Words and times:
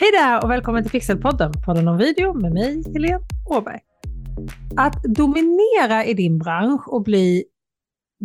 Hej 0.00 0.10
där 0.12 0.44
och 0.44 0.50
välkommen 0.50 0.82
till 0.82 0.92
Pixelpodden, 0.92 1.52
podden 1.66 1.88
om 1.88 1.98
video 1.98 2.34
med 2.34 2.52
mig, 2.52 2.82
Helene 2.92 3.20
Åberg. 3.50 3.80
Att 4.76 5.02
dominera 5.02 6.04
i 6.04 6.14
din 6.14 6.38
bransch 6.38 6.88
och 6.88 7.02
bli 7.02 7.44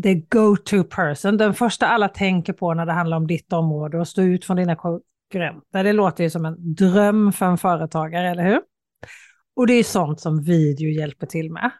the 0.03 0.13
go-to 0.13 0.83
person, 0.83 1.37
den 1.37 1.53
första 1.53 1.87
alla 1.87 2.07
tänker 2.07 2.53
på 2.53 2.73
när 2.73 2.85
det 2.85 2.91
handlar 2.91 3.17
om 3.17 3.27
ditt 3.27 3.53
område 3.53 3.99
och 3.99 4.07
stå 4.07 4.21
ut 4.21 4.45
från 4.45 4.57
dina 4.57 4.75
konkurrenter. 4.75 5.83
Det 5.83 5.93
låter 5.93 6.23
ju 6.23 6.29
som 6.29 6.45
en 6.45 6.73
dröm 6.75 7.33
för 7.33 7.45
en 7.45 7.57
företagare, 7.57 8.29
eller 8.29 8.43
hur? 8.43 8.61
Och 9.55 9.67
det 9.67 9.73
är 9.73 9.83
sånt 9.83 10.19
som 10.19 10.43
video 10.43 10.89
hjälper 10.89 11.27
till 11.27 11.51
med. 11.51 11.71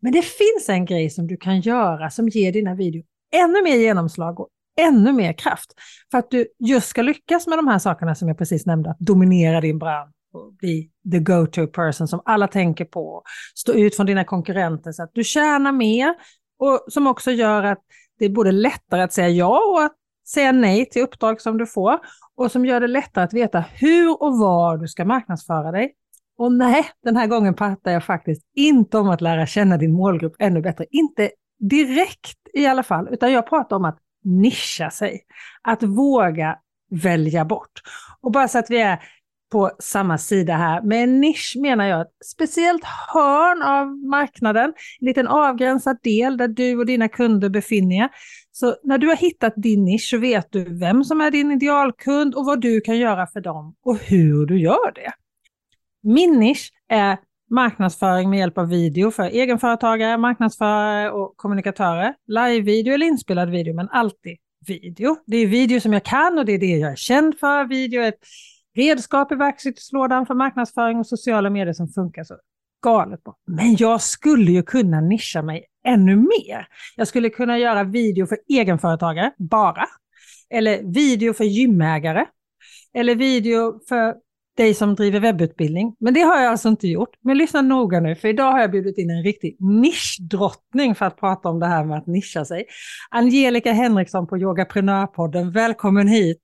Men 0.00 0.12
det 0.12 0.22
finns 0.22 0.68
en 0.68 0.84
grej 0.84 1.10
som 1.10 1.26
du 1.26 1.36
kan 1.36 1.60
göra 1.60 2.10
som 2.10 2.28
ger 2.28 2.52
dina 2.52 2.74
videor 2.74 3.04
ännu 3.32 3.62
mer 3.62 3.76
genomslag 3.76 4.40
och 4.40 4.48
ännu 4.80 5.12
mer 5.12 5.32
kraft. 5.32 5.72
För 6.10 6.18
att 6.18 6.30
du 6.30 6.46
just 6.58 6.88
ska 6.88 7.02
lyckas 7.02 7.46
med 7.46 7.58
de 7.58 7.68
här 7.68 7.78
sakerna 7.78 8.14
som 8.14 8.28
jag 8.28 8.38
precis 8.38 8.66
nämnde, 8.66 8.90
att 8.90 8.98
dominera 8.98 9.60
din 9.60 9.78
bransch 9.78 10.14
och 10.32 10.54
bli 10.54 10.90
the 11.12 11.18
go-to 11.18 11.66
person 11.66 12.08
som 12.08 12.22
alla 12.24 12.48
tänker 12.48 12.84
på, 12.84 13.22
stå 13.54 13.72
ut 13.72 13.96
från 13.96 14.06
dina 14.06 14.24
konkurrenter 14.24 14.92
så 14.92 15.02
att 15.02 15.10
du 15.14 15.24
tjänar 15.24 15.72
mer 15.72 16.14
och 16.58 16.84
som 16.88 17.06
också 17.06 17.30
gör 17.30 17.62
att 17.62 17.78
det 18.18 18.24
är 18.24 18.30
både 18.30 18.52
lättare 18.52 19.02
att 19.02 19.12
säga 19.12 19.28
ja 19.28 19.60
och 19.72 19.82
att 19.82 19.92
säga 20.28 20.52
nej 20.52 20.86
till 20.86 21.02
uppdrag 21.02 21.40
som 21.40 21.58
du 21.58 21.66
får 21.66 21.98
och 22.36 22.50
som 22.50 22.66
gör 22.66 22.80
det 22.80 22.86
lättare 22.86 23.24
att 23.24 23.32
veta 23.32 23.60
hur 23.60 24.22
och 24.22 24.38
var 24.38 24.76
du 24.76 24.88
ska 24.88 25.04
marknadsföra 25.04 25.72
dig. 25.72 25.94
Och 26.38 26.52
nej, 26.52 26.84
den 27.02 27.16
här 27.16 27.26
gången 27.26 27.54
pratar 27.54 27.90
jag 27.90 28.04
faktiskt 28.04 28.42
inte 28.54 28.98
om 28.98 29.08
att 29.08 29.20
lära 29.20 29.46
känna 29.46 29.76
din 29.76 29.92
målgrupp 29.92 30.34
ännu 30.38 30.60
bättre. 30.60 30.86
Inte 30.90 31.30
direkt 31.58 32.38
i 32.54 32.66
alla 32.66 32.82
fall, 32.82 33.08
utan 33.10 33.32
jag 33.32 33.46
pratar 33.46 33.76
om 33.76 33.84
att 33.84 33.98
nischa 34.24 34.90
sig. 34.90 35.20
Att 35.62 35.82
våga 35.82 36.58
välja 36.90 37.44
bort. 37.44 37.80
Och 38.20 38.32
bara 38.32 38.48
så 38.48 38.58
att 38.58 38.70
vi 38.70 38.80
är 38.80 39.02
på 39.52 39.70
samma 39.78 40.18
sida 40.18 40.56
här. 40.56 40.82
Med 40.82 41.02
en 41.02 41.20
nisch 41.20 41.56
menar 41.60 41.84
jag 41.86 42.00
ett 42.00 42.12
speciellt 42.24 42.84
hörn 42.84 43.62
av 43.62 43.86
marknaden, 44.08 44.72
en 45.00 45.06
liten 45.06 45.26
avgränsad 45.26 45.98
del 46.02 46.36
där 46.36 46.48
du 46.48 46.78
och 46.78 46.86
dina 46.86 47.08
kunder 47.08 47.48
befinner 47.48 47.96
er. 47.96 48.08
Så 48.52 48.76
när 48.82 48.98
du 48.98 49.08
har 49.08 49.16
hittat 49.16 49.52
din 49.56 49.84
nisch 49.84 50.08
så 50.10 50.18
vet 50.18 50.52
du 50.52 50.78
vem 50.78 51.04
som 51.04 51.20
är 51.20 51.30
din 51.30 51.52
idealkund 51.52 52.34
och 52.34 52.44
vad 52.44 52.60
du 52.60 52.80
kan 52.80 52.98
göra 52.98 53.26
för 53.26 53.40
dem 53.40 53.74
och 53.84 53.98
hur 53.98 54.46
du 54.46 54.60
gör 54.60 54.92
det. 54.94 55.12
Min 56.02 56.38
nisch 56.38 56.72
är 56.88 57.18
marknadsföring 57.50 58.30
med 58.30 58.38
hjälp 58.38 58.58
av 58.58 58.68
video 58.68 59.10
för 59.10 59.22
egenföretagare, 59.22 60.18
marknadsförare 60.18 61.10
och 61.10 61.36
kommunikatörer. 61.36 62.14
Live-video 62.26 62.94
eller 62.94 63.06
inspelad 63.06 63.50
video, 63.50 63.74
men 63.74 63.88
alltid 63.88 64.36
video. 64.66 65.16
Det 65.26 65.36
är 65.36 65.46
video 65.46 65.80
som 65.80 65.92
jag 65.92 66.04
kan 66.04 66.38
och 66.38 66.44
det 66.44 66.52
är 66.52 66.58
det 66.58 66.76
jag 66.76 66.92
är 66.92 66.96
känd 66.96 67.38
för. 67.38 67.64
Video 67.64 68.02
är 68.02 68.08
ett 68.08 68.20
redskap 68.76 69.32
i 69.32 69.34
verktygslådan 69.34 70.26
för 70.26 70.34
marknadsföring 70.34 70.98
och 70.98 71.06
sociala 71.06 71.50
medier 71.50 71.72
som 71.72 71.88
funkar 71.88 72.24
så 72.24 72.36
galet 72.84 73.24
bra. 73.24 73.36
Men 73.46 73.76
jag 73.76 74.02
skulle 74.02 74.52
ju 74.52 74.62
kunna 74.62 75.00
nischa 75.00 75.42
mig 75.42 75.64
ännu 75.84 76.16
mer. 76.16 76.66
Jag 76.96 77.08
skulle 77.08 77.30
kunna 77.30 77.58
göra 77.58 77.84
video 77.84 78.26
för 78.26 78.38
egenföretagare, 78.48 79.32
bara. 79.38 79.86
Eller 80.50 80.82
video 80.82 81.34
för 81.34 81.44
gymägare. 81.44 82.26
Eller 82.94 83.14
video 83.14 83.80
för 83.88 84.14
dig 84.56 84.74
som 84.74 84.94
driver 84.94 85.20
webbutbildning. 85.20 85.96
Men 86.00 86.14
det 86.14 86.20
har 86.20 86.40
jag 86.40 86.50
alltså 86.50 86.68
inte 86.68 86.88
gjort. 86.88 87.10
Men 87.24 87.38
lyssna 87.38 87.62
noga 87.62 88.00
nu, 88.00 88.14
för 88.14 88.28
idag 88.28 88.52
har 88.52 88.60
jag 88.60 88.70
bjudit 88.70 88.98
in 88.98 89.10
en 89.10 89.22
riktig 89.22 89.56
nischdrottning 89.60 90.94
för 90.94 91.06
att 91.06 91.16
prata 91.16 91.48
om 91.48 91.60
det 91.60 91.66
här 91.66 91.84
med 91.84 91.98
att 91.98 92.06
nischa 92.06 92.44
sig. 92.44 92.64
Angelica 93.10 93.72
Henriksson 93.72 94.26
på 94.26 94.38
Yogaprenörpodden, 94.38 95.52
välkommen 95.52 96.08
hit! 96.08 96.42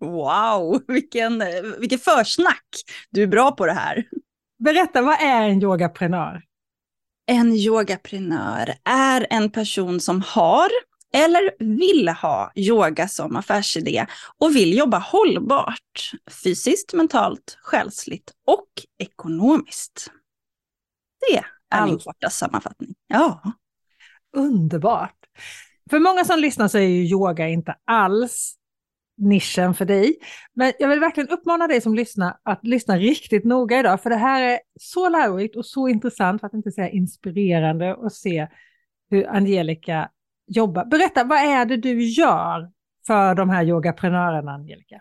Wow, 0.00 0.82
vilken, 0.88 1.42
vilken 1.80 1.98
försnack! 1.98 2.66
Du 3.10 3.22
är 3.22 3.26
bra 3.26 3.50
på 3.52 3.66
det 3.66 3.72
här. 3.72 4.04
Berätta, 4.58 5.02
vad 5.02 5.20
är 5.20 5.48
en 5.48 5.62
yogaprenör? 5.62 6.42
En 7.26 7.52
yogaprenör 7.52 8.74
är 8.84 9.26
en 9.30 9.50
person 9.50 10.00
som 10.00 10.22
har 10.26 10.68
eller 11.14 11.50
vill 11.58 12.08
ha 12.08 12.52
yoga 12.54 13.08
som 13.08 13.36
affärsidé 13.36 14.06
och 14.38 14.56
vill 14.56 14.78
jobba 14.78 14.98
hållbart, 14.98 16.10
fysiskt, 16.44 16.92
mentalt, 16.92 17.58
själsligt 17.62 18.32
och 18.46 18.68
ekonomiskt. 18.98 20.10
Det 21.20 21.36
är 21.36 21.46
All... 21.70 21.88
min 21.88 21.98
korta 21.98 22.30
sammanfattning. 22.30 22.94
Ja. 23.06 23.42
Underbart. 24.36 25.16
För 25.90 25.98
många 25.98 26.24
som 26.24 26.38
lyssnar 26.38 26.68
så 26.68 26.78
är 26.78 26.82
ju 26.82 27.04
yoga 27.04 27.48
inte 27.48 27.76
alls 27.84 28.56
nischen 29.16 29.74
för 29.74 29.84
dig. 29.84 30.16
Men 30.54 30.72
jag 30.78 30.88
vill 30.88 31.00
verkligen 31.00 31.28
uppmana 31.28 31.66
dig 31.66 31.80
som 31.80 31.94
lyssnar 31.94 32.36
att 32.42 32.66
lyssna 32.66 32.98
riktigt 32.98 33.44
noga 33.44 33.80
idag, 33.80 34.02
för 34.02 34.10
det 34.10 34.16
här 34.16 34.42
är 34.42 34.60
så 34.80 35.08
lärorikt 35.08 35.56
och 35.56 35.66
så 35.66 35.88
intressant, 35.88 36.40
för 36.40 36.46
att 36.46 36.54
inte 36.54 36.72
säga 36.72 36.90
inspirerande, 36.90 37.96
att 38.06 38.14
se 38.14 38.48
hur 39.10 39.28
Angelica 39.28 40.10
jobbar. 40.46 40.84
Berätta, 40.84 41.24
vad 41.24 41.38
är 41.38 41.64
det 41.64 41.76
du 41.76 42.04
gör 42.04 42.70
för 43.06 43.34
de 43.34 43.50
här 43.50 43.64
yogaprenörerna, 43.64 44.52
Angelica? 44.52 45.00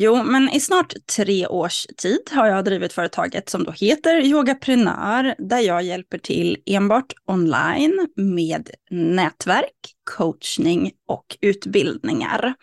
Jo, 0.00 0.22
men 0.22 0.50
i 0.50 0.60
snart 0.60 0.94
tre 1.16 1.46
års 1.46 1.86
tid 1.96 2.30
har 2.30 2.46
jag 2.46 2.64
drivit 2.64 2.92
företaget 2.92 3.48
som 3.48 3.64
då 3.64 3.72
heter 3.72 4.20
Yogaprenör, 4.20 5.34
där 5.38 5.58
jag 5.58 5.82
hjälper 5.82 6.18
till 6.18 6.56
enbart 6.66 7.12
online 7.26 8.08
med 8.16 8.70
nätverk, 8.90 9.94
coachning 10.16 10.92
och 11.08 11.36
utbildningar. 11.40 12.54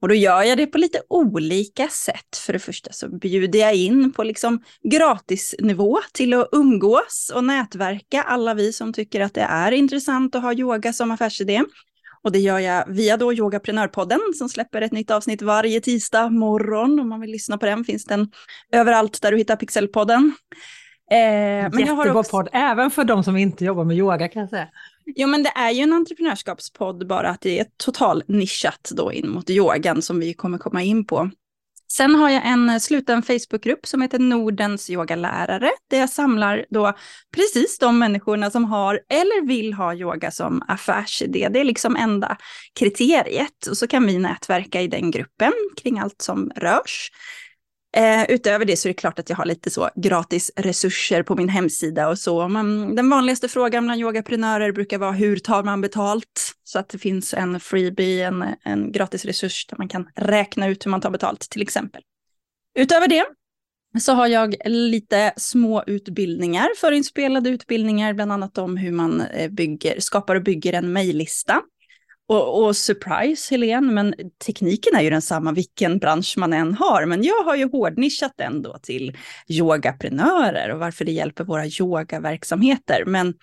Och 0.00 0.08
då 0.08 0.14
gör 0.14 0.42
jag 0.42 0.58
det 0.58 0.66
på 0.66 0.78
lite 0.78 1.02
olika 1.08 1.88
sätt. 1.88 2.36
För 2.46 2.52
det 2.52 2.58
första 2.58 2.92
så 2.92 3.18
bjuder 3.18 3.58
jag 3.58 3.74
in 3.74 4.12
på 4.12 4.22
liksom 4.22 4.62
gratisnivå 4.90 5.98
till 6.12 6.34
att 6.34 6.48
umgås 6.52 7.32
och 7.34 7.44
nätverka 7.44 8.22
alla 8.22 8.54
vi 8.54 8.72
som 8.72 8.92
tycker 8.92 9.20
att 9.20 9.34
det 9.34 9.40
är 9.40 9.72
intressant 9.72 10.34
att 10.34 10.42
ha 10.42 10.54
yoga 10.54 10.92
som 10.92 11.10
affärsidé. 11.10 11.62
Och 12.24 12.32
det 12.32 12.38
gör 12.38 12.58
jag 12.58 12.84
via 12.88 13.16
då 13.16 13.32
Yogaprenörpodden 13.32 14.20
som 14.34 14.48
släpper 14.48 14.82
ett 14.82 14.92
nytt 14.92 15.10
avsnitt 15.10 15.42
varje 15.42 15.80
tisdag 15.80 16.30
morgon. 16.30 17.00
Om 17.00 17.08
man 17.08 17.20
vill 17.20 17.30
lyssna 17.30 17.58
på 17.58 17.66
den 17.66 17.84
finns 17.84 18.04
den 18.04 18.30
överallt 18.72 19.22
där 19.22 19.30
du 19.30 19.38
hittar 19.38 19.56
Pixelpodden. 19.56 20.32
Eh, 21.10 21.16
men 21.16 21.62
Jättebra 21.62 21.86
jag 21.86 21.94
har 21.94 22.16
också... 22.16 22.30
podd, 22.30 22.48
även 22.52 22.90
för 22.90 23.04
de 23.04 23.24
som 23.24 23.36
inte 23.36 23.64
jobbar 23.64 23.84
med 23.84 23.96
yoga 23.96 24.28
kan 24.28 24.40
jag 24.40 24.50
säga. 24.50 24.68
Jo 25.16 25.28
men 25.28 25.42
det 25.42 25.52
är 25.56 25.70
ju 25.70 25.82
en 25.82 25.92
entreprenörskapspodd 25.92 27.06
bara 27.06 27.28
att 27.28 27.40
det 27.40 27.60
är 27.60 27.66
total 27.76 28.22
nischat 28.26 28.90
då 28.94 29.12
in 29.12 29.30
mot 29.30 29.50
yogan 29.50 30.02
som 30.02 30.20
vi 30.20 30.34
kommer 30.34 30.58
komma 30.58 30.82
in 30.82 31.06
på. 31.06 31.30
Sen 31.92 32.14
har 32.14 32.30
jag 32.30 32.46
en 32.46 32.70
eh, 32.70 32.78
sluten 32.78 33.22
Facebookgrupp 33.22 33.86
som 33.86 34.02
heter 34.02 34.18
Nordens 34.18 34.90
yogalärare, 34.90 35.70
där 35.90 35.98
jag 35.98 36.10
samlar 36.10 36.66
då 36.70 36.92
precis 37.36 37.78
de 37.78 37.98
människorna 37.98 38.50
som 38.50 38.64
har 38.64 39.00
eller 39.08 39.46
vill 39.46 39.72
ha 39.72 39.94
yoga 39.94 40.30
som 40.30 40.62
affärsidé. 40.68 41.48
Det 41.48 41.60
är 41.60 41.64
liksom 41.64 41.96
enda 41.96 42.36
kriteriet. 42.78 43.66
Och 43.70 43.76
så 43.76 43.86
kan 43.86 44.06
vi 44.06 44.18
nätverka 44.18 44.80
i 44.80 44.88
den 44.88 45.10
gruppen 45.10 45.52
kring 45.82 45.98
allt 45.98 46.22
som 46.22 46.50
rörs. 46.56 47.10
Eh, 47.96 48.30
utöver 48.30 48.64
det 48.64 48.76
så 48.76 48.88
är 48.88 48.90
det 48.90 48.94
klart 48.94 49.18
att 49.18 49.30
jag 49.30 49.36
har 49.36 49.44
lite 49.44 49.70
så 49.70 49.90
gratis 49.96 50.50
resurser 50.56 51.22
på 51.22 51.36
min 51.36 51.48
hemsida 51.48 52.08
och 52.08 52.18
så. 52.18 52.48
Men 52.48 52.94
den 52.94 53.10
vanligaste 53.10 53.48
frågan 53.48 53.84
bland 53.84 54.00
yogaprenörer 54.00 54.72
brukar 54.72 54.98
vara 54.98 55.12
hur 55.12 55.36
tar 55.36 55.62
man 55.62 55.80
betalt? 55.80 56.54
Så 56.64 56.78
att 56.78 56.88
det 56.88 56.98
finns 56.98 57.34
en 57.34 57.60
freebie, 57.60 58.26
en, 58.26 58.44
en 58.64 58.92
gratis 58.92 59.24
resurs 59.24 59.66
där 59.66 59.76
man 59.78 59.88
kan 59.88 60.08
räkna 60.16 60.68
ut 60.68 60.86
hur 60.86 60.90
man 60.90 61.00
tar 61.00 61.10
betalt 61.10 61.40
till 61.40 61.62
exempel. 61.62 62.02
Utöver 62.78 63.08
det 63.08 63.24
så 64.00 64.12
har 64.12 64.26
jag 64.26 64.54
lite 64.64 65.32
små 65.36 65.84
utbildningar, 65.86 66.68
förinspelade 66.76 67.50
utbildningar, 67.50 68.12
bland 68.12 68.32
annat 68.32 68.58
om 68.58 68.76
hur 68.76 68.92
man 68.92 69.20
eh, 69.20 69.50
bygger, 69.50 70.00
skapar 70.00 70.36
och 70.36 70.42
bygger 70.42 70.72
en 70.72 70.92
mejllista. 70.92 71.62
Och, 72.30 72.64
och, 72.64 72.76
surprise 72.76 73.54
Helene, 73.54 73.92
men 73.92 74.14
tekniken 74.46 74.96
är 74.96 75.00
ju 75.00 75.10
densamma 75.10 75.52
vilken 75.52 75.98
bransch 75.98 76.34
man 76.38 76.52
än 76.52 76.74
har. 76.74 77.06
Men 77.06 77.22
jag 77.22 77.42
har 77.44 77.56
ju 77.56 77.70
hårdnischat 77.70 78.32
den 78.36 78.62
då 78.62 78.78
till 78.82 79.16
yogaprenörer 79.48 80.72
och 80.72 80.78
varför 80.78 81.04
det 81.04 81.12
hjälper 81.12 81.44
våra 81.44 81.66
yogaverksamheter. 81.66 83.04
Men 83.06 83.34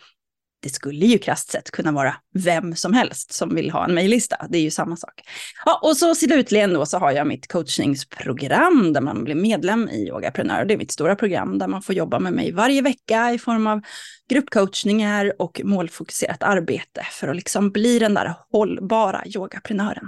det 0.59 0.69
skulle 0.69 1.05
ju 1.05 1.17
krasst 1.17 1.51
sett 1.51 1.71
kunna 1.71 1.91
vara 1.91 2.15
vem 2.33 2.75
som 2.75 2.93
helst 2.93 3.33
som 3.33 3.55
vill 3.55 3.71
ha 3.71 3.85
en 3.85 3.93
mejllista. 3.93 4.47
Det 4.49 4.57
är 4.57 4.61
ju 4.61 4.71
samma 4.71 4.95
sak. 4.95 5.21
Ja, 5.65 5.79
och 5.83 5.97
så 5.97 6.15
slutligen 6.15 6.73
då 6.73 6.85
så 6.85 6.97
har 6.97 7.11
jag 7.11 7.27
mitt 7.27 7.47
coachningsprogram 7.47 8.93
där 8.93 9.01
man 9.01 9.23
blir 9.23 9.35
medlem 9.35 9.89
i 9.89 10.07
Yogaprenör. 10.07 10.65
Det 10.65 10.73
är 10.73 10.77
mitt 10.77 10.91
stora 10.91 11.15
program 11.15 11.57
där 11.57 11.67
man 11.67 11.81
får 11.81 11.95
jobba 11.95 12.19
med 12.19 12.33
mig 12.33 12.51
varje 12.51 12.81
vecka 12.81 13.31
i 13.31 13.39
form 13.39 13.67
av 13.67 13.81
gruppcoachningar 14.29 15.33
och 15.39 15.61
målfokuserat 15.63 16.43
arbete 16.43 17.07
för 17.11 17.27
att 17.27 17.35
liksom 17.35 17.71
bli 17.71 17.99
den 17.99 18.13
där 18.13 18.33
hållbara 18.51 19.23
yogaprenören. 19.25 20.05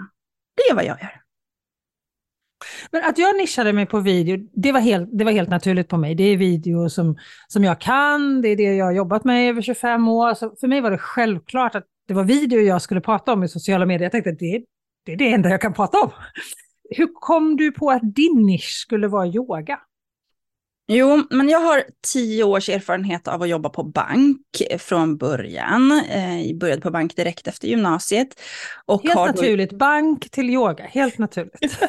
Det 0.56 0.72
är 0.72 0.75
vad 0.75 0.86
jag 0.86 1.02
gör. 1.02 1.29
Men 2.92 3.04
att 3.04 3.18
jag 3.18 3.38
nischade 3.38 3.74
mig 3.74 3.86
på 3.86 4.00
video, 4.00 4.38
det 4.54 4.72
var 4.72 4.80
helt, 4.80 5.10
det 5.12 5.24
var 5.24 5.32
helt 5.32 5.50
naturligt 5.50 5.88
på 5.88 5.98
mig. 5.98 6.16
Det 6.16 6.24
är 6.24 6.38
video 6.38 6.90
som, 6.90 7.18
som 7.48 7.64
jag 7.64 7.82
kan, 7.82 8.42
det 8.42 8.48
är 8.48 8.56
det 8.56 8.64
jag 8.64 8.86
har 8.86 8.92
jobbat 8.92 9.24
med 9.24 9.46
i 9.46 9.50
över 9.50 9.62
25 9.62 10.08
år. 10.08 10.34
Så 10.34 10.56
för 10.60 10.68
mig 10.68 10.82
var 10.82 10.92
det 10.92 10.98
självklart 10.98 11.76
att 11.76 11.86
det 12.08 12.14
var 12.14 12.24
video 12.24 12.60
jag 12.60 12.82
skulle 12.82 13.02
prata 13.02 13.34
om 13.34 13.44
i 13.44 13.48
sociala 13.48 13.86
medier. 13.86 14.06
Jag 14.06 14.12
tänkte 14.12 14.30
att 14.30 14.40
det, 14.40 14.64
det 15.06 15.12
är 15.14 15.18
det 15.18 15.34
enda 15.34 15.50
jag 15.50 15.62
kan 15.62 15.74
prata 15.74 15.98
om. 16.00 16.12
Hur 16.90 17.10
kom 17.14 17.58
du 17.58 17.72
på 17.72 17.92
att 17.92 18.16
din 18.16 18.46
nisch 18.46 18.82
skulle 18.82 19.08
vara 19.08 19.28
yoga? 19.28 19.80
Jo, 20.92 21.24
men 21.30 21.50
jag 21.50 21.60
har 21.60 21.84
tio 22.14 22.44
års 22.44 22.70
erfarenhet 22.70 23.28
av 23.28 23.42
att 23.42 23.50
jobba 23.50 23.70
på 23.70 23.84
bank 23.84 24.42
från 24.78 25.18
början. 25.18 26.02
Eh, 26.10 26.48
jag 26.48 26.58
började 26.58 26.82
på 26.82 26.92
bank 26.92 27.16
direkt 27.16 27.48
efter 27.48 27.68
gymnasiet. 27.68 28.28
Och 28.86 29.04
helt 29.04 29.16
naturligt, 29.16 29.70
då... 29.70 29.78
bank 29.78 30.30
till 30.30 30.50
yoga, 30.50 30.84
helt 30.84 31.18
naturligt. 31.18 31.80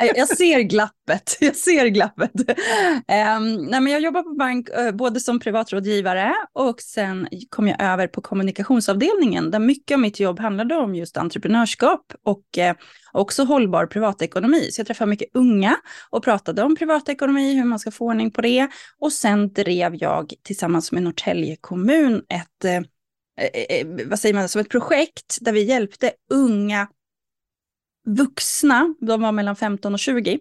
jag 0.16 0.28
ser 0.28 0.60
glappet, 0.60 1.36
jag 1.40 1.56
ser 1.56 1.86
glappet. 1.86 2.30
Um, 2.34 3.54
nej, 3.56 3.80
men 3.80 3.86
jag 3.86 4.00
jobbar 4.00 4.22
på 4.22 4.34
bank 4.34 4.68
uh, 4.78 4.90
både 4.90 5.20
som 5.20 5.40
privatrådgivare 5.40 6.34
och 6.52 6.80
sen 6.80 7.28
kom 7.48 7.68
jag 7.68 7.82
över 7.82 8.06
på 8.06 8.20
kommunikationsavdelningen 8.20 9.50
där 9.50 9.58
mycket 9.58 9.94
av 9.94 10.00
mitt 10.00 10.20
jobb 10.20 10.40
handlade 10.40 10.76
om 10.76 10.94
just 10.94 11.16
entreprenörskap 11.16 12.12
och 12.24 12.44
uh, 12.58 12.72
också 13.12 13.44
hållbar 13.44 13.86
privatekonomi. 13.86 14.70
Så 14.72 14.80
jag 14.80 14.86
träffade 14.86 15.10
mycket 15.10 15.28
unga 15.34 15.76
och 16.10 16.24
pratade 16.24 16.62
om 16.62 16.76
privatekonomi, 16.76 17.54
hur 17.54 17.64
man 17.64 17.78
ska 17.78 17.90
få 17.90 18.04
ordning 18.04 18.30
på 18.30 18.40
det. 18.40 18.68
Och 18.98 19.12
sen 19.12 19.52
drev 19.52 19.94
jag 19.94 20.32
tillsammans 20.42 20.92
med 20.92 21.02
Norrtälje 21.02 21.56
kommun 21.60 22.22
ett, 22.28 22.64
eh, 22.64 22.76
eh, 23.46 23.78
eh 23.78 23.86
vad 24.06 24.18
säger 24.18 24.34
man, 24.34 24.48
som 24.48 24.60
ett 24.60 24.70
projekt 24.70 25.38
där 25.40 25.52
vi 25.52 25.62
hjälpte 25.62 26.12
unga 26.32 26.88
vuxna, 28.16 28.94
de 29.00 29.20
var 29.20 29.32
mellan 29.32 29.56
15 29.56 29.94
och 29.94 29.98
20, 29.98 30.38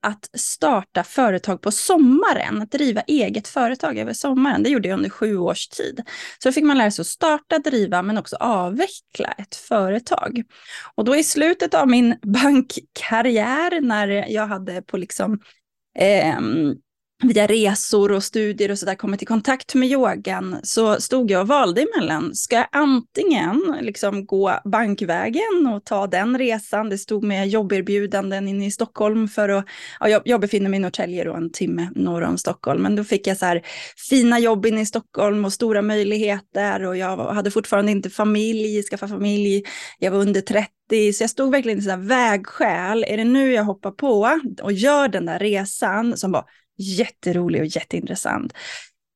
att 0.00 0.30
starta 0.34 1.04
företag 1.04 1.60
på 1.60 1.70
sommaren, 1.70 2.62
att 2.62 2.72
driva 2.72 3.00
eget 3.00 3.48
företag 3.48 3.98
över 3.98 4.12
sommaren. 4.12 4.62
Det 4.62 4.70
gjorde 4.70 4.88
jag 4.88 4.96
under 4.96 5.10
sju 5.10 5.36
års 5.36 5.68
tid. 5.68 6.02
Så 6.38 6.48
då 6.48 6.52
fick 6.52 6.64
man 6.64 6.78
lära 6.78 6.90
sig 6.90 7.02
att 7.02 7.06
starta, 7.06 7.58
driva 7.58 8.02
men 8.02 8.18
också 8.18 8.36
avveckla 8.36 9.32
ett 9.38 9.54
företag. 9.54 10.42
Och 10.94 11.04
då 11.04 11.16
i 11.16 11.24
slutet 11.24 11.74
av 11.74 11.88
min 11.88 12.16
bankkarriär, 12.22 13.80
när 13.80 14.08
jag 14.08 14.46
hade 14.46 14.82
på 14.82 14.96
liksom 14.96 15.40
eh, 15.98 16.40
via 17.22 17.46
resor 17.46 18.12
och 18.12 18.24
studier 18.24 18.70
och 18.70 18.78
så 18.78 18.86
där 18.86 18.94
kommit 18.94 19.22
i 19.22 19.26
kontakt 19.26 19.74
med 19.74 19.88
yogan 19.88 20.60
så 20.62 21.00
stod 21.00 21.30
jag 21.30 21.40
och 21.40 21.48
valde 21.48 21.82
emellan. 21.82 22.34
Ska 22.34 22.56
jag 22.56 22.68
antingen 22.72 23.76
liksom 23.80 24.26
gå 24.26 24.60
bankvägen 24.64 25.66
och 25.74 25.84
ta 25.84 26.06
den 26.06 26.38
resan, 26.38 26.88
det 26.88 26.98
stod 26.98 27.24
med 27.24 27.48
jobberbjudanden 27.48 28.48
inne 28.48 28.66
i 28.66 28.70
Stockholm 28.70 29.28
för 29.28 29.48
att, 29.48 29.64
ja, 30.00 30.08
jag, 30.08 30.22
jag 30.24 30.40
befinner 30.40 30.70
mig 30.70 30.76
i 30.76 30.80
Norrtälje 30.80 31.24
då 31.24 31.34
en 31.34 31.52
timme 31.52 31.90
norr 31.94 32.22
om 32.22 32.38
Stockholm, 32.38 32.82
men 32.82 32.96
då 32.96 33.04
fick 33.04 33.26
jag 33.26 33.36
så 33.36 33.46
här 33.46 33.62
fina 34.10 34.38
jobb 34.38 34.66
inne 34.66 34.80
i 34.80 34.86
Stockholm 34.86 35.44
och 35.44 35.52
stora 35.52 35.82
möjligheter 35.82 36.82
och 36.86 36.96
jag 36.96 37.16
hade 37.16 37.50
fortfarande 37.50 37.92
inte 37.92 38.10
familj, 38.10 38.82
skaffa 38.82 39.08
familj, 39.08 39.62
jag 39.98 40.10
var 40.10 40.18
under 40.18 40.40
30 40.40 41.12
så 41.12 41.22
jag 41.22 41.30
stod 41.30 41.50
verkligen 41.52 41.78
i 41.78 41.82
sådana 41.82 42.02
vägskäl. 42.02 43.04
Är 43.08 43.16
det 43.16 43.24
nu 43.24 43.52
jag 43.52 43.64
hoppar 43.64 43.90
på 43.90 44.28
och 44.62 44.72
gör 44.72 45.08
den 45.08 45.26
där 45.26 45.38
resan 45.38 46.16
som 46.16 46.32
var 46.32 46.44
jätterolig 46.80 47.60
och 47.60 47.66
jätteintressant. 47.66 48.52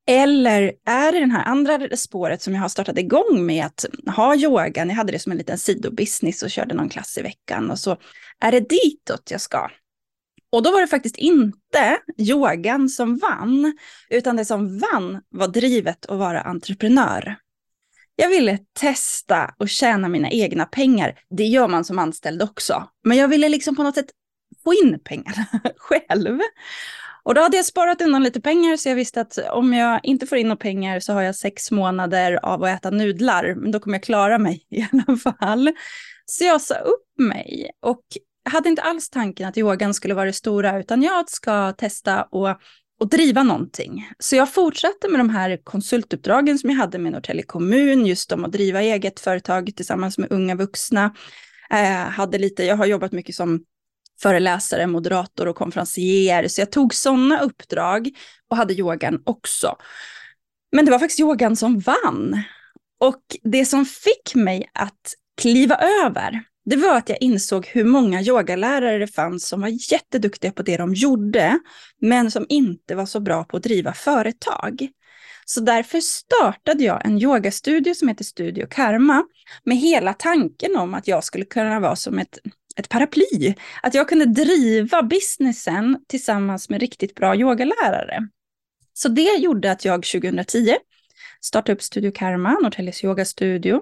Eller 0.06 0.72
är 0.86 1.12
det 1.12 1.20
den 1.20 1.30
här 1.30 1.44
andra 1.44 1.96
spåret 1.96 2.42
som 2.42 2.54
jag 2.54 2.60
har 2.60 2.68
startat 2.68 2.98
igång 2.98 3.46
med 3.46 3.66
att 3.66 3.84
ha 4.16 4.36
yogan, 4.36 4.88
jag 4.88 4.96
hade 4.96 5.12
det 5.12 5.18
som 5.18 5.32
en 5.32 5.38
liten 5.38 5.58
sidobusiness 5.58 6.42
och 6.42 6.50
körde 6.50 6.74
någon 6.74 6.88
klass 6.88 7.18
i 7.18 7.22
veckan 7.22 7.70
och 7.70 7.78
så 7.78 7.96
är 8.40 8.52
det 8.52 8.60
ditåt 8.60 9.30
jag 9.30 9.40
ska. 9.40 9.70
Och 10.52 10.62
då 10.62 10.70
var 10.70 10.80
det 10.80 10.86
faktiskt 10.86 11.16
inte 11.16 11.98
yogan 12.18 12.88
som 12.88 13.18
vann, 13.18 13.78
utan 14.10 14.36
det 14.36 14.44
som 14.44 14.78
vann 14.78 15.22
var 15.28 15.48
drivet 15.48 16.06
att 16.06 16.18
vara 16.18 16.40
entreprenör. 16.40 17.36
Jag 18.16 18.28
ville 18.28 18.58
testa 18.72 19.54
och 19.58 19.68
tjäna 19.68 20.08
mina 20.08 20.30
egna 20.30 20.64
pengar. 20.64 21.20
Det 21.30 21.44
gör 21.44 21.68
man 21.68 21.84
som 21.84 21.98
anställd 21.98 22.42
också. 22.42 22.88
Men 23.04 23.16
jag 23.16 23.28
ville 23.28 23.48
liksom 23.48 23.76
på 23.76 23.82
något 23.82 23.94
sätt 23.94 24.10
få 24.64 24.74
in 24.74 24.98
pengarna 25.04 25.46
själv. 25.76 26.40
Och 27.24 27.34
då 27.34 27.40
hade 27.40 27.56
jag 27.56 27.66
sparat 27.66 28.02
undan 28.02 28.22
lite 28.22 28.40
pengar 28.40 28.76
så 28.76 28.88
jag 28.88 28.96
visste 28.96 29.20
att 29.20 29.38
om 29.50 29.72
jag 29.72 30.00
inte 30.02 30.26
får 30.26 30.38
in 30.38 30.48
några 30.48 30.56
pengar 30.56 31.00
så 31.00 31.12
har 31.12 31.22
jag 31.22 31.36
sex 31.36 31.70
månader 31.70 32.38
av 32.42 32.64
att 32.64 32.78
äta 32.78 32.90
nudlar. 32.90 33.54
Men 33.54 33.70
då 33.70 33.80
kommer 33.80 33.96
jag 33.96 34.02
klara 34.02 34.38
mig 34.38 34.66
i 34.70 34.86
alla 34.92 35.16
fall. 35.16 35.70
Så 36.26 36.44
jag 36.44 36.60
sa 36.60 36.74
upp 36.74 37.18
mig 37.18 37.70
och 37.82 38.02
hade 38.50 38.68
inte 38.68 38.82
alls 38.82 39.10
tanken 39.10 39.48
att 39.48 39.58
yogan 39.58 39.94
skulle 39.94 40.14
vara 40.14 40.26
det 40.26 40.32
stora 40.32 40.78
utan 40.78 41.02
jag 41.02 41.30
ska 41.30 41.72
testa 41.72 42.22
och, 42.22 42.48
och 43.00 43.08
driva 43.08 43.42
någonting. 43.42 44.10
Så 44.18 44.36
jag 44.36 44.52
fortsatte 44.52 45.08
med 45.08 45.20
de 45.20 45.30
här 45.30 45.60
konsultuppdragen 45.64 46.58
som 46.58 46.70
jag 46.70 46.76
hade 46.76 46.98
med 46.98 47.12
Norrtälje 47.12 47.42
kommun, 47.42 48.06
just 48.06 48.32
om 48.32 48.44
att 48.44 48.52
driva 48.52 48.82
eget 48.82 49.20
företag 49.20 49.72
tillsammans 49.76 50.18
med 50.18 50.32
unga 50.32 50.54
vuxna. 50.54 51.14
Eh, 51.70 52.10
hade 52.10 52.38
lite, 52.38 52.64
jag 52.64 52.76
har 52.76 52.86
jobbat 52.86 53.12
mycket 53.12 53.34
som 53.34 53.64
föreläsare, 54.22 54.86
moderator 54.86 55.48
och 55.48 55.56
konferencier. 55.56 56.48
Så 56.48 56.60
jag 56.60 56.72
tog 56.72 56.94
sådana 56.94 57.40
uppdrag 57.40 58.10
och 58.50 58.56
hade 58.56 58.74
yogan 58.74 59.22
också. 59.24 59.76
Men 60.72 60.84
det 60.84 60.90
var 60.90 60.98
faktiskt 60.98 61.20
yogan 61.20 61.56
som 61.56 61.78
vann. 61.78 62.42
Och 63.00 63.22
det 63.42 63.64
som 63.64 63.84
fick 63.84 64.34
mig 64.34 64.70
att 64.72 65.14
kliva 65.40 65.76
över, 65.76 66.44
det 66.64 66.76
var 66.76 66.96
att 66.96 67.08
jag 67.08 67.18
insåg 67.20 67.66
hur 67.66 67.84
många 67.84 68.22
yogalärare 68.22 68.98
det 68.98 69.06
fanns 69.06 69.48
som 69.48 69.60
var 69.60 69.92
jätteduktiga 69.92 70.52
på 70.52 70.62
det 70.62 70.76
de 70.76 70.94
gjorde, 70.94 71.58
men 72.00 72.30
som 72.30 72.46
inte 72.48 72.94
var 72.94 73.06
så 73.06 73.20
bra 73.20 73.44
på 73.44 73.56
att 73.56 73.62
driva 73.62 73.92
företag. 73.92 74.88
Så 75.44 75.60
därför 75.60 76.00
startade 76.00 76.84
jag 76.84 77.06
en 77.06 77.18
yogastudio 77.18 77.94
som 77.94 78.08
heter 78.08 78.24
Studio 78.24 78.66
Karma 78.70 79.24
med 79.64 79.76
hela 79.76 80.14
tanken 80.14 80.76
om 80.76 80.94
att 80.94 81.08
jag 81.08 81.24
skulle 81.24 81.44
kunna 81.44 81.80
vara 81.80 81.96
som 81.96 82.18
ett 82.18 82.38
ett 82.76 82.88
paraply. 82.88 83.54
Att 83.82 83.94
jag 83.94 84.08
kunde 84.08 84.24
driva 84.24 85.02
businessen 85.02 86.04
tillsammans 86.08 86.68
med 86.68 86.80
riktigt 86.80 87.14
bra 87.14 87.36
yogalärare. 87.36 88.28
Så 88.92 89.08
det 89.08 89.36
gjorde 89.38 89.72
att 89.72 89.84
jag 89.84 90.02
2010 90.02 90.76
startade 91.40 91.72
upp 91.72 91.82
Studio 91.82 92.12
Karma, 92.14 92.52
Norrtäljes 92.52 93.04
yogastudio. 93.04 93.80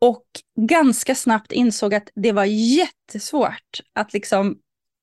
Och 0.00 0.24
ganska 0.60 1.14
snabbt 1.14 1.52
insåg 1.52 1.94
att 1.94 2.08
det 2.14 2.32
var 2.32 2.44
jättesvårt 2.44 3.80
att 3.92 4.12
liksom 4.12 4.58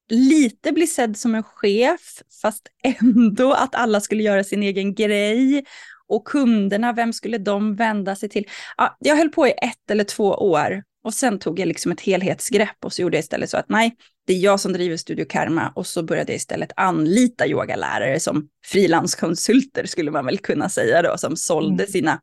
lite 0.09 0.71
bli 0.71 0.88
sedd 0.88 1.17
som 1.17 1.35
en 1.35 1.44
chef, 1.44 2.21
fast 2.41 2.67
ändå 2.83 3.53
att 3.53 3.75
alla 3.75 4.01
skulle 4.01 4.23
göra 4.23 4.44
sin 4.44 4.63
egen 4.63 4.95
grej. 4.95 5.65
Och 6.07 6.27
kunderna, 6.27 6.94
vem 6.94 7.13
skulle 7.13 7.38
de 7.38 7.75
vända 7.75 8.15
sig 8.15 8.29
till? 8.29 8.47
Ja, 8.77 8.97
jag 9.00 9.15
höll 9.15 9.29
på 9.29 9.47
i 9.47 9.51
ett 9.51 9.91
eller 9.91 10.03
två 10.03 10.25
år 10.25 10.83
och 11.03 11.13
sen 11.13 11.39
tog 11.39 11.59
jag 11.59 11.67
liksom 11.67 11.91
ett 11.91 12.01
helhetsgrepp 12.01 12.85
och 12.85 12.93
så 12.93 13.01
gjorde 13.01 13.17
jag 13.17 13.23
istället 13.23 13.49
så 13.49 13.57
att 13.57 13.69
nej, 13.69 13.95
det 14.27 14.33
är 14.33 14.37
jag 14.37 14.59
som 14.59 14.73
driver 14.73 14.97
Studio 14.97 15.25
Karma 15.29 15.71
och 15.75 15.87
så 15.87 16.03
började 16.03 16.31
jag 16.31 16.37
istället 16.37 16.71
anlita 16.75 17.47
yogalärare 17.47 18.19
som 18.19 18.47
frilanskonsulter 18.65 19.85
skulle 19.85 20.11
man 20.11 20.25
väl 20.25 20.37
kunna 20.37 20.69
säga 20.69 21.01
då, 21.01 21.18
som 21.18 21.35
sålde 21.35 21.83
mm. 21.83 21.91
sina 21.91 22.21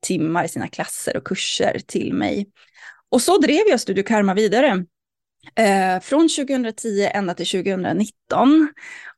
timmar, 0.00 0.46
sina 0.46 0.68
klasser 0.68 1.16
och 1.16 1.26
kurser 1.26 1.80
till 1.86 2.14
mig. 2.14 2.46
Och 3.10 3.22
så 3.22 3.38
drev 3.38 3.62
jag 3.68 3.80
Studio 3.80 4.04
Karma 4.04 4.34
vidare. 4.34 4.84
Eh, 5.56 6.00
från 6.00 6.28
2010 6.28 7.08
ända 7.14 7.34
till 7.34 7.46
2019. 7.46 8.68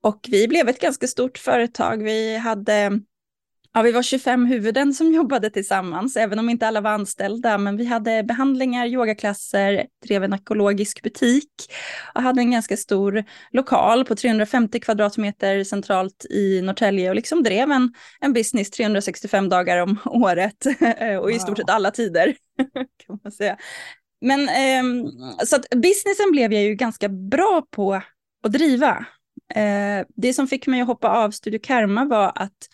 Och 0.00 0.26
vi 0.28 0.48
blev 0.48 0.68
ett 0.68 0.80
ganska 0.80 1.06
stort 1.06 1.38
företag. 1.38 2.02
Vi 2.02 2.36
hade 2.36 3.00
Ja, 3.74 3.82
vi 3.82 3.92
var 3.92 4.02
25 4.02 4.46
huvuden 4.46 4.94
som 4.94 5.12
jobbade 5.14 5.50
tillsammans, 5.50 6.16
även 6.16 6.38
om 6.38 6.50
inte 6.50 6.68
alla 6.68 6.80
var 6.80 6.90
anställda. 6.90 7.58
Men 7.58 7.76
vi 7.76 7.84
hade 7.84 8.22
behandlingar, 8.22 8.86
yogaklasser, 8.86 9.86
drev 10.06 10.24
en 10.24 10.32
ekologisk 10.32 11.02
butik 11.02 11.50
och 12.14 12.22
hade 12.22 12.40
en 12.40 12.50
ganska 12.50 12.76
stor 12.76 13.24
lokal 13.50 14.04
på 14.04 14.14
350 14.14 14.80
kvadratmeter 14.80 15.64
centralt 15.64 16.26
i 16.30 16.62
Norrtälje 16.62 17.08
och 17.08 17.14
liksom 17.14 17.42
drev 17.42 17.70
en, 17.70 17.94
en 18.20 18.32
business 18.32 18.70
365 18.70 19.48
dagar 19.48 19.82
om 19.82 19.98
året 20.04 20.66
och 21.20 21.32
i 21.32 21.38
stort 21.38 21.58
sett 21.58 21.70
alla 21.70 21.90
tider. 21.90 22.34
kan 23.06 23.18
man 23.22 23.32
säga. 23.32 23.56
Men 24.20 24.48
eh, 24.48 25.10
så 25.44 25.56
att 25.56 25.70
businessen 25.70 26.32
blev 26.32 26.52
jag 26.52 26.62
ju 26.62 26.74
ganska 26.74 27.08
bra 27.08 27.62
på 27.70 28.02
att 28.42 28.52
driva. 28.52 29.06
Eh, 29.54 30.06
det 30.16 30.34
som 30.34 30.48
fick 30.48 30.66
mig 30.66 30.80
att 30.80 30.86
hoppa 30.86 31.08
av 31.08 31.30
Studio 31.30 31.60
Karma 31.62 32.04
var 32.04 32.32
att 32.34 32.68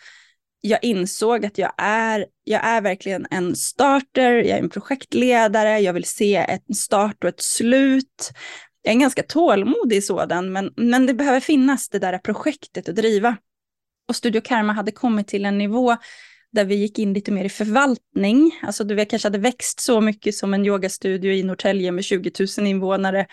jag 0.61 0.85
insåg 0.85 1.47
att 1.47 1.59
jag 1.59 1.73
är, 1.79 2.27
jag 2.45 2.65
är 2.65 2.81
verkligen 2.81 3.27
en 3.31 3.57
starter, 3.57 4.33
jag 4.33 4.59
är 4.59 4.63
en 4.63 4.71
projektledare, 4.71 5.79
jag 5.79 5.93
vill 5.93 6.05
se 6.05 6.37
en 6.37 6.75
start 6.75 7.25
och 7.25 7.29
ett 7.29 7.43
slut. 7.43 8.31
Jag 8.83 8.91
är 8.91 8.95
en 8.95 9.01
ganska 9.01 9.23
tålmodig 9.23 10.05
sådan, 10.05 10.53
men, 10.53 10.73
men 10.77 11.07
det 11.07 11.15
behöver 11.15 11.41
finnas 11.41 11.89
det 11.89 11.99
där 11.99 12.19
projektet 12.19 12.89
att 12.89 12.97
driva. 12.97 13.37
Och 14.09 14.17
Studio 14.17 14.41
Karma 14.41 14.73
hade 14.73 14.93
kommit 14.93 15.29
till 15.29 15.45
en 15.45 15.59
nivå 15.59 15.97
där 16.53 16.65
vi 16.65 16.75
gick 16.75 16.99
in 16.99 17.13
lite 17.13 17.31
mer 17.31 17.45
i 17.45 17.49
förvaltning. 17.49 18.61
Alltså 18.63 18.85
du 18.85 18.95
vet, 18.95 19.11
kanske 19.11 19.27
hade 19.27 19.39
växt 19.39 19.81
så 19.81 20.01
mycket 20.01 20.35
som 20.35 20.55
en 20.55 20.67
yogastudio 20.67 21.33
i 21.33 21.43
Norrtälje 21.43 21.93
med 21.93 22.05
20 22.05 22.31
000 22.59 22.67
invånare 22.67 23.27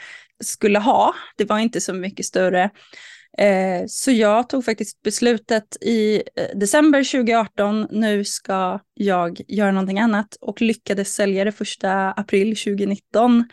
skulle 0.44 0.79
ha. 0.79 1.15
Det 1.36 1.46
var 1.46 1.60
inte 1.60 1.82
så 1.82 1.94
mycket 1.94 2.25
större. 2.25 2.70
Eh, 3.37 3.85
så 3.87 4.11
jag 4.11 4.49
tog 4.49 4.65
faktiskt 4.65 5.01
beslutet 5.01 5.77
i 5.81 6.15
eh, 6.15 6.57
december 6.57 7.03
2018, 7.03 7.87
nu 7.91 8.25
ska 8.25 8.79
jag 8.93 9.41
göra 9.47 9.71
någonting 9.71 9.99
annat 9.99 10.37
och 10.41 10.61
lyckades 10.61 11.13
sälja 11.13 11.43
det 11.43 11.51
första 11.51 12.11
april 12.11 12.55
2019. 12.55 13.43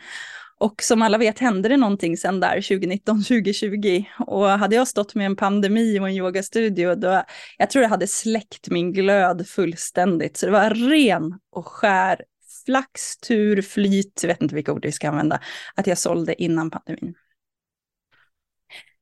Och 0.59 0.83
som 0.83 1.01
alla 1.01 1.17
vet 1.17 1.39
hände 1.39 1.69
det 1.69 1.77
någonting 1.77 2.17
sen 2.17 2.39
där 2.39 2.57
2019-2020. 2.57 4.05
Och 4.19 4.49
hade 4.49 4.75
jag 4.75 4.87
stått 4.87 5.15
med 5.15 5.25
en 5.25 5.35
pandemi 5.35 5.99
och 5.99 6.07
en 6.07 6.15
yogastudio, 6.15 6.95
då, 6.95 7.23
jag 7.57 7.69
tror 7.69 7.83
jag 7.83 7.89
hade 7.89 8.07
släckt 8.07 8.69
min 8.69 8.93
glöd 8.93 9.47
fullständigt. 9.47 10.37
Så 10.37 10.45
det 10.45 10.51
var 10.51 10.69
ren 10.69 11.39
och 11.51 11.67
skär 11.67 12.21
flax, 12.65 13.17
tur, 13.17 13.61
flyt, 13.61 14.19
jag 14.21 14.27
vet 14.27 14.41
inte 14.41 14.55
vilka 14.55 14.73
ord 14.73 14.85
vi 14.85 14.91
ska 14.91 15.09
använda, 15.09 15.39
att 15.75 15.87
jag 15.87 15.97
sålde 15.97 16.43
innan 16.43 16.71
pandemin. 16.71 17.15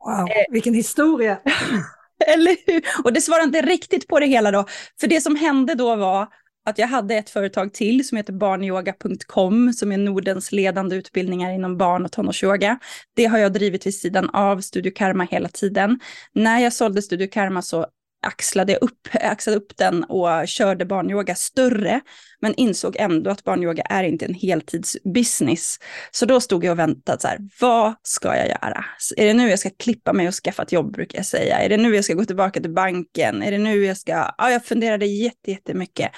Wow, 0.06 0.30
eh, 0.30 0.46
vilken 0.52 0.74
historia! 0.74 1.40
Eller 2.28 2.58
hur? 2.66 2.82
Och 3.04 3.14
det 3.14 3.22
svarar 3.22 3.44
inte 3.44 3.62
riktigt 3.62 4.08
på 4.08 4.20
det 4.20 4.26
hela 4.26 4.52
då. 4.52 4.66
För 5.00 5.08
det 5.08 5.22
som 5.22 5.36
hände 5.36 5.76
då 5.76 5.96
var 5.96 6.28
att 6.66 6.78
jag 6.78 6.88
hade 6.88 7.16
ett 7.16 7.30
företag 7.30 7.74
till 7.74 8.08
som 8.08 8.18
heter 8.18 8.34
barnyoga.com 8.34 9.74
som 9.74 9.92
är 9.92 9.98
Nordens 9.98 10.52
ledande 10.52 10.96
utbildningar 10.96 11.52
inom 11.52 11.78
barn 11.78 12.06
och 12.06 12.12
tonårsyoga. 12.12 12.80
Det 13.16 13.26
har 13.26 13.38
jag 13.38 13.54
drivit 13.54 13.86
vid 13.86 13.96
sidan 13.96 14.30
av 14.30 14.62
Studio 14.62 14.92
Karma 14.96 15.24
hela 15.24 15.50
tiden. 15.50 16.00
När 16.34 16.60
jag 16.60 16.74
sålde 16.74 17.02
Studio 17.02 17.28
Karma 17.28 17.62
så 17.62 17.88
axlade 18.22 18.76
upp, 18.76 19.08
axlade 19.14 19.58
upp 19.58 19.78
den 19.78 20.04
och 20.04 20.48
körde 20.48 20.86
barnyoga 20.86 21.36
större, 21.36 22.02
men 22.40 22.56
insåg 22.56 22.96
ändå 23.00 23.32
att 23.32 23.44
barnyoga 23.44 23.84
är 23.84 24.04
inte 24.04 24.26
en 24.26 24.34
heltidsbusiness. 24.34 25.80
Så 26.12 26.26
då 26.26 26.40
stod 26.40 26.64
jag 26.64 26.72
och 26.72 26.80
väntade 26.80 27.22
så 27.22 27.28
här, 27.28 27.40
vad 27.60 27.94
ska 28.04 28.36
jag 28.36 28.48
göra? 28.48 28.86
Är 29.18 29.26
det 29.26 29.34
nu 29.34 29.50
jag 29.50 29.60
ska 29.60 29.70
klippa 29.70 30.14
mig 30.14 30.28
och 30.28 30.34
skaffa 30.34 30.64
ett 30.64 30.72
jobb, 30.72 30.94
brukar 30.94 31.20
jag 31.20 31.26
säga? 31.26 31.60
Är 31.60 31.70
det 31.70 31.78
nu 31.78 31.96
jag 31.96 32.06
ska 32.06 32.14
gå 32.14 32.26
tillbaka 32.26 32.62
till 32.62 32.74
banken? 32.74 33.44
Är 33.44 33.52
det 33.52 33.58
nu 33.58 33.86
jag 33.86 33.98
ska, 33.98 34.34
ja, 34.38 34.52
jag 34.52 34.66
funderade 34.66 35.06
jättemycket. 35.46 36.12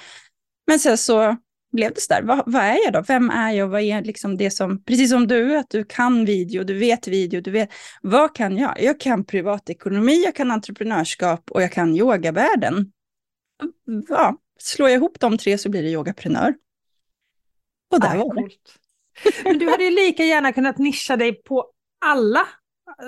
Men 0.68 0.80
sen 0.80 0.98
så 0.98 1.38
blev 1.74 1.94
det 1.94 2.02
så 2.02 2.14
där, 2.14 2.22
vad, 2.24 2.44
vad, 2.46 2.64
är 2.64 2.84
jag 2.84 2.94
då? 2.94 3.02
Vem 3.08 3.30
är 3.30 3.52
jag? 3.52 3.68
Vad 3.68 3.82
är 3.82 4.02
liksom 4.02 4.38
det 4.38 4.52
som, 4.52 4.84
precis 4.84 5.10
som 5.10 5.28
du, 5.28 5.58
att 5.58 5.70
du 5.70 5.84
kan 5.84 6.26
video, 6.26 6.64
du 6.64 6.80
vet 6.80 7.08
video, 7.08 7.42
du 7.42 7.52
vet, 7.52 7.70
vad 8.02 8.36
kan 8.36 8.58
jag? 8.58 8.82
Jag 8.82 9.00
kan 9.00 9.24
privatekonomi, 9.24 10.24
jag 10.24 10.36
kan 10.36 10.52
entreprenörskap 10.52 11.52
och 11.52 11.62
jag 11.62 11.72
kan 11.72 11.96
yogavärlden. 11.96 12.92
Ja, 14.10 14.38
slår 14.60 14.90
jag 14.90 14.98
ihop 14.98 15.20
de 15.20 15.38
tre 15.38 15.58
så 15.58 15.70
blir 15.70 15.84
det 15.84 15.90
yogaprenör. 15.90 16.54
Och 17.92 18.00
där 18.00 18.18
var 18.18 18.36
det. 18.36 18.50
Men 19.44 19.60
du 19.60 19.70
hade 19.70 19.84
ju 19.84 19.92
lika 19.92 20.24
gärna 20.24 20.54
kunnat 20.54 20.78
nischa 20.78 21.16
dig 21.16 21.44
på 21.44 21.66
alla 22.06 22.48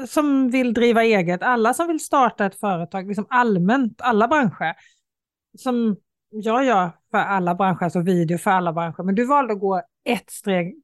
som 0.08 0.50
vill 0.50 0.74
driva 0.74 1.04
eget, 1.04 1.44
alla 1.44 1.74
som 1.74 1.88
vill 1.88 2.00
starta 2.00 2.46
ett 2.46 2.60
företag, 2.60 3.08
liksom 3.08 3.26
allmänt, 3.30 4.02
alla 4.02 4.28
branscher. 4.28 4.76
Som 5.58 5.98
jag 6.30 6.66
gör 6.66 6.92
för 7.16 7.20
alla 7.20 7.56
branscher, 7.56 7.84
alltså 7.84 8.00
video 8.02 8.38
för 8.38 8.52
alla 8.52 8.74
branscher, 8.74 9.04
men 9.04 9.16
du 9.16 9.26
valde 9.26 9.54
att 9.54 9.60
gå 9.60 9.82
ett 10.06 10.30
steg 10.30 10.76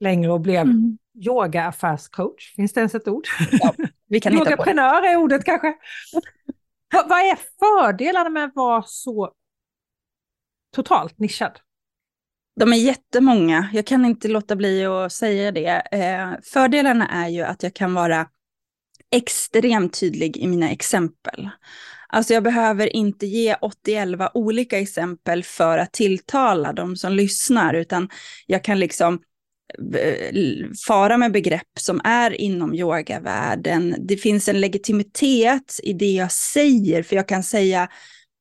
längre 0.00 0.32
och 0.32 0.40
blev 0.40 0.60
mm. 0.60 0.98
yoga-affärscoach. 1.14 2.54
Finns 2.56 2.72
det 2.72 2.80
ens 2.80 2.94
ett 2.94 3.08
ord? 3.08 3.26
Ja, 3.52 3.74
vi 4.08 4.20
kan 4.20 4.32
det. 5.00 5.08
är 5.08 5.16
ordet 5.16 5.44
kanske. 5.44 5.74
vad, 6.92 7.08
vad 7.08 7.18
är 7.18 7.38
fördelarna 7.58 8.30
med 8.30 8.44
att 8.44 8.54
vara 8.54 8.82
så 8.86 9.32
totalt 10.74 11.18
nischad? 11.18 11.60
De 12.60 12.72
är 12.72 12.76
jättemånga. 12.76 13.68
Jag 13.72 13.86
kan 13.86 14.04
inte 14.04 14.28
låta 14.28 14.56
bli 14.56 14.86
att 14.86 15.12
säga 15.12 15.52
det. 15.52 15.82
Eh, 15.92 16.40
fördelarna 16.42 17.08
är 17.08 17.28
ju 17.28 17.42
att 17.42 17.62
jag 17.62 17.74
kan 17.74 17.94
vara 17.94 18.26
extremt 19.10 20.00
tydlig 20.00 20.36
i 20.36 20.46
mina 20.46 20.70
exempel. 20.70 21.50
Alltså 22.12 22.34
jag 22.34 22.42
behöver 22.42 22.96
inte 22.96 23.26
ge 23.26 23.54
80-11 23.86 24.30
olika 24.34 24.78
exempel 24.78 25.44
för 25.44 25.78
att 25.78 25.92
tilltala 25.92 26.72
de 26.72 26.96
som 26.96 27.12
lyssnar, 27.12 27.74
utan 27.74 28.08
jag 28.46 28.64
kan 28.64 28.78
liksom 28.78 29.20
eh, 29.94 30.34
fara 30.86 31.16
med 31.16 31.32
begrepp 31.32 31.78
som 31.80 32.00
är 32.04 32.40
inom 32.40 32.74
yogavärlden. 32.74 33.96
Det 33.98 34.16
finns 34.16 34.48
en 34.48 34.60
legitimitet 34.60 35.80
i 35.82 35.92
det 35.92 36.12
jag 36.12 36.32
säger, 36.32 37.02
för 37.02 37.16
jag 37.16 37.28
kan 37.28 37.42
säga 37.42 37.88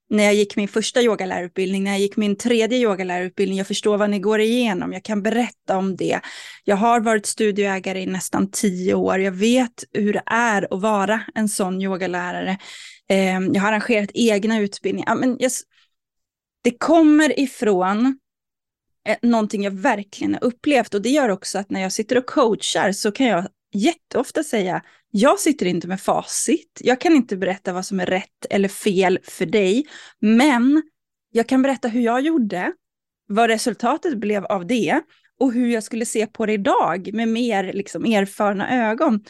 när 0.10 0.24
jag 0.24 0.34
gick 0.34 0.56
min 0.56 0.68
första 0.68 1.02
yogalärarutbildning, 1.02 1.84
när 1.84 1.92
jag 1.92 2.00
gick 2.00 2.18
min 2.18 2.36
tredje 2.36 2.78
yogalärarutbildning, 2.78 3.58
jag 3.58 3.68
förstår 3.68 3.98
vad 3.98 4.10
ni 4.10 4.20
går 4.20 4.40
igenom, 4.40 4.94
jag 4.94 5.04
kan 5.04 5.24
berätta 5.24 5.78
om 5.78 5.96
det. 5.96 6.20
Jag 6.64 6.76
har 6.76 7.00
varit 7.00 7.26
studieägare 7.26 8.02
i 8.02 8.06
nästan 8.06 8.52
tio 8.52 8.94
år, 8.94 9.20
jag 9.20 9.32
vet 9.32 9.84
hur 9.94 10.14
det 10.14 10.24
är 10.26 10.74
att 10.74 10.82
vara 10.82 11.22
en 11.36 11.50
sån 11.50 11.82
yogalärare. 11.82 12.58
Ehm, 13.10 13.54
jag 13.54 13.62
har 13.62 13.72
arrangerat 13.72 14.10
egna 14.14 14.60
utbildningar. 14.60 15.16
men 15.16 15.38
jag, 15.40 15.52
det 16.64 16.72
kommer 16.78 17.40
ifrån 17.40 18.20
eh, 19.08 19.18
någonting 19.22 19.64
jag 19.64 19.72
verkligen 19.72 20.34
har 20.34 20.44
upplevt 20.44 20.94
och 20.94 21.02
det 21.02 21.10
gör 21.10 21.30
också 21.30 21.60
att 21.60 21.70
när 21.70 21.82
jag 21.82 21.92
sitter 21.92 22.18
och 22.18 22.26
coachar 22.26 22.92
så 22.92 23.12
kan 23.12 23.28
jag 23.28 23.48
jätteofta 23.74 24.44
säga, 24.44 24.82
jag 25.12 25.40
sitter 25.40 25.66
inte 25.66 25.88
med 25.88 26.02
facit, 26.02 26.82
jag 26.84 27.02
kan 27.02 27.14
inte 27.14 27.38
berätta 27.38 27.74
vad 27.74 27.86
som 27.86 28.00
är 28.00 28.06
rätt 28.06 28.46
eller 28.50 28.68
fel 28.70 29.20
för 29.24 29.46
dig, 29.46 29.88
men 30.20 30.82
jag 31.32 31.48
kan 31.48 31.62
berätta 31.62 31.88
hur 31.88 32.02
jag 32.02 32.22
gjorde, 32.22 32.74
vad 33.28 33.50
resultatet 33.50 34.18
blev 34.18 34.46
av 34.46 34.68
det 34.68 35.02
och 35.40 35.54
hur 35.54 35.68
jag 35.68 35.84
skulle 35.84 36.06
se 36.06 36.28
på 36.28 36.46
det 36.46 36.54
idag 36.54 37.10
med 37.14 37.28
mer 37.28 37.74
liksom, 37.74 38.06
erfarna 38.06 38.90
ögon. 38.90 39.24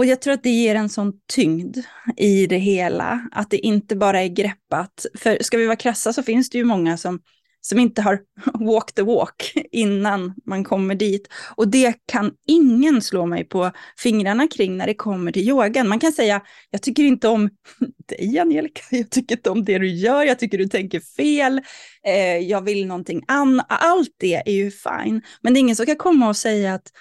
Och 0.00 0.06
jag 0.06 0.20
tror 0.20 0.34
att 0.34 0.42
det 0.42 0.50
ger 0.50 0.74
en 0.74 0.88
sån 0.88 1.12
tyngd 1.32 1.76
i 2.16 2.46
det 2.46 2.58
hela, 2.58 3.28
att 3.32 3.50
det 3.50 3.58
inte 3.58 3.96
bara 3.96 4.22
är 4.22 4.28
greppat. 4.28 5.06
För 5.14 5.38
ska 5.40 5.56
vi 5.56 5.66
vara 5.66 5.76
krassa 5.76 6.12
så 6.12 6.22
finns 6.22 6.50
det 6.50 6.58
ju 6.58 6.64
många 6.64 6.96
som 6.96 7.20
som 7.60 7.78
inte 7.78 8.02
har 8.02 8.20
walk 8.66 8.92
the 8.92 9.02
walk 9.02 9.52
innan 9.72 10.34
man 10.46 10.64
kommer 10.64 10.94
dit. 10.94 11.28
Och 11.56 11.68
det 11.68 11.94
kan 12.06 12.32
ingen 12.46 13.02
slå 13.02 13.26
mig 13.26 13.44
på 13.44 13.70
fingrarna 13.98 14.48
kring 14.48 14.76
när 14.76 14.86
det 14.86 14.94
kommer 14.94 15.32
till 15.32 15.48
yogan. 15.48 15.88
Man 15.88 16.00
kan 16.00 16.12
säga, 16.12 16.42
jag 16.70 16.82
tycker 16.82 17.02
inte 17.02 17.28
om 17.28 17.50
dig 18.08 18.38
Angelica, 18.38 18.82
jag 18.90 19.10
tycker 19.10 19.36
inte 19.36 19.50
om 19.50 19.64
det 19.64 19.78
du 19.78 19.88
gör, 19.88 20.24
jag 20.24 20.38
tycker 20.38 20.58
du 20.58 20.68
tänker 20.68 21.00
fel, 21.00 21.60
eh, 22.06 22.38
jag 22.38 22.64
vill 22.64 22.86
någonting 22.86 23.22
annat. 23.28 23.66
Allt 23.68 24.14
det 24.18 24.34
är 24.34 24.52
ju 24.52 24.70
fine. 24.70 25.22
Men 25.40 25.54
det 25.54 25.58
är 25.58 25.60
ingen 25.60 25.76
som 25.76 25.86
kan 25.86 25.96
komma 25.96 26.28
och 26.28 26.36
säga 26.36 26.74
att 26.74 26.92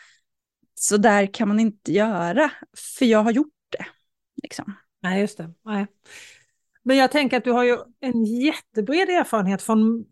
så 0.79 0.97
där 0.97 1.33
kan 1.33 1.47
man 1.47 1.59
inte 1.59 1.91
göra, 1.91 2.51
för 2.97 3.05
jag 3.05 3.23
har 3.23 3.31
gjort 3.31 3.53
det. 3.69 3.85
Liksom. 4.43 4.73
Nej, 5.01 5.21
just 5.21 5.37
det. 5.37 5.53
Nej. 5.65 5.87
Men 6.83 6.97
jag 6.97 7.11
tänker 7.11 7.37
att 7.37 7.43
du 7.43 7.51
har 7.51 7.63
ju 7.63 7.77
en 7.99 8.25
jättebred 8.25 9.09
erfarenhet 9.09 9.61
från 9.61 10.05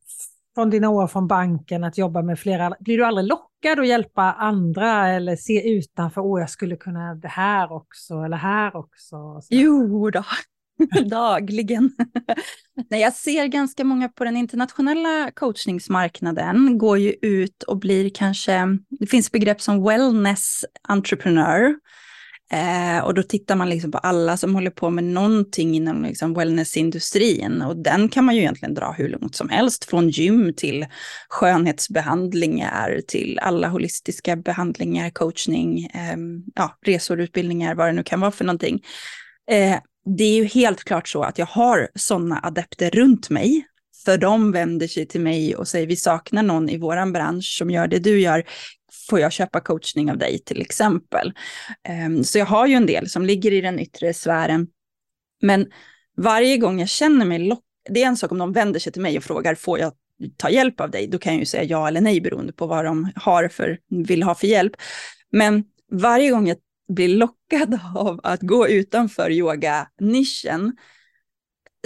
från 0.57 0.69
dina 0.69 0.89
år 0.89 1.07
från 1.07 1.27
banken 1.27 1.83
att 1.83 1.97
jobba 1.97 2.21
med 2.21 2.39
flera, 2.39 2.75
blir 2.79 2.97
du 2.97 3.05
aldrig 3.05 3.27
lockad 3.27 3.79
att 3.79 3.87
hjälpa 3.87 4.21
andra 4.21 5.07
eller 5.07 5.35
se 5.35 5.69
utanför, 5.69 6.21
åh 6.21 6.39
jag 6.39 6.49
skulle 6.49 6.75
kunna 6.75 7.15
det 7.15 7.27
här 7.27 7.71
också 7.71 8.13
eller 8.13 8.37
här 8.37 8.75
också? 8.75 9.41
Jo 9.49 10.09
då. 10.09 10.23
dagligen. 11.09 11.91
Nej, 12.89 13.01
jag 13.01 13.13
ser 13.13 13.45
ganska 13.45 13.83
många 13.83 14.09
på 14.09 14.23
den 14.23 14.37
internationella 14.37 15.31
coachningsmarknaden 15.35 16.77
går 16.77 16.97
ju 16.97 17.15
ut 17.21 17.63
och 17.63 17.77
blir 17.79 18.09
kanske, 18.09 18.77
det 18.89 19.07
finns 19.07 19.31
begrepp 19.31 19.61
som 19.61 19.83
wellness 19.83 20.65
entrepreneur, 20.87 21.75
Eh, 22.51 23.03
och 23.03 23.13
då 23.13 23.23
tittar 23.23 23.55
man 23.55 23.69
liksom 23.69 23.91
på 23.91 23.97
alla 23.97 24.37
som 24.37 24.55
håller 24.55 24.71
på 24.71 24.89
med 24.89 25.03
någonting 25.03 25.75
inom 25.75 26.03
liksom 26.03 26.33
wellnessindustrin. 26.33 27.61
Och 27.61 27.77
den 27.77 28.09
kan 28.09 28.25
man 28.25 28.35
ju 28.35 28.41
egentligen 28.41 28.73
dra 28.73 28.91
hur 28.91 29.09
långt 29.09 29.35
som 29.35 29.49
helst. 29.49 29.85
Från 29.85 30.09
gym 30.09 30.53
till 30.53 30.85
skönhetsbehandlingar, 31.29 33.01
till 33.07 33.39
alla 33.41 33.67
holistiska 33.67 34.35
behandlingar, 34.35 35.09
coachning, 35.09 35.85
eh, 35.85 36.17
ja, 36.55 36.77
resor, 36.85 37.21
utbildningar, 37.21 37.75
vad 37.75 37.87
det 37.87 37.93
nu 37.93 38.03
kan 38.03 38.19
vara 38.19 38.31
för 38.31 38.45
någonting. 38.45 38.81
Eh, 39.51 39.79
det 40.07 40.23
är 40.23 40.35
ju 40.35 40.45
helt 40.45 40.83
klart 40.83 41.07
så 41.07 41.23
att 41.23 41.37
jag 41.37 41.45
har 41.45 41.89
sådana 41.95 42.39
adepter 42.43 42.89
runt 42.89 43.29
mig. 43.29 43.67
För 44.05 44.17
de 44.17 44.51
vänder 44.51 44.87
sig 44.87 45.05
till 45.05 45.21
mig 45.21 45.55
och 45.55 45.67
säger 45.67 45.87
vi 45.87 45.95
saknar 45.95 46.43
någon 46.43 46.69
i 46.69 46.77
vår 46.77 47.11
bransch 47.11 47.57
som 47.57 47.69
gör 47.69 47.87
det 47.87 47.99
du 47.99 48.19
gör 48.19 48.43
får 49.09 49.19
jag 49.19 49.31
köpa 49.31 49.59
coachning 49.59 50.11
av 50.11 50.17
dig 50.17 50.39
till 50.39 50.61
exempel. 50.61 51.33
Ehm, 51.83 52.23
så 52.23 52.37
jag 52.37 52.45
har 52.45 52.67
ju 52.67 52.73
en 52.73 52.85
del 52.85 53.09
som 53.09 53.25
ligger 53.25 53.51
i 53.51 53.61
den 53.61 53.79
yttre 53.79 54.13
sfären. 54.13 54.67
Men 55.41 55.65
varje 56.17 56.57
gång 56.57 56.79
jag 56.79 56.89
känner 56.89 57.25
mig 57.25 57.39
lockad, 57.39 57.63
det 57.89 58.03
är 58.03 58.07
en 58.07 58.17
sak 58.17 58.31
om 58.31 58.37
de 58.37 58.53
vänder 58.53 58.79
sig 58.79 58.93
till 58.93 59.01
mig 59.01 59.17
och 59.17 59.23
frågar, 59.23 59.55
får 59.55 59.79
jag 59.79 59.93
ta 60.37 60.49
hjälp 60.49 60.81
av 60.81 60.91
dig? 60.91 61.07
Då 61.07 61.17
kan 61.19 61.33
jag 61.33 61.39
ju 61.39 61.45
säga 61.45 61.63
ja 61.63 61.87
eller 61.87 62.01
nej 62.01 62.21
beroende 62.21 62.53
på 62.53 62.67
vad 62.67 62.85
de 62.85 63.11
har 63.15 63.47
för, 63.47 63.79
vill 63.89 64.23
ha 64.23 64.35
för 64.35 64.47
hjälp. 64.47 64.73
Men 65.31 65.63
varje 65.91 66.31
gång 66.31 66.47
jag 66.47 66.57
blir 66.87 67.09
lockad 67.09 67.79
av 67.95 68.19
att 68.23 68.41
gå 68.41 68.67
utanför 68.67 69.29
yoga-nischen 69.29 70.77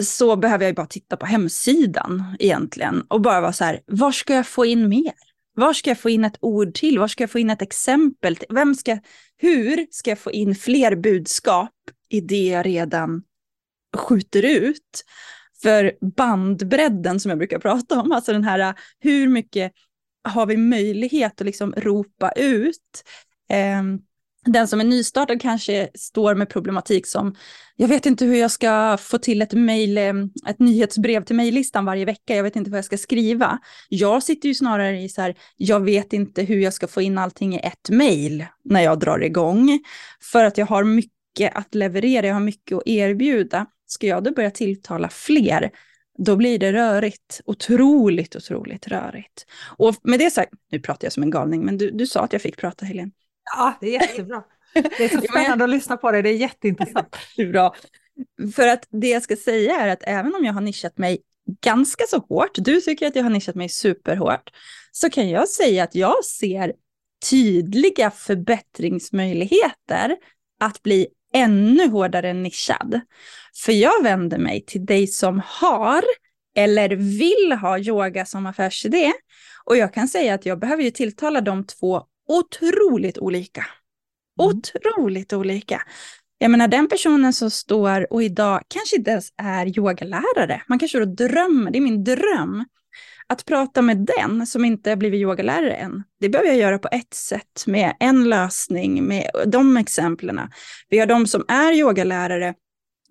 så 0.01 0.35
behöver 0.35 0.65
jag 0.65 0.75
bara 0.75 0.87
titta 0.87 1.17
på 1.17 1.25
hemsidan 1.25 2.35
egentligen 2.39 3.01
och 3.01 3.21
bara 3.21 3.41
vara 3.41 3.53
så 3.53 3.63
här, 3.63 3.81
var 3.87 4.11
ska 4.11 4.33
jag 4.33 4.47
få 4.47 4.65
in 4.65 4.89
mer? 4.89 5.13
Var 5.53 5.73
ska 5.73 5.89
jag 5.89 5.99
få 5.99 6.09
in 6.09 6.25
ett 6.25 6.37
ord 6.39 6.73
till? 6.73 6.99
Var 6.99 7.07
ska 7.07 7.23
jag 7.23 7.31
få 7.31 7.39
in 7.39 7.49
ett 7.49 7.61
exempel? 7.61 8.35
Till? 8.35 8.47
Vem 8.49 8.75
ska, 8.75 8.97
hur 9.37 9.87
ska 9.91 10.11
jag 10.11 10.19
få 10.19 10.31
in 10.31 10.55
fler 10.55 10.95
budskap 10.95 11.73
i 12.09 12.21
det 12.21 12.47
jag 12.47 12.65
redan 12.65 13.23
skjuter 13.97 14.45
ut? 14.45 15.03
För 15.61 15.93
bandbredden 16.17 17.19
som 17.19 17.29
jag 17.29 17.37
brukar 17.37 17.59
prata 17.59 18.01
om, 18.01 18.11
alltså 18.11 18.33
den 18.33 18.43
här 18.43 18.75
hur 18.99 19.27
mycket 19.27 19.73
har 20.23 20.45
vi 20.45 20.57
möjlighet 20.57 21.41
att 21.41 21.45
liksom 21.45 21.73
ropa 21.77 22.31
ut? 22.31 23.03
Eh, 23.49 23.83
den 24.45 24.67
som 24.67 24.79
är 24.79 24.83
nystartad 24.83 25.41
kanske 25.41 25.89
står 25.93 26.35
med 26.35 26.49
problematik 26.49 27.07
som 27.07 27.35
jag 27.75 27.87
vet 27.87 28.05
inte 28.05 28.25
hur 28.25 28.35
jag 28.35 28.51
ska 28.51 28.97
få 28.97 29.17
till 29.17 29.41
ett 29.41 29.53
mail, 29.53 29.97
eh, 29.97 30.13
ett 30.47 30.59
nyhetsbrev 30.59 31.23
till 31.23 31.35
mejllistan 31.35 31.85
varje 31.85 32.05
vecka. 32.05 32.35
Jag 32.35 32.43
vet 32.43 32.55
inte 32.55 32.71
vad 32.71 32.77
jag 32.77 32.85
ska 32.85 32.97
skriva. 32.97 33.59
Jag 33.89 34.23
sitter 34.23 34.47
ju 34.47 34.55
snarare 34.55 35.01
i 35.01 35.09
så 35.09 35.21
här, 35.21 35.35
jag 35.57 35.79
vet 35.79 36.13
inte 36.13 36.43
hur 36.43 36.59
jag 36.59 36.73
ska 36.73 36.87
få 36.87 37.01
in 37.01 37.17
allting 37.17 37.55
i 37.55 37.59
ett 37.59 37.89
mejl 37.89 38.45
när 38.63 38.81
jag 38.81 38.99
drar 38.99 39.19
igång. 39.19 39.79
För 40.31 40.43
att 40.43 40.57
jag 40.57 40.65
har 40.65 40.83
mycket 40.83 41.55
att 41.55 41.75
leverera, 41.75 42.27
jag 42.27 42.33
har 42.33 42.41
mycket 42.41 42.77
att 42.77 42.87
erbjuda. 42.87 43.65
Ska 43.85 44.07
jag 44.07 44.23
då 44.23 44.31
börja 44.31 44.51
tilltala 44.51 45.09
fler, 45.09 45.71
då 46.17 46.35
blir 46.35 46.59
det 46.59 46.73
rörigt. 46.73 47.41
Otroligt, 47.45 48.35
otroligt 48.35 48.87
rörigt. 48.87 49.45
Och 49.77 49.95
med 50.03 50.19
det 50.19 50.31
sagt, 50.31 50.53
nu 50.71 50.79
pratar 50.79 51.05
jag 51.05 51.13
som 51.13 51.23
en 51.23 51.29
galning, 51.29 51.65
men 51.65 51.77
du, 51.77 51.91
du 51.91 52.07
sa 52.07 52.21
att 52.21 52.33
jag 52.33 52.41
fick 52.41 52.57
prata, 52.57 52.85
Helene. 52.85 53.11
Ja, 53.43 53.77
det 53.81 53.95
är 53.95 54.01
jättebra. 54.01 54.43
Det 54.73 55.03
är 55.03 55.09
så 55.09 55.21
spännande 55.29 55.63
att 55.63 55.69
lyssna 55.69 55.97
på 55.97 56.11
dig, 56.11 56.21
det 56.21 56.29
är 56.29 56.37
jätteintressant. 56.37 57.17
Det 57.35 57.41
är 57.41 57.51
bra. 57.51 57.75
För 58.55 58.67
att 58.67 58.87
det 58.89 59.09
jag 59.09 59.23
ska 59.23 59.35
säga 59.35 59.79
är 59.79 59.87
att 59.87 60.03
även 60.03 60.35
om 60.35 60.45
jag 60.45 60.53
har 60.53 60.61
nischat 60.61 60.97
mig 60.97 61.21
ganska 61.61 62.03
så 62.07 62.17
hårt, 62.17 62.51
du 62.55 62.81
tycker 62.81 63.07
att 63.07 63.15
jag 63.15 63.23
har 63.23 63.29
nischat 63.29 63.55
mig 63.55 63.69
superhårt, 63.69 64.49
så 64.91 65.09
kan 65.09 65.29
jag 65.29 65.49
säga 65.49 65.83
att 65.83 65.95
jag 65.95 66.25
ser 66.25 66.73
tydliga 67.29 68.11
förbättringsmöjligheter 68.11 70.17
att 70.59 70.83
bli 70.83 71.07
ännu 71.33 71.87
hårdare 71.87 72.33
nischad. 72.33 73.01
För 73.65 73.71
jag 73.71 74.03
vänder 74.03 74.37
mig 74.37 74.65
till 74.65 74.85
dig 74.85 75.07
som 75.07 75.41
har 75.45 76.03
eller 76.55 76.89
vill 76.89 77.57
ha 77.61 77.79
yoga 77.79 78.25
som 78.25 78.45
affärsidé. 78.45 79.11
Och 79.65 79.77
jag 79.77 79.93
kan 79.93 80.07
säga 80.07 80.33
att 80.33 80.45
jag 80.45 80.59
behöver 80.59 80.83
ju 80.83 80.91
tilltala 80.91 81.41
de 81.41 81.65
två 81.65 82.03
otroligt 82.31 83.17
olika. 83.17 83.65
Mm. 84.41 84.49
Otroligt 84.49 85.33
olika. 85.33 85.81
Jag 86.37 86.51
menar 86.51 86.67
den 86.67 86.87
personen 86.87 87.33
som 87.33 87.51
står 87.51 88.13
och 88.13 88.23
idag 88.23 88.61
kanske 88.67 88.95
inte 88.95 89.11
ens 89.11 89.33
är 89.37 89.77
yogalärare. 89.79 90.61
Man 90.67 90.79
kanske 90.79 90.99
då 90.99 91.05
drömmer, 91.05 91.71
det 91.71 91.77
är 91.77 91.81
min 91.81 92.03
dröm. 92.03 92.65
Att 93.27 93.45
prata 93.45 93.81
med 93.81 93.97
den 94.17 94.47
som 94.47 94.65
inte 94.65 94.89
har 94.89 94.97
blivit 94.97 95.21
yogalärare 95.21 95.73
än, 95.73 96.03
det 96.19 96.29
behöver 96.29 96.49
jag 96.49 96.57
göra 96.57 96.79
på 96.79 96.87
ett 96.91 97.13
sätt, 97.13 97.63
med 97.67 97.95
en 97.99 98.29
lösning, 98.29 99.07
med 99.07 99.31
de 99.47 99.77
exemplen. 99.77 100.39
Vi 100.89 100.99
har 100.99 101.05
de 101.05 101.27
som 101.27 101.45
är 101.47 101.73
yogalärare 101.73 102.53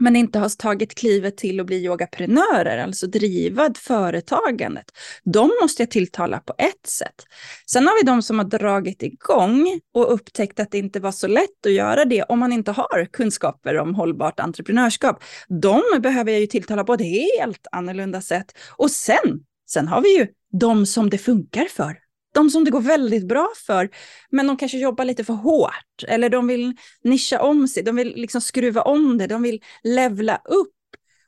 men 0.00 0.16
inte 0.16 0.38
har 0.38 0.49
tagit 0.49 0.95
klivet 0.95 1.37
till 1.37 1.61
att 1.61 1.66
bli 1.66 1.85
yogaprenörer, 1.85 2.78
alltså 2.78 3.07
driva 3.07 3.75
företagandet. 3.76 4.85
De 5.25 5.50
måste 5.62 5.83
jag 5.83 5.90
tilltala 5.90 6.38
på 6.38 6.54
ett 6.59 6.87
sätt. 6.87 7.25
Sen 7.66 7.87
har 7.87 8.02
vi 8.02 8.07
de 8.07 8.23
som 8.23 8.38
har 8.38 8.47
dragit 8.47 9.02
igång 9.02 9.80
och 9.95 10.14
upptäckt 10.14 10.61
att 10.61 10.71
det 10.71 10.78
inte 10.78 11.00
var 11.00 11.12
så 11.12 11.26
lätt 11.26 11.66
att 11.66 11.73
göra 11.73 12.04
det 12.04 12.23
om 12.23 12.38
man 12.38 12.52
inte 12.52 12.73
har 12.73 13.09
kunskaper 13.12 13.78
om 13.78 13.95
hållbart 13.95 14.40
entreprenörskap. 14.40 15.23
De 15.49 15.83
behöver 15.99 16.33
jag 16.33 16.40
ju 16.40 16.47
tilltala 16.47 16.85
på 16.85 16.95
ett 16.95 17.00
helt 17.00 17.66
annorlunda 17.73 18.21
sätt. 18.21 18.52
Och 18.76 18.90
sen, 18.90 19.45
sen 19.71 19.88
har 19.88 20.02
vi 20.02 20.19
ju 20.19 20.26
de 20.52 20.87
som 20.87 21.11
det 21.11 21.19
funkar 21.19 21.66
för, 21.71 21.99
de 22.34 22.50
som 22.50 22.64
det 22.64 22.70
går 22.70 22.80
väldigt 22.80 23.28
bra 23.28 23.49
för, 23.66 23.90
men 24.30 24.46
de 24.46 24.56
kanske 24.56 24.78
jobbar 24.78 25.04
lite 25.04 25.25
för 25.25 25.34
hårt. 25.34 26.04
Eller 26.08 26.28
de 26.28 26.46
vill 26.46 26.76
nischa 27.04 27.42
om 27.42 27.68
sig, 27.68 27.82
de 27.82 27.96
vill 27.96 28.12
liksom 28.16 28.40
skruva 28.40 28.82
om 28.82 29.18
det, 29.18 29.26
de 29.26 29.42
vill 29.42 29.60
levla 29.82 30.37
upp. 30.44 30.75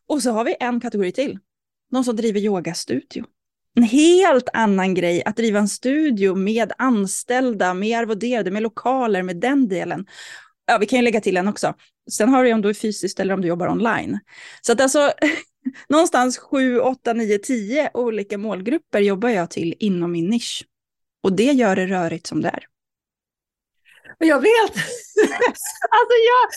Och 0.09 0.23
så 0.23 0.31
har 0.31 0.45
vi 0.45 0.57
en 0.61 0.81
kategori 0.81 1.13
till. 1.13 1.39
De 1.91 2.05
som 2.05 2.17
driver 2.17 2.41
yogastudio. 2.41 3.25
En 3.75 3.83
helt 3.83 4.49
annan 4.53 4.95
grej 4.95 5.23
att 5.25 5.37
driva 5.37 5.59
en 5.59 5.69
studio 5.69 6.35
med 6.35 6.73
anställda, 6.79 7.75
med 7.75 7.99
arvoderade, 7.99 8.51
med 8.51 8.63
lokaler, 8.63 9.23
med 9.23 9.37
den 9.37 9.69
delen. 9.69 10.07
Ja, 10.67 10.79
vi 10.79 10.87
kan 10.87 10.99
ju 10.99 11.03
lägga 11.05 11.21
till 11.21 11.37
en 11.37 11.49
också. 11.49 11.75
Sen 12.11 12.29
har 12.29 12.45
du 12.45 12.53
om 12.53 12.63
du 12.63 12.69
är 12.69 12.75
fysiskt 12.75 13.21
eller 13.21 13.35
om 13.35 13.41
du 13.41 13.49
jobbar 13.49 13.69
online. 13.69 14.19
Så 14.61 14.73
att 14.73 14.81
alltså, 14.81 15.13
någonstans 15.89 16.39
7, 16.39 16.79
8, 16.79 17.13
9, 17.13 17.39
10 17.39 17.91
olika 17.95 18.39
målgrupper 18.39 19.01
jobbar 19.01 19.29
jag 19.29 19.51
till 19.51 19.75
inom 19.79 20.13
min 20.13 20.27
nisch. 20.27 20.65
Och 21.23 21.33
det 21.33 21.53
gör 21.53 21.77
det 21.77 21.87
rörigt 21.87 22.27
som 22.27 22.43
det 22.43 22.49
är. 22.49 22.65
Jag 24.19 24.41
vet. 24.41 24.71
alltså 25.91 26.15
jag, 26.29 26.49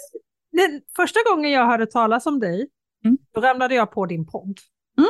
den 0.51 0.82
första 0.95 1.19
gången 1.30 1.51
jag 1.51 1.65
hörde 1.65 1.86
talas 1.86 2.25
om 2.25 2.39
dig, 2.39 2.69
mm. 3.06 3.17
då 3.34 3.41
ramlade 3.41 3.75
jag 3.75 3.91
på 3.91 4.06
din 4.06 4.28
podd. 4.28 4.60
Mm. 4.97 5.10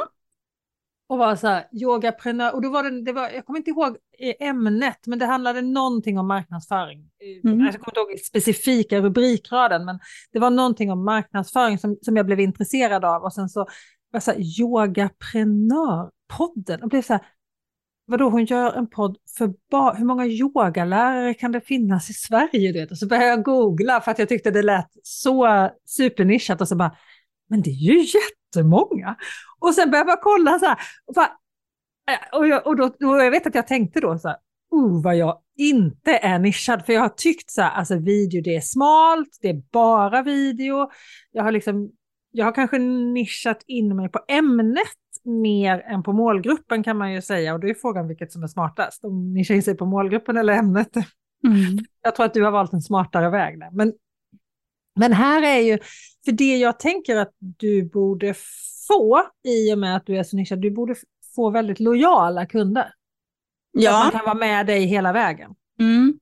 Och 1.07 1.17
var 1.17 1.35
så 1.35 1.47
här, 1.47 1.67
yogaprenör, 1.71 2.53
och 2.53 2.61
då 2.61 2.69
var 2.69 2.83
det, 2.83 3.01
det 3.01 3.13
var, 3.13 3.29
jag 3.29 3.45
kommer 3.45 3.59
inte 3.59 3.69
ihåg 3.69 3.97
ämnet, 4.39 5.07
men 5.07 5.19
det 5.19 5.25
handlade 5.25 5.61
någonting 5.61 6.19
om 6.19 6.27
marknadsföring. 6.27 7.09
Mm. 7.43 7.59
Jag 7.59 7.73
kommer 7.73 7.89
inte 7.89 7.99
ihåg 7.99 8.19
specifika 8.19 9.01
rubrikraden, 9.01 9.85
men 9.85 9.99
det 10.31 10.39
var 10.39 10.49
någonting 10.49 10.91
om 10.91 11.05
marknadsföring 11.05 11.77
som, 11.77 11.97
som 12.01 12.17
jag 12.17 12.25
blev 12.25 12.39
intresserad 12.39 13.05
av. 13.05 13.23
Och 13.23 13.33
sen 13.33 13.49
så 13.49 13.59
var 13.59 13.69
jag 14.11 14.23
så 14.23 14.31
här, 14.31 14.59
yogaprenörpodden, 14.59 16.83
och 16.83 16.89
blev 16.89 17.01
så 17.01 17.13
här, 17.13 17.21
vadå 18.05 18.29
hon 18.29 18.45
gör 18.45 18.73
en 18.73 18.89
podd 18.89 19.17
för 19.37 19.53
barn, 19.71 19.97
hur 19.97 20.05
många 20.05 20.25
yogalärare 20.25 21.33
kan 21.33 21.51
det 21.51 21.61
finnas 21.61 22.09
i 22.09 22.13
Sverige? 22.13 22.71
Det? 22.71 22.91
Och 22.91 22.97
så 22.97 23.07
började 23.07 23.27
jag 23.27 23.43
googla 23.43 24.01
för 24.01 24.11
att 24.11 24.19
jag 24.19 24.29
tyckte 24.29 24.51
det 24.51 24.61
lät 24.61 24.89
så 25.03 25.69
supernischat 25.85 26.61
och 26.61 26.67
så 26.67 26.75
bara, 26.75 26.95
men 27.49 27.61
det 27.61 27.69
är 27.69 27.73
ju 27.73 27.99
jättemånga. 27.99 29.15
Och 29.59 29.73
sen 29.73 29.91
började 29.91 30.11
jag 30.11 30.21
kolla 30.21 30.59
så 30.59 30.65
här, 30.65 30.77
och, 31.05 31.13
bara, 31.13 31.31
eh, 32.11 32.39
och, 32.39 32.47
jag, 32.47 32.67
och, 32.67 32.75
då, 32.75 32.83
och 32.83 33.23
jag 33.23 33.31
vet 33.31 33.47
att 33.47 33.55
jag 33.55 33.67
tänkte 33.67 33.99
då 33.99 34.17
så 34.17 34.27
här, 34.27 34.37
oh 34.71 35.03
vad 35.03 35.17
jag 35.17 35.39
inte 35.57 36.17
är 36.17 36.39
nischad, 36.39 36.85
för 36.85 36.93
jag 36.93 37.01
har 37.01 37.09
tyckt 37.09 37.51
så 37.51 37.61
här, 37.61 37.71
alltså 37.71 37.97
video 37.99 38.41
det 38.41 38.55
är 38.55 38.61
smalt, 38.61 39.37
det 39.41 39.49
är 39.49 39.61
bara 39.71 40.21
video. 40.21 40.89
Jag 41.31 41.43
har 41.43 41.51
liksom, 41.51 41.91
jag 42.31 42.45
har 42.45 42.51
kanske 42.51 42.77
nischat 42.77 43.63
in 43.67 43.95
mig 43.95 44.09
på 44.09 44.19
ämnet 44.27 45.04
mer 45.25 45.79
än 45.79 46.03
på 46.03 46.13
målgruppen 46.13 46.83
kan 46.83 46.97
man 46.97 47.13
ju 47.13 47.21
säga. 47.21 47.53
Och 47.53 47.59
då 47.59 47.67
är 47.67 47.73
frågan 47.73 48.07
vilket 48.07 48.31
som 48.31 48.43
är 48.43 48.47
smartast, 48.47 49.03
om 49.03 49.33
ni 49.33 49.45
känner 49.45 49.61
sig 49.61 49.77
på 49.77 49.85
målgruppen 49.85 50.37
eller 50.37 50.53
ämnet. 50.53 50.95
Mm. 51.47 51.85
Jag 52.01 52.15
tror 52.15 52.25
att 52.25 52.33
du 52.33 52.43
har 52.43 52.51
valt 52.51 52.73
en 52.73 52.81
smartare 52.81 53.29
väg 53.29 53.59
där. 53.59 53.69
Men, 53.71 53.93
men 54.99 55.13
här 55.13 55.41
är 55.41 55.59
ju, 55.59 55.79
för 56.25 56.31
det 56.31 56.57
jag 56.57 56.79
tänker 56.79 57.15
att 57.15 57.31
du 57.39 57.89
borde 57.89 58.33
få 58.87 59.23
i 59.47 59.73
och 59.73 59.77
med 59.77 59.95
att 59.95 60.05
du 60.05 60.17
är 60.17 60.23
så 60.23 60.35
nischad, 60.35 60.61
du 60.61 60.71
borde 60.71 60.95
få 61.35 61.49
väldigt 61.49 61.79
lojala 61.79 62.45
kunder. 62.45 62.93
Ja. 63.71 63.97
Att 63.97 64.13
man 64.13 64.19
kan 64.19 64.25
vara 64.25 64.47
med 64.47 64.67
dig 64.67 64.85
hela 64.85 65.13
vägen. 65.13 65.51
Mm. 65.79 66.19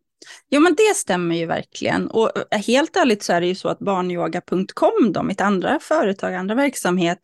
Jo, 0.49 0.61
men 0.61 0.75
det 0.75 0.95
stämmer 0.95 1.35
ju 1.35 1.45
verkligen. 1.45 2.07
Och 2.07 2.31
eh, 2.51 2.59
helt 2.59 2.95
ärligt 2.95 3.23
så 3.23 3.33
är 3.33 3.41
det 3.41 3.47
ju 3.47 3.55
så 3.55 3.69
att 3.69 3.79
barnyoga.com, 3.79 5.27
mitt 5.27 5.41
andra 5.41 5.79
företag, 5.79 6.33
andra 6.33 6.55
verksamhet, 6.55 7.19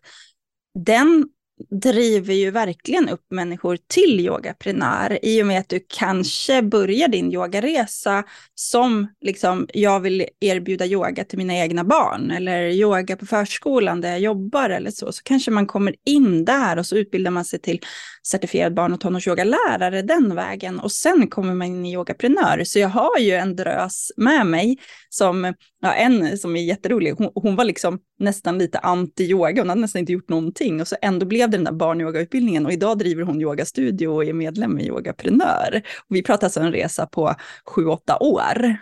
den 0.86 1.30
driver 1.69 2.34
ju 2.34 2.52
verkligen 2.52 3.10
upp 3.10 3.26
människor 3.32 3.78
till 3.88 4.19
yogaprenör 4.19 5.19
i 5.22 5.43
och 5.43 5.48
med 5.48 5.60
att 5.60 5.69
du 5.69 5.86
kanske 5.88 6.62
börjar 6.62 7.08
din 7.08 7.34
yogaresa 7.34 8.24
som 8.56 9.08
liksom, 9.22 9.67
jag 9.74 10.00
vill 10.00 10.26
erbjuda 10.39 10.86
yoga 10.86 11.24
till 11.24 11.38
mina 11.38 11.56
egna 11.56 11.84
barn 11.84 12.32
eller 12.32 12.63
yoga 12.63 13.17
på 13.17 13.26
förskolan 13.26 14.02
där 14.02 14.10
jag 14.10 14.19
jobbar 14.19 14.69
eller 14.69 14.91
så. 14.91 15.12
Så 15.12 15.24
kanske 15.24 15.52
man 15.52 15.67
kommer 15.67 15.95
in 16.06 16.45
där 16.45 16.80
och 16.80 16.86
så 16.86 16.95
utbildar 16.95 17.32
man 17.32 17.45
sig 17.45 17.60
till 17.60 17.80
certifierad 18.24 18.74
barn 18.74 18.93
och 18.93 19.00
tonårsyogalärare 19.00 20.02
den 20.02 20.36
vägen 20.36 20.80
och 20.80 20.91
sen 20.91 21.28
kommer 21.28 21.56
man 21.56 21.67
in 21.67 21.86
i 21.86 21.93
yogaprenör. 21.93 22.63
Så 22.63 22.80
jag 22.80 22.89
har 22.89 23.17
ju 23.19 23.32
en 23.32 23.56
drös 23.56 24.12
med 24.17 24.45
mig 24.45 24.78
som, 25.10 25.54
ja, 25.82 25.94
en 25.94 26.38
som 26.38 26.56
är 26.56 26.62
jätterolig, 26.62 27.12
hon, 27.12 27.32
hon 27.36 27.56
var 27.56 27.65
liksom 27.65 28.00
nästan 28.20 28.58
lite 28.58 28.78
anti-yoga, 28.78 29.62
hon 29.62 29.70
hade 29.70 29.82
nästan 29.82 30.00
inte 30.00 30.12
gjort 30.12 30.30
någonting 30.30 30.82
och 30.82 30.88
så 30.88 30.96
ändå 31.02 31.26
blev 31.26 31.50
det 31.50 31.58
den 31.58 31.63
där 31.63 31.72
barnyogautbildningen 31.72 32.65
och 32.65 32.72
idag 32.72 32.98
driver 32.98 33.24
hon 33.24 33.42
yogastudio 33.42 34.08
och 34.08 34.26
är 34.26 34.34
medlem 34.34 34.80
i 34.80 34.88
Yogaprenör. 34.88 35.82
Och 36.10 36.15
vi 36.15 36.24
pratar 36.24 36.48
alltså 36.48 36.60
en 36.60 36.72
resa 36.72 37.06
på 37.06 37.36
sju, 37.65 37.86
åtta 37.86 38.18
år 38.20 38.78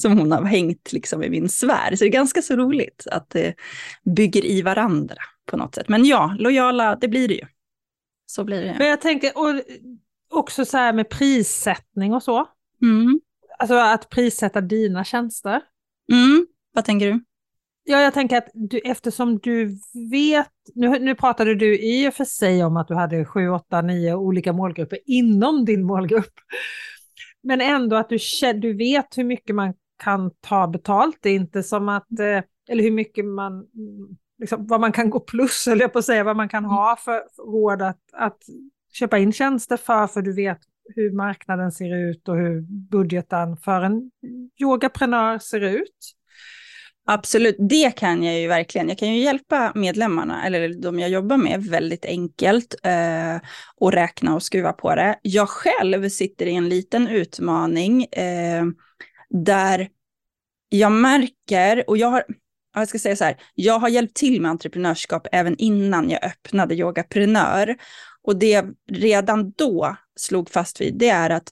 som 0.00 0.18
hon 0.18 0.32
har 0.32 0.44
hängt 0.44 0.92
liksom 0.92 1.22
i 1.22 1.30
min 1.30 1.48
sfär. 1.48 1.96
Så 1.96 2.04
det 2.04 2.08
är 2.08 2.12
ganska 2.12 2.42
så 2.42 2.56
roligt 2.56 3.06
att 3.10 3.30
det 3.30 3.54
bygger 4.04 4.44
i 4.44 4.62
varandra 4.62 5.16
på 5.46 5.56
något 5.56 5.74
sätt. 5.74 5.88
Men 5.88 6.04
ja, 6.04 6.36
lojala, 6.38 6.96
det 6.96 7.08
blir 7.08 7.28
det 7.28 7.34
ju. 7.34 7.46
Så 8.26 8.44
blir 8.44 8.60
det. 8.60 8.76
Men 8.78 8.88
jag 8.88 9.00
tänker, 9.00 9.38
och 9.38 9.62
också 10.30 10.64
så 10.64 10.76
här 10.76 10.92
med 10.92 11.08
prissättning 11.08 12.14
och 12.14 12.22
så. 12.22 12.46
Mm. 12.82 13.20
Alltså 13.58 13.74
att 13.74 14.08
prissätta 14.08 14.60
dina 14.60 15.04
tjänster. 15.04 15.62
Mm. 16.12 16.46
Vad 16.72 16.84
tänker 16.84 17.06
du? 17.06 17.20
Ja, 17.84 18.00
jag 18.00 18.14
tänker 18.14 18.38
att 18.38 18.48
du, 18.54 18.78
eftersom 18.78 19.38
du 19.38 19.78
vet, 20.10 20.52
nu, 20.74 20.98
nu 20.98 21.14
pratade 21.14 21.54
du 21.54 21.78
i 21.78 22.08
och 22.08 22.14
för 22.14 22.24
sig 22.24 22.64
om 22.64 22.76
att 22.76 22.88
du 22.88 22.94
hade 22.94 23.24
sju, 23.24 23.48
åtta, 23.48 23.82
nio 23.82 24.14
olika 24.14 24.52
målgrupper 24.52 24.98
inom 25.06 25.64
din 25.64 25.82
målgrupp. 25.84 26.32
Men 27.42 27.60
ändå 27.60 27.96
att 27.96 28.08
du, 28.08 28.18
du 28.54 28.72
vet 28.72 29.18
hur 29.18 29.24
mycket 29.24 29.56
man 29.56 29.74
kan 30.02 30.30
ta 30.40 30.66
betalt. 30.66 31.18
Det 31.20 31.30
är 31.30 31.34
inte 31.34 31.62
som 31.62 31.88
att, 31.88 32.18
eh, 32.20 32.42
eller 32.68 32.82
hur 32.82 32.90
mycket 32.90 33.24
man, 33.24 33.66
liksom, 34.38 34.66
vad 34.66 34.80
man 34.80 34.92
kan 34.92 35.10
gå 35.10 35.20
plus, 35.20 35.66
eller 35.66 35.82
jag 35.82 35.92
på 35.92 35.98
att 35.98 36.04
säga, 36.04 36.24
vad 36.24 36.36
man 36.36 36.48
kan 36.48 36.64
ha 36.64 36.96
för 36.96 37.22
råd 37.52 37.82
att, 37.82 38.00
att 38.12 38.38
köpa 38.92 39.18
in 39.18 39.32
tjänster 39.32 39.76
för, 39.76 40.06
för 40.06 40.22
du 40.22 40.34
vet 40.34 40.58
hur 40.96 41.12
marknaden 41.12 41.72
ser 41.72 41.96
ut 41.96 42.28
och 42.28 42.36
hur 42.36 42.60
budgeten 42.90 43.56
för 43.56 43.82
en 43.82 44.10
yogaprenör 44.60 45.38
ser 45.38 45.60
ut. 45.60 46.14
Absolut, 47.10 47.56
det 47.58 47.90
kan 47.96 48.22
jag 48.22 48.40
ju 48.40 48.48
verkligen. 48.48 48.88
Jag 48.88 48.98
kan 48.98 49.08
ju 49.08 49.22
hjälpa 49.22 49.72
medlemmarna, 49.74 50.46
eller 50.46 50.82
de 50.82 50.98
jag 50.98 51.10
jobbar 51.10 51.36
med, 51.36 51.62
väldigt 51.62 52.04
enkelt 52.04 52.74
eh, 52.82 53.36
och 53.76 53.92
räkna 53.92 54.34
och 54.34 54.42
skruva 54.42 54.72
på 54.72 54.94
det. 54.94 55.18
Jag 55.22 55.48
själv 55.48 56.08
sitter 56.08 56.46
i 56.46 56.54
en 56.54 56.68
liten 56.68 57.08
utmaning 57.08 58.04
eh, 58.04 58.64
där 59.30 59.88
jag 60.68 60.92
märker, 60.92 61.90
och 61.90 61.96
jag 61.96 62.08
har, 62.08 62.24
jag 62.74 62.88
ska 62.88 62.98
säga 62.98 63.16
så 63.16 63.24
här, 63.24 63.36
jag 63.54 63.78
har 63.78 63.88
hjälpt 63.88 64.16
till 64.16 64.40
med 64.40 64.50
entreprenörskap 64.50 65.26
även 65.32 65.56
innan 65.56 66.10
jag 66.10 66.24
öppnade 66.24 66.74
Yogaprenör. 66.74 67.76
Och 68.28 68.36
det 68.36 68.64
redan 68.92 69.50
då 69.50 69.96
slog 70.16 70.50
fast 70.50 70.80
vid, 70.80 70.94
det 70.98 71.08
är 71.08 71.30
att 71.30 71.48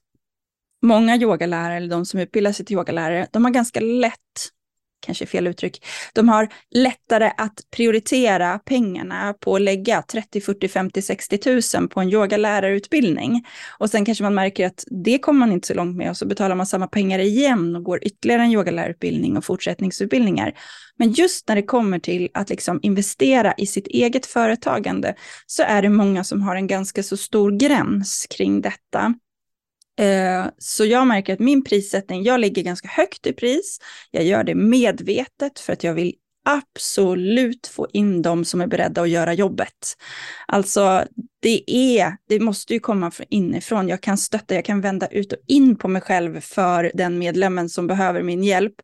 många 0.82 1.16
yogalärare, 1.16 1.76
eller 1.76 1.88
de 1.88 2.06
som 2.06 2.20
utbildar 2.20 2.52
sig 2.52 2.66
till 2.66 2.74
yogalärare, 2.74 3.26
de 3.32 3.44
har 3.44 3.52
ganska 3.52 3.80
lätt 3.80 4.50
kanske 5.00 5.26
fel 5.26 5.46
uttryck, 5.46 5.84
de 6.12 6.28
har 6.28 6.48
lättare 6.70 7.32
att 7.36 7.60
prioritera 7.76 8.58
pengarna 8.58 9.34
på 9.40 9.54
att 9.56 9.62
lägga 9.62 10.02
30, 10.02 10.40
40, 10.40 10.68
50, 10.68 11.02
60 11.02 11.38
tusen 11.38 11.88
på 11.88 12.00
en 12.00 12.10
yogalärarutbildning. 12.10 13.46
Och 13.78 13.90
sen 13.90 14.04
kanske 14.04 14.24
man 14.24 14.34
märker 14.34 14.66
att 14.66 14.84
det 15.04 15.18
kommer 15.18 15.40
man 15.40 15.52
inte 15.52 15.68
så 15.68 15.74
långt 15.74 15.96
med 15.96 16.10
och 16.10 16.16
så 16.16 16.26
betalar 16.26 16.54
man 16.54 16.66
samma 16.66 16.86
pengar 16.86 17.18
igen 17.18 17.76
och 17.76 17.84
går 17.84 18.04
ytterligare 18.04 18.42
en 18.42 18.52
yogalärarutbildning 18.52 19.36
och 19.36 19.44
fortsättningsutbildningar. 19.44 20.54
Men 20.98 21.12
just 21.12 21.48
när 21.48 21.56
det 21.56 21.62
kommer 21.62 21.98
till 21.98 22.28
att 22.34 22.50
liksom 22.50 22.78
investera 22.82 23.54
i 23.58 23.66
sitt 23.66 23.86
eget 23.86 24.26
företagande 24.26 25.14
så 25.46 25.62
är 25.62 25.82
det 25.82 25.88
många 25.88 26.24
som 26.24 26.42
har 26.42 26.56
en 26.56 26.66
ganska 26.66 27.02
så 27.02 27.16
stor 27.16 27.50
gräns 27.50 28.26
kring 28.30 28.60
detta. 28.60 29.14
Eh, 29.98 30.46
så 30.58 30.84
jag 30.84 31.06
märker 31.06 31.32
att 31.32 31.38
min 31.38 31.64
prissättning, 31.64 32.22
jag 32.22 32.40
ligger 32.40 32.62
ganska 32.62 32.88
högt 32.88 33.26
i 33.26 33.32
pris. 33.32 33.78
Jag 34.10 34.24
gör 34.24 34.44
det 34.44 34.54
medvetet 34.54 35.58
för 35.58 35.72
att 35.72 35.84
jag 35.84 35.94
vill 35.94 36.14
absolut 36.46 37.66
få 37.66 37.86
in 37.92 38.22
de 38.22 38.44
som 38.44 38.60
är 38.60 38.66
beredda 38.66 39.02
att 39.02 39.08
göra 39.08 39.32
jobbet. 39.32 39.96
Alltså, 40.46 41.04
det 41.40 41.70
är, 41.98 42.16
det 42.28 42.40
måste 42.40 42.74
ju 42.74 42.80
komma 42.80 43.12
inifrån. 43.28 43.88
Jag 43.88 44.00
kan 44.00 44.18
stötta, 44.18 44.54
jag 44.54 44.64
kan 44.64 44.80
vända 44.80 45.06
ut 45.06 45.32
och 45.32 45.38
in 45.46 45.76
på 45.76 45.88
mig 45.88 46.02
själv 46.02 46.40
för 46.40 46.90
den 46.94 47.18
medlemmen 47.18 47.68
som 47.68 47.86
behöver 47.86 48.22
min 48.22 48.44
hjälp 48.44 48.74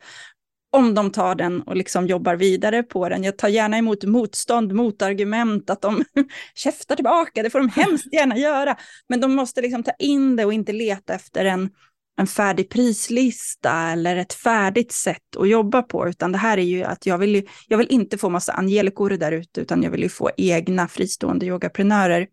om 0.73 0.95
de 0.95 1.11
tar 1.11 1.35
den 1.35 1.63
och 1.63 1.77
liksom 1.77 2.07
jobbar 2.07 2.37
vidare 2.37 2.83
på 2.83 3.09
den. 3.09 3.25
Jag 3.25 3.39
tar 3.39 3.49
gärna 3.49 3.79
emot 3.79 4.05
motstånd, 4.05 4.73
motargument, 4.73 5.71
att 5.71 5.83
de 5.83 6.05
käftar 6.55 6.97
tillbaka, 6.97 7.43
det 7.43 7.51
får 7.51 7.59
de 7.59 7.69
hemskt 7.69 8.13
gärna 8.13 8.37
göra. 8.37 8.77
Men 9.09 9.21
de 9.21 9.35
måste 9.35 9.61
liksom 9.61 9.83
ta 9.83 9.93
in 9.99 10.37
det 10.37 10.45
och 10.45 10.53
inte 10.53 10.73
leta 10.73 11.15
efter 11.15 11.45
en, 11.45 11.71
en 12.19 12.27
färdig 12.27 12.71
prislista 12.71 13.73
eller 13.73 14.17
ett 14.17 14.33
färdigt 14.33 14.93
sätt 14.93 15.37
att 15.39 15.49
jobba 15.49 15.83
på, 15.83 16.09
utan 16.09 16.33
det 16.33 16.39
här 16.39 16.59
är 16.59 16.63
ju 16.63 16.85
att 16.85 17.07
jag 17.07 17.19
vill, 17.19 17.35
ju, 17.35 17.47
jag 17.69 17.79
vill 17.79 17.89
inte 17.91 18.19
få 18.19 18.29
massa 18.29 18.53
angelikor 18.53 19.11
där 19.11 19.33
ute, 19.33 19.61
utan 19.61 19.83
jag 19.83 19.91
vill 19.91 20.03
ju 20.03 20.09
få 20.09 20.31
egna 20.37 20.89
fristående 20.89 21.47
yogaprenörer. 21.47 22.27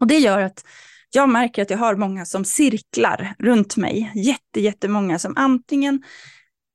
Och 0.00 0.06
det 0.06 0.18
gör 0.18 0.40
att 0.40 0.64
jag 1.10 1.28
märker 1.28 1.62
att 1.62 1.70
jag 1.70 1.78
har 1.78 1.96
många 1.96 2.24
som 2.24 2.44
cirklar 2.44 3.34
runt 3.38 3.76
mig, 3.76 4.12
jätte, 4.14 4.60
jättemånga 4.60 5.18
som 5.18 5.32
antingen 5.36 6.02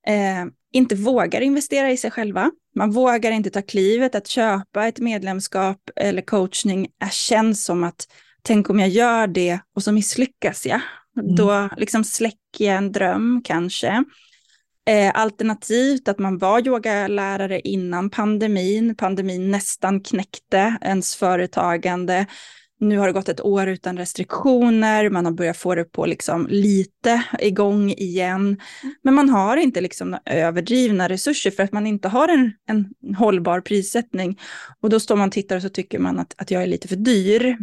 eh, 0.07 0.45
inte 0.71 0.95
vågar 0.95 1.41
investera 1.41 1.91
i 1.91 1.97
sig 1.97 2.11
själva. 2.11 2.51
Man 2.75 2.91
vågar 2.91 3.31
inte 3.31 3.49
ta 3.49 3.61
klivet 3.61 4.15
att 4.15 4.27
köpa 4.27 4.87
ett 4.87 4.99
medlemskap 4.99 5.77
eller 5.95 6.21
coachning. 6.21 6.87
Det 6.97 7.11
känns 7.11 7.65
som 7.65 7.83
att 7.83 8.07
tänk 8.41 8.69
om 8.69 8.79
jag 8.79 8.89
gör 8.89 9.27
det 9.27 9.59
och 9.75 9.83
så 9.83 9.91
misslyckas 9.91 10.65
jag. 10.65 10.81
Mm. 11.19 11.35
Då 11.35 11.69
liksom 11.77 12.03
släcker 12.03 12.65
jag 12.65 12.75
en 12.75 12.91
dröm 12.91 13.41
kanske. 13.43 14.03
Eh, 14.89 15.11
alternativt 15.13 16.07
att 16.07 16.19
man 16.19 16.37
var 16.37 16.67
yogalärare 16.67 17.59
innan 17.59 18.09
pandemin. 18.09 18.95
Pandemin 18.95 19.51
nästan 19.51 20.01
knäckte 20.01 20.77
ens 20.81 21.15
företagande. 21.15 22.25
Nu 22.81 22.97
har 22.97 23.07
det 23.07 23.13
gått 23.13 23.29
ett 23.29 23.41
år 23.41 23.67
utan 23.67 23.97
restriktioner, 23.97 25.09
man 25.09 25.25
har 25.25 25.31
börjat 25.31 25.57
få 25.57 25.75
det 25.75 25.83
på 25.83 26.05
liksom 26.05 26.47
lite 26.47 27.23
igång 27.39 27.91
igen. 27.91 28.61
Men 29.03 29.13
man 29.13 29.29
har 29.29 29.57
inte 29.57 29.81
liksom 29.81 30.17
överdrivna 30.25 31.09
resurser 31.09 31.51
för 31.51 31.63
att 31.63 31.71
man 31.71 31.87
inte 31.87 32.07
har 32.07 32.27
en, 32.27 32.53
en 32.67 33.15
hållbar 33.15 33.61
prissättning. 33.61 34.39
Och 34.81 34.89
då 34.89 34.99
står 34.99 35.15
man 35.15 35.27
och 35.27 35.33
tittar 35.33 35.55
och 35.55 35.61
så 35.61 35.69
tycker 35.69 35.99
man 35.99 36.19
att, 36.19 36.35
att 36.37 36.51
jag 36.51 36.63
är 36.63 36.67
lite 36.67 36.87
för 36.87 36.95
dyr. 36.95 37.57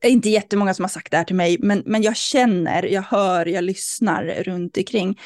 Det 0.00 0.08
är 0.08 0.12
inte 0.12 0.30
jättemånga 0.30 0.74
som 0.74 0.82
har 0.82 0.90
sagt 0.90 1.10
det 1.10 1.16
här 1.16 1.24
till 1.24 1.36
mig, 1.36 1.56
men, 1.60 1.82
men 1.86 2.02
jag 2.02 2.16
känner, 2.16 2.82
jag 2.82 3.02
hör, 3.02 3.46
jag 3.46 3.64
lyssnar 3.64 4.24
runt 4.24 4.76
omkring. 4.76 5.18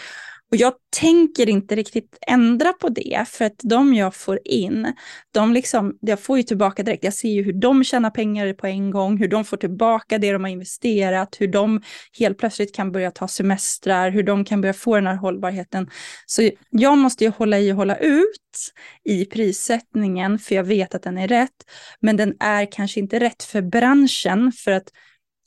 Och 0.52 0.58
jag 0.58 0.72
tänker 1.00 1.48
inte 1.48 1.76
riktigt 1.76 2.18
ändra 2.26 2.72
på 2.72 2.88
det, 2.88 3.24
för 3.28 3.44
att 3.44 3.60
de 3.62 3.94
jag 3.94 4.14
får 4.14 4.38
in, 4.44 4.92
de 5.34 5.52
liksom, 5.52 5.98
jag 6.00 6.20
får 6.20 6.36
ju 6.36 6.42
tillbaka 6.42 6.82
direkt. 6.82 7.04
Jag 7.04 7.14
ser 7.14 7.28
ju 7.28 7.42
hur 7.42 7.52
de 7.52 7.84
tjänar 7.84 8.10
pengar 8.10 8.52
på 8.52 8.66
en 8.66 8.90
gång, 8.90 9.18
hur 9.18 9.28
de 9.28 9.44
får 9.44 9.56
tillbaka 9.56 10.18
det 10.18 10.32
de 10.32 10.44
har 10.44 10.50
investerat, 10.50 11.36
hur 11.40 11.48
de 11.48 11.82
helt 12.18 12.38
plötsligt 12.38 12.74
kan 12.74 12.92
börja 12.92 13.10
ta 13.10 13.28
semestrar, 13.28 14.10
hur 14.10 14.22
de 14.22 14.44
kan 14.44 14.60
börja 14.60 14.74
få 14.74 14.94
den 14.94 15.06
här 15.06 15.16
hållbarheten. 15.16 15.90
Så 16.26 16.50
jag 16.70 16.98
måste 16.98 17.24
ju 17.24 17.30
hålla 17.30 17.58
i 17.58 17.72
och 17.72 17.76
hålla 17.76 17.96
ut 17.96 18.72
i 19.04 19.24
prissättningen, 19.24 20.38
för 20.38 20.54
jag 20.54 20.64
vet 20.64 20.94
att 20.94 21.02
den 21.02 21.18
är 21.18 21.28
rätt, 21.28 21.70
men 22.00 22.16
den 22.16 22.34
är 22.40 22.72
kanske 22.72 23.00
inte 23.00 23.20
rätt 23.20 23.42
för 23.42 23.62
branschen, 23.62 24.52
för 24.52 24.70
att 24.70 24.88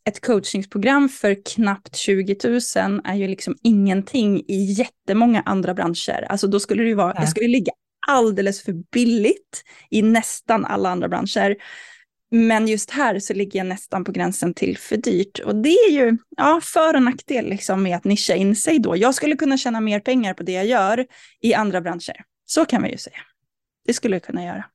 ett 0.05 0.25
coachningsprogram 0.25 1.09
för 1.09 1.45
knappt 1.45 1.95
20 1.95 2.35
000 2.43 3.01
är 3.03 3.15
ju 3.15 3.27
liksom 3.27 3.55
ingenting 3.63 4.43
i 4.47 4.63
jättemånga 4.63 5.41
andra 5.45 5.73
branscher. 5.73 6.25
Alltså 6.29 6.47
då 6.47 6.59
skulle 6.59 6.83
det 6.83 6.89
ju 6.89 6.95
vara, 6.95 7.15
jag 7.15 7.29
skulle 7.29 7.47
ligga 7.47 7.71
alldeles 8.07 8.63
för 8.63 8.73
billigt 8.91 9.63
i 9.89 10.01
nästan 10.01 10.65
alla 10.65 10.89
andra 10.89 11.07
branscher. 11.07 11.55
Men 12.31 12.67
just 12.67 12.91
här 12.91 13.19
så 13.19 13.33
ligger 13.33 13.59
jag 13.59 13.67
nästan 13.67 14.03
på 14.03 14.11
gränsen 14.11 14.53
till 14.53 14.77
för 14.77 14.97
dyrt. 14.97 15.39
Och 15.39 15.55
det 15.55 15.69
är 15.69 15.91
ju 15.91 16.17
ja, 16.37 16.61
för 16.63 16.95
och 16.95 17.03
nackdel 17.03 17.45
liksom 17.45 17.83
med 17.83 17.97
att 17.97 18.03
nischa 18.03 18.35
in 18.35 18.55
sig 18.55 18.79
då. 18.79 18.97
Jag 18.97 19.15
skulle 19.15 19.35
kunna 19.35 19.57
tjäna 19.57 19.81
mer 19.81 19.99
pengar 19.99 20.33
på 20.33 20.43
det 20.43 20.51
jag 20.51 20.65
gör 20.65 21.05
i 21.41 21.53
andra 21.53 21.81
branscher. 21.81 22.23
Så 22.45 22.65
kan 22.65 22.83
vi 22.83 22.91
ju 22.91 22.97
säga. 22.97 23.19
Det 23.85 23.93
skulle 23.93 24.15
jag 24.15 24.23
kunna 24.23 24.43
göra. 24.43 24.65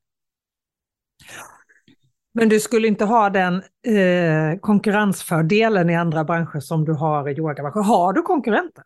Men 2.34 2.48
du 2.48 2.60
skulle 2.60 2.88
inte 2.88 3.04
ha 3.04 3.30
den 3.30 3.54
eh, 3.86 4.58
konkurrensfördelen 4.60 5.90
i 5.90 5.96
andra 5.96 6.24
branscher 6.24 6.60
som 6.60 6.84
du 6.84 6.92
har 6.92 7.28
i 7.28 7.32
yogabranschen. 7.32 7.82
Har 7.82 8.12
du 8.12 8.22
konkurrenter? 8.22 8.84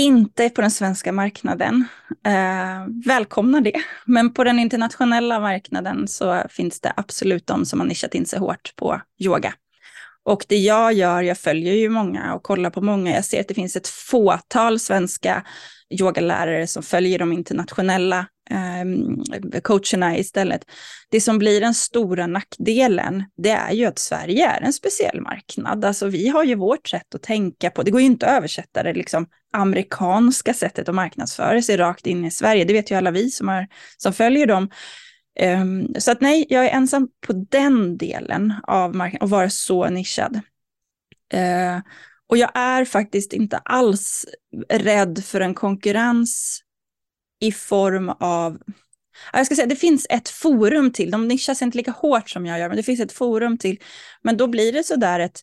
Inte 0.00 0.50
på 0.50 0.60
den 0.60 0.70
svenska 0.70 1.12
marknaden. 1.12 1.84
Eh, 2.26 2.86
välkomnar 3.06 3.60
det. 3.60 3.72
Men 4.04 4.34
på 4.34 4.44
den 4.44 4.58
internationella 4.58 5.40
marknaden 5.40 6.08
så 6.08 6.42
finns 6.50 6.80
det 6.80 6.92
absolut 6.96 7.46
de 7.46 7.64
som 7.64 7.80
har 7.80 7.86
nischat 7.86 8.14
in 8.14 8.26
sig 8.26 8.38
hårt 8.38 8.72
på 8.76 9.00
yoga. 9.18 9.54
Och 10.24 10.44
det 10.48 10.56
jag 10.56 10.92
gör, 10.92 11.22
jag 11.22 11.38
följer 11.38 11.74
ju 11.74 11.88
många 11.88 12.34
och 12.34 12.42
kollar 12.42 12.70
på 12.70 12.80
många. 12.80 13.14
Jag 13.14 13.24
ser 13.24 13.40
att 13.40 13.48
det 13.48 13.54
finns 13.54 13.76
ett 13.76 13.88
fåtal 13.88 14.78
svenska 14.78 15.44
yogalärare 15.90 16.66
som 16.66 16.82
följer 16.82 17.18
de 17.18 17.32
internationella 17.32 18.26
eh, 18.50 19.60
coacherna 19.60 20.18
istället. 20.18 20.64
Det 21.10 21.20
som 21.20 21.38
blir 21.38 21.60
den 21.60 21.74
stora 21.74 22.26
nackdelen, 22.26 23.24
det 23.36 23.50
är 23.50 23.72
ju 23.72 23.84
att 23.84 23.98
Sverige 23.98 24.48
är 24.48 24.60
en 24.60 24.72
speciell 24.72 25.20
marknad. 25.20 25.84
Alltså 25.84 26.06
vi 26.06 26.28
har 26.28 26.44
ju 26.44 26.54
vårt 26.54 26.88
sätt 26.88 27.14
att 27.14 27.22
tänka 27.22 27.70
på. 27.70 27.82
Det 27.82 27.90
går 27.90 28.00
ju 28.00 28.06
inte 28.06 28.26
att 28.26 28.38
översätta 28.38 28.82
det 28.82 28.92
liksom 28.92 29.26
amerikanska 29.52 30.54
sättet 30.54 30.88
att 30.88 30.94
marknadsföra 30.94 31.62
sig 31.62 31.76
rakt 31.76 32.06
in 32.06 32.24
i 32.24 32.30
Sverige. 32.30 32.64
Det 32.64 32.72
vet 32.72 32.90
ju 32.90 32.94
alla 32.94 33.10
vi 33.10 33.30
som, 33.30 33.48
har, 33.48 33.68
som 33.96 34.12
följer 34.12 34.46
dem. 34.46 34.70
Um, 35.40 35.94
så 35.98 36.10
att 36.10 36.20
nej, 36.20 36.46
jag 36.48 36.66
är 36.66 36.70
ensam 36.70 37.08
på 37.26 37.32
den 37.32 37.98
delen 37.98 38.54
av 38.62 38.94
marknaden 38.94 39.22
och 39.22 39.30
vara 39.30 39.50
så 39.50 39.88
nischad. 39.88 40.40
Uh, 41.34 41.80
och 42.28 42.36
jag 42.36 42.50
är 42.54 42.84
faktiskt 42.84 43.32
inte 43.32 43.58
alls 43.58 44.26
rädd 44.68 45.24
för 45.24 45.40
en 45.40 45.54
konkurrens 45.54 46.62
i 47.40 47.52
form 47.52 48.08
av... 48.08 48.58
Jag 49.32 49.46
ska 49.46 49.54
säga, 49.54 49.66
det 49.66 49.76
finns 49.76 50.06
ett 50.10 50.28
forum 50.28 50.92
till. 50.92 51.10
De 51.10 51.28
nischar 51.28 51.54
sig 51.54 51.64
inte 51.64 51.78
lika 51.78 51.90
hårt 51.90 52.30
som 52.30 52.46
jag 52.46 52.58
gör, 52.58 52.68
men 52.68 52.76
det 52.76 52.82
finns 52.82 53.00
ett 53.00 53.12
forum 53.12 53.58
till. 53.58 53.78
Men 54.22 54.36
då 54.36 54.46
blir 54.46 54.72
det 54.72 54.84
sådär 54.84 55.20
ett, 55.20 55.40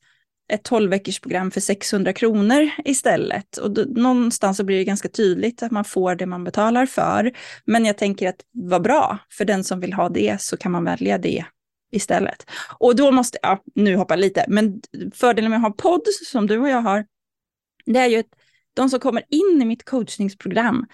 ett 0.53 0.63
12 0.63 0.89
veckors 0.89 1.19
program 1.19 1.51
för 1.51 1.61
600 1.61 2.13
kronor 2.13 2.69
istället. 2.85 3.57
Och 3.57 3.71
då, 3.71 3.81
någonstans 3.81 4.57
så 4.57 4.63
blir 4.63 4.77
det 4.77 4.83
ganska 4.83 5.09
tydligt 5.09 5.63
att 5.63 5.71
man 5.71 5.85
får 5.85 6.15
det 6.15 6.25
man 6.25 6.43
betalar 6.43 6.85
för. 6.85 7.31
Men 7.65 7.85
jag 7.85 7.97
tänker 7.97 8.29
att 8.29 8.41
vad 8.51 8.81
bra, 8.81 9.17
för 9.31 9.45
den 9.45 9.63
som 9.63 9.79
vill 9.79 9.93
ha 9.93 10.09
det 10.09 10.41
så 10.41 10.57
kan 10.57 10.71
man 10.71 10.83
välja 10.83 11.17
det 11.17 11.45
istället. 11.91 12.45
Och 12.79 12.95
då 12.95 13.11
måste, 13.11 13.37
ja, 13.41 13.63
nu 13.75 13.95
hoppar 13.95 14.15
jag 14.15 14.21
lite, 14.21 14.45
men 14.47 14.81
fördelen 15.13 15.51
med 15.51 15.57
att 15.57 15.63
ha 15.63 15.71
podd 15.71 16.07
som 16.31 16.47
du 16.47 16.59
och 16.59 16.69
jag 16.69 16.81
har, 16.81 17.05
det 17.85 17.99
är 17.99 18.07
ju 18.07 18.19
att 18.19 18.35
de 18.73 18.89
som 18.89 18.99
kommer 18.99 19.23
in 19.29 19.61
i 19.61 19.65
mitt 19.65 19.85
coachningsprogram, 19.85 20.85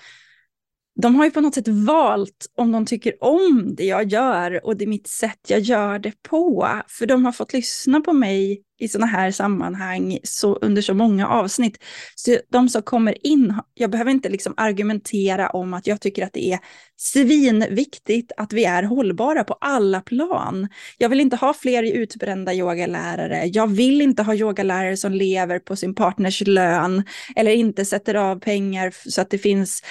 de 0.96 1.16
har 1.16 1.26
ju 1.26 1.32
på 1.32 1.42
något 1.42 1.56
sätt 1.56 1.68
valt 1.68 2.52
om 2.58 2.72
de 2.72 2.86
tycker 2.86 3.24
om 3.24 3.76
det 3.78 3.86
jag 3.86 4.12
gör 4.12 4.66
och 4.66 4.78
det 4.78 4.86
är 4.86 4.88
mitt 4.88 5.08
sätt 5.08 5.40
jag 5.48 5.60
gör 5.60 6.00
det 6.00 6.24
på. 6.24 6.68
För 6.88 7.06
de 7.06 7.26
har 7.26 7.32
fått 7.32 7.54
lyssna 7.54 8.02
på 8.02 8.14
mig 8.14 8.62
i 8.82 8.88
sådana 8.88 9.08
här 9.08 9.32
sammanhang 9.32 10.20
så, 10.24 10.56
under 10.56 10.82
så 10.82 10.94
många 10.94 11.28
avsnitt. 11.28 11.78
Så 12.16 12.38
de 12.52 12.70
som 12.70 12.82
kommer 12.82 13.28
in, 13.28 13.56
jag 13.74 13.92
behöver 13.92 14.12
inte 14.12 14.30
liksom 14.30 14.54
argumentera 14.58 15.50
om 15.50 15.74
att 15.74 15.88
jag 15.88 16.02
tycker 16.02 16.26
att 16.26 16.34
det 16.34 16.52
är 16.52 16.60
svinviktigt 16.98 18.32
att 18.38 18.54
vi 18.54 18.66
är 18.66 18.84
hållbara 18.84 19.44
på 19.44 19.54
alla 19.62 20.02
plan. 20.02 20.68
Jag 20.98 21.10
vill 21.10 21.20
inte 21.20 21.36
ha 21.36 21.54
fler 21.54 21.84
utbrända 21.84 22.54
yogalärare. 22.54 23.46
Jag 23.46 23.68
vill 23.68 24.02
inte 24.02 24.24
ha 24.24 24.36
yogalärare 24.36 24.98
som 24.98 25.12
lever 25.12 25.60
på 25.60 25.76
sin 25.76 25.96
partners 25.96 26.42
lön 26.42 27.04
eller 27.36 27.52
inte 27.52 27.86
sätter 27.86 28.16
av 28.16 28.40
pengar 28.40 28.94
så 29.10 29.22
att 29.22 29.30
det 29.30 29.38
finns 29.38 29.84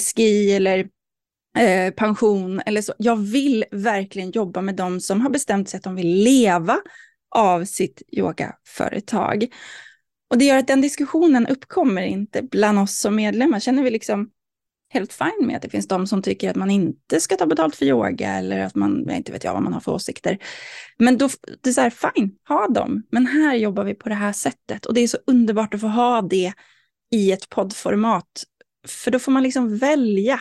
SGI 0.00 0.52
eller 0.52 0.86
eh, 1.58 1.90
pension 1.94 2.62
eller 2.66 2.82
så. 2.82 2.92
Jag 2.98 3.16
vill 3.16 3.64
verkligen 3.70 4.30
jobba 4.30 4.60
med 4.60 4.76
de 4.76 5.00
som 5.00 5.20
har 5.20 5.30
bestämt 5.30 5.68
sig 5.68 5.78
att 5.78 5.84
de 5.84 5.94
vill 5.94 6.24
leva 6.24 6.78
av 7.36 7.64
sitt 7.64 8.02
yogaföretag. 8.12 9.46
Och 10.30 10.38
det 10.38 10.44
gör 10.44 10.56
att 10.56 10.66
den 10.66 10.80
diskussionen 10.80 11.46
uppkommer 11.46 12.02
inte 12.02 12.42
bland 12.42 12.78
oss 12.78 12.98
som 12.98 13.16
medlemmar. 13.16 13.60
Känner 13.60 13.82
vi 13.82 13.90
liksom 13.90 14.30
helt 14.88 15.12
fine 15.12 15.46
med 15.46 15.56
att 15.56 15.62
det 15.62 15.68
finns 15.68 15.88
de 15.88 16.06
som 16.06 16.22
tycker 16.22 16.50
att 16.50 16.56
man 16.56 16.70
inte 16.70 17.20
ska 17.20 17.36
ta 17.36 17.46
betalt 17.46 17.76
för 17.76 17.86
yoga 17.86 18.30
eller 18.30 18.58
att 18.60 18.74
man, 18.74 19.04
jag 19.06 19.16
inte 19.16 19.32
vet 19.32 19.44
jag 19.44 19.52
vad 19.52 19.62
man 19.62 19.72
har 19.72 19.80
för 19.80 19.92
åsikter. 19.92 20.38
Men 20.98 21.18
då, 21.18 21.28
det 21.62 21.70
är 21.70 21.72
så 21.72 21.80
här, 21.80 21.90
fine, 21.90 22.30
ha 22.48 22.68
dem. 22.68 23.02
Men 23.10 23.26
här 23.26 23.54
jobbar 23.54 23.84
vi 23.84 23.94
på 23.94 24.08
det 24.08 24.14
här 24.14 24.32
sättet 24.32 24.86
och 24.86 24.94
det 24.94 25.00
är 25.00 25.08
så 25.08 25.18
underbart 25.26 25.74
att 25.74 25.80
få 25.80 25.86
ha 25.86 26.22
det 26.22 26.52
i 27.12 27.32
ett 27.32 27.48
poddformat. 27.48 28.44
För 28.88 29.10
då 29.10 29.18
får 29.18 29.32
man 29.32 29.42
liksom 29.42 29.78
välja. 29.78 30.40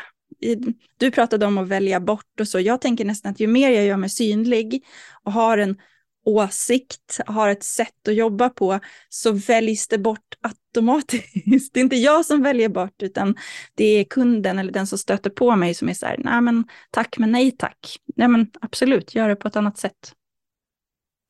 Du 0.97 1.11
pratade 1.11 1.45
om 1.45 1.57
att 1.57 1.67
välja 1.67 1.99
bort 1.99 2.39
och 2.39 2.47
så. 2.47 2.59
Jag 2.59 2.81
tänker 2.81 3.05
nästan 3.05 3.31
att 3.31 3.39
ju 3.39 3.47
mer 3.47 3.69
jag 3.69 3.85
gör 3.85 3.97
mig 3.97 4.09
synlig 4.09 4.85
och 5.23 5.31
har 5.31 5.57
en 5.57 5.77
åsikt, 6.25 7.19
har 7.25 7.49
ett 7.49 7.63
sätt 7.63 8.07
att 8.07 8.15
jobba 8.15 8.49
på, 8.49 8.79
så 9.09 9.31
väljs 9.31 9.87
det 9.87 9.97
bort 9.97 10.35
automatiskt. 10.41 11.73
Det 11.73 11.79
är 11.79 11.83
inte 11.83 11.95
jag 11.95 12.25
som 12.25 12.41
väljer 12.41 12.69
bort, 12.69 13.03
utan 13.03 13.35
det 13.75 13.85
är 13.85 14.03
kunden 14.03 14.59
eller 14.59 14.71
den 14.71 14.87
som 14.87 14.97
stöter 14.97 15.29
på 15.29 15.55
mig 15.55 15.73
som 15.73 15.89
är 15.89 15.93
så 15.93 16.05
här, 16.05 16.17
nej 16.17 16.41
men 16.41 16.63
tack 16.91 17.17
men 17.17 17.31
nej 17.31 17.51
tack. 17.51 17.97
Nej 18.15 18.27
men 18.27 18.51
absolut, 18.61 19.15
gör 19.15 19.29
det 19.29 19.35
på 19.35 19.47
ett 19.47 19.55
annat 19.55 19.77
sätt. 19.77 20.13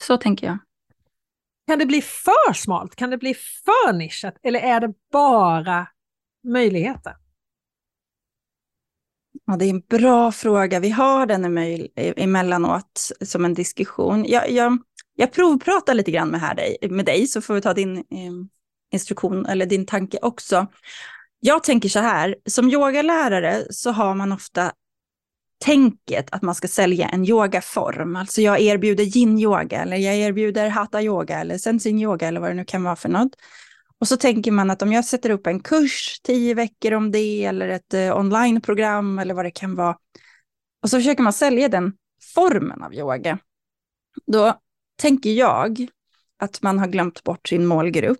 Så 0.03 0.17
tänker 0.17 0.47
jag. 0.47 0.57
Kan 1.67 1.79
det 1.79 1.85
bli 1.85 2.01
för 2.01 2.53
smalt? 2.53 2.95
Kan 2.95 3.09
det 3.09 3.17
bli 3.17 3.33
för 3.33 3.93
nischat? 3.93 4.35
Eller 4.43 4.59
är 4.59 4.79
det 4.79 4.93
bara 5.11 5.87
möjligheter? 6.43 7.13
Ja, 9.47 9.55
det 9.55 9.65
är 9.65 9.69
en 9.69 9.81
bra 9.89 10.31
fråga. 10.31 10.79
Vi 10.79 10.89
har 10.89 11.25
den 11.25 11.57
emellanåt 11.97 13.11
som 13.21 13.45
en 13.45 13.53
diskussion. 13.53 14.25
Jag, 14.27 14.51
jag, 14.51 14.77
jag 15.15 15.31
provpratar 15.31 15.93
lite 15.93 16.11
grann 16.11 16.29
med, 16.29 16.41
här 16.41 16.55
dig, 16.55 16.77
med 16.89 17.05
dig, 17.05 17.27
så 17.27 17.41
får 17.41 17.53
vi 17.53 17.61
ta 17.61 17.73
din 17.73 17.97
eh, 17.97 18.03
instruktion 18.91 19.45
eller 19.45 19.65
din 19.65 19.85
tanke 19.85 20.19
också. 20.21 20.67
Jag 21.39 21.63
tänker 21.63 21.89
så 21.89 21.99
här, 21.99 22.35
som 22.45 22.69
yogalärare 22.69 23.63
så 23.69 23.91
har 23.91 24.15
man 24.15 24.31
ofta 24.31 24.71
tänket 25.63 26.27
att 26.31 26.41
man 26.41 26.55
ska 26.55 26.67
sälja 26.67 27.07
en 27.07 27.25
yogaform. 27.25 28.15
Alltså 28.15 28.41
jag 28.41 28.61
erbjuder 28.61 29.03
yin-yoga 29.03 29.81
eller 29.81 29.97
jag 29.97 30.15
erbjuder 30.15 30.69
hatha-yoga 30.69 31.39
eller 31.39 31.57
sensin-yoga 31.57 32.27
eller 32.27 32.39
vad 32.39 32.49
det 32.49 32.53
nu 32.53 32.65
kan 32.65 32.83
vara 32.83 32.95
för 32.95 33.09
något. 33.09 33.31
Och 33.99 34.07
så 34.07 34.17
tänker 34.17 34.51
man 34.51 34.71
att 34.71 34.81
om 34.81 34.93
jag 34.93 35.05
sätter 35.05 35.29
upp 35.29 35.47
en 35.47 35.59
kurs, 35.59 36.19
tio 36.23 36.53
veckor 36.53 36.93
om 36.93 37.11
det, 37.11 37.45
eller 37.45 37.69
ett 37.69 37.93
eh, 37.93 38.17
onlineprogram 38.17 39.19
eller 39.19 39.33
vad 39.33 39.45
det 39.45 39.51
kan 39.51 39.75
vara, 39.75 39.97
och 40.81 40.89
så 40.89 40.97
försöker 40.97 41.23
man 41.23 41.33
sälja 41.33 41.69
den 41.69 41.93
formen 42.35 42.83
av 42.83 42.93
yoga, 42.93 43.39
då 44.25 44.59
tänker 44.95 45.29
jag 45.29 45.87
att 46.39 46.61
man 46.61 46.79
har 46.79 46.87
glömt 46.87 47.23
bort 47.23 47.47
sin 47.47 47.65
målgrupp. 47.65 48.19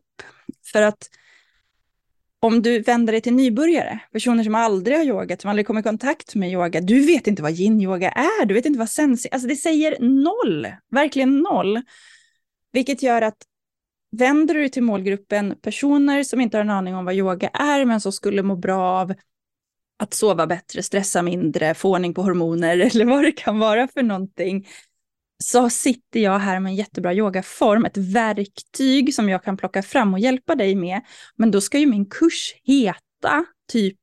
För 0.71 0.81
att 0.81 1.09
om 2.39 2.61
du 2.61 2.79
vänder 2.79 3.13
dig 3.13 3.21
till 3.21 3.33
nybörjare, 3.33 3.99
personer 4.11 4.43
som 4.43 4.55
aldrig 4.55 4.97
har 4.97 5.03
yogat, 5.03 5.41
som 5.41 5.49
aldrig 5.49 5.67
kommer 5.67 5.79
i 5.79 5.83
kontakt 5.83 6.35
med 6.35 6.51
yoga, 6.51 6.81
du 6.81 7.05
vet 7.05 7.27
inte 7.27 7.41
vad 7.41 7.51
yin-yoga 7.51 8.11
är, 8.11 8.45
du 8.45 8.53
vet 8.53 8.65
inte 8.65 8.79
vad 8.79 8.89
sensi... 8.89 9.29
alltså 9.31 9.47
det 9.47 9.55
säger 9.55 9.99
noll, 9.99 10.67
verkligen 10.91 11.39
noll. 11.39 11.81
Vilket 12.71 13.03
gör 13.03 13.21
att 13.21 13.37
vänder 14.17 14.53
du 14.53 14.59
dig 14.59 14.69
till 14.69 14.83
målgruppen 14.83 15.55
personer 15.61 16.23
som 16.23 16.41
inte 16.41 16.57
har 16.57 16.61
en 16.61 16.69
aning 16.69 16.95
om 16.95 17.05
vad 17.05 17.15
yoga 17.15 17.49
är, 17.49 17.85
men 17.85 18.01
som 18.01 18.11
skulle 18.11 18.43
må 18.43 18.55
bra 18.55 18.81
av 18.81 19.13
att 19.99 20.13
sova 20.13 20.47
bättre, 20.47 20.83
stressa 20.83 21.21
mindre, 21.21 21.73
få 21.73 21.89
ordning 21.91 22.13
på 22.13 22.21
hormoner 22.21 22.77
eller 22.95 23.05
vad 23.05 23.23
det 23.23 23.31
kan 23.31 23.59
vara 23.59 23.87
för 23.87 24.03
någonting, 24.03 24.67
så 25.43 25.69
sitter 25.69 26.19
jag 26.19 26.39
här 26.39 26.59
med 26.59 26.69
en 26.69 26.75
jättebra 26.75 27.13
yogaform, 27.13 27.85
ett 27.85 27.97
verktyg 27.97 29.15
som 29.15 29.29
jag 29.29 29.43
kan 29.43 29.57
plocka 29.57 29.83
fram 29.83 30.13
och 30.13 30.19
hjälpa 30.19 30.55
dig 30.55 30.75
med. 30.75 31.01
Men 31.35 31.51
då 31.51 31.61
ska 31.61 31.79
ju 31.79 31.85
min 31.85 32.05
kurs 32.05 32.55
heta 32.63 33.45
typ 33.71 33.99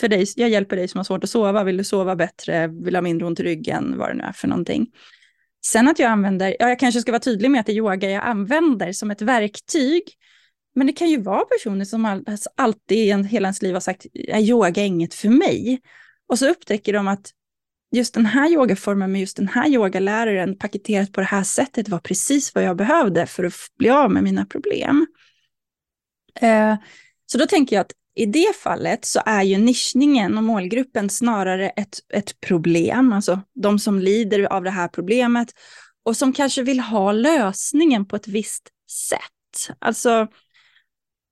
för 0.00 0.08
dig, 0.08 0.26
jag 0.36 0.48
hjälper 0.48 0.76
dig 0.76 0.88
som 0.88 0.98
har 0.98 1.04
svårt 1.04 1.24
att 1.24 1.30
sova, 1.30 1.64
vill 1.64 1.76
du 1.76 1.84
sova 1.84 2.16
bättre, 2.16 2.66
vill 2.66 2.94
ha 2.94 3.02
mindre 3.02 3.26
ont 3.26 3.40
i 3.40 3.42
ryggen, 3.42 3.98
vad 3.98 4.08
det 4.08 4.14
nu 4.14 4.22
är 4.22 4.32
för 4.32 4.48
någonting. 4.48 4.86
Sen 5.66 5.88
att 5.88 5.98
jag 5.98 6.10
använder, 6.10 6.56
ja 6.58 6.68
jag 6.68 6.78
kanske 6.78 7.00
ska 7.00 7.12
vara 7.12 7.20
tydlig 7.20 7.50
med 7.50 7.60
att 7.60 7.66
det 7.66 7.72
är 7.72 7.76
yoga 7.76 8.10
jag 8.10 8.24
använder 8.24 8.92
som 8.92 9.10
ett 9.10 9.22
verktyg. 9.22 10.02
Men 10.74 10.86
det 10.86 10.92
kan 10.92 11.08
ju 11.08 11.20
vara 11.20 11.44
personer 11.44 11.84
som 11.84 12.04
alltså 12.04 12.50
alltid 12.56 12.98
i 12.98 13.28
hela 13.28 13.48
ens 13.48 13.62
liv 13.62 13.74
har 13.74 13.80
sagt, 13.80 14.06
äh, 14.14 14.40
yoga 14.40 14.82
är 14.82 14.86
inget 14.86 15.14
för 15.14 15.28
mig. 15.28 15.80
Och 16.28 16.38
så 16.38 16.48
upptäcker 16.48 16.92
de 16.92 17.08
att 17.08 17.30
just 17.92 18.14
den 18.14 18.26
här 18.26 18.50
yogaformen 18.50 19.12
med 19.12 19.20
just 19.20 19.36
den 19.36 19.48
här 19.48 19.68
yogaläraren 19.68 20.58
paketerat 20.58 21.12
på 21.12 21.20
det 21.20 21.26
här 21.26 21.42
sättet 21.42 21.88
var 21.88 21.98
precis 21.98 22.54
vad 22.54 22.64
jag 22.64 22.76
behövde 22.76 23.26
för 23.26 23.44
att 23.44 23.54
bli 23.78 23.90
av 23.90 24.10
med 24.10 24.22
mina 24.22 24.46
problem. 24.46 25.06
Eh, 26.40 26.76
så 27.26 27.38
då 27.38 27.46
tänker 27.46 27.76
jag 27.76 27.80
att 27.80 27.92
i 28.14 28.26
det 28.26 28.56
fallet 28.56 29.04
så 29.04 29.20
är 29.26 29.42
ju 29.42 29.58
nischningen 29.58 30.38
och 30.38 30.44
målgruppen 30.44 31.10
snarare 31.10 31.68
ett, 31.68 31.98
ett 32.14 32.40
problem, 32.40 33.12
alltså 33.12 33.40
de 33.54 33.78
som 33.78 33.98
lider 33.98 34.52
av 34.52 34.64
det 34.64 34.70
här 34.70 34.88
problemet 34.88 35.48
och 36.04 36.16
som 36.16 36.32
kanske 36.32 36.62
vill 36.62 36.80
ha 36.80 37.12
lösningen 37.12 38.06
på 38.06 38.16
ett 38.16 38.28
visst 38.28 38.68
sätt. 38.90 39.76
Alltså, 39.78 40.28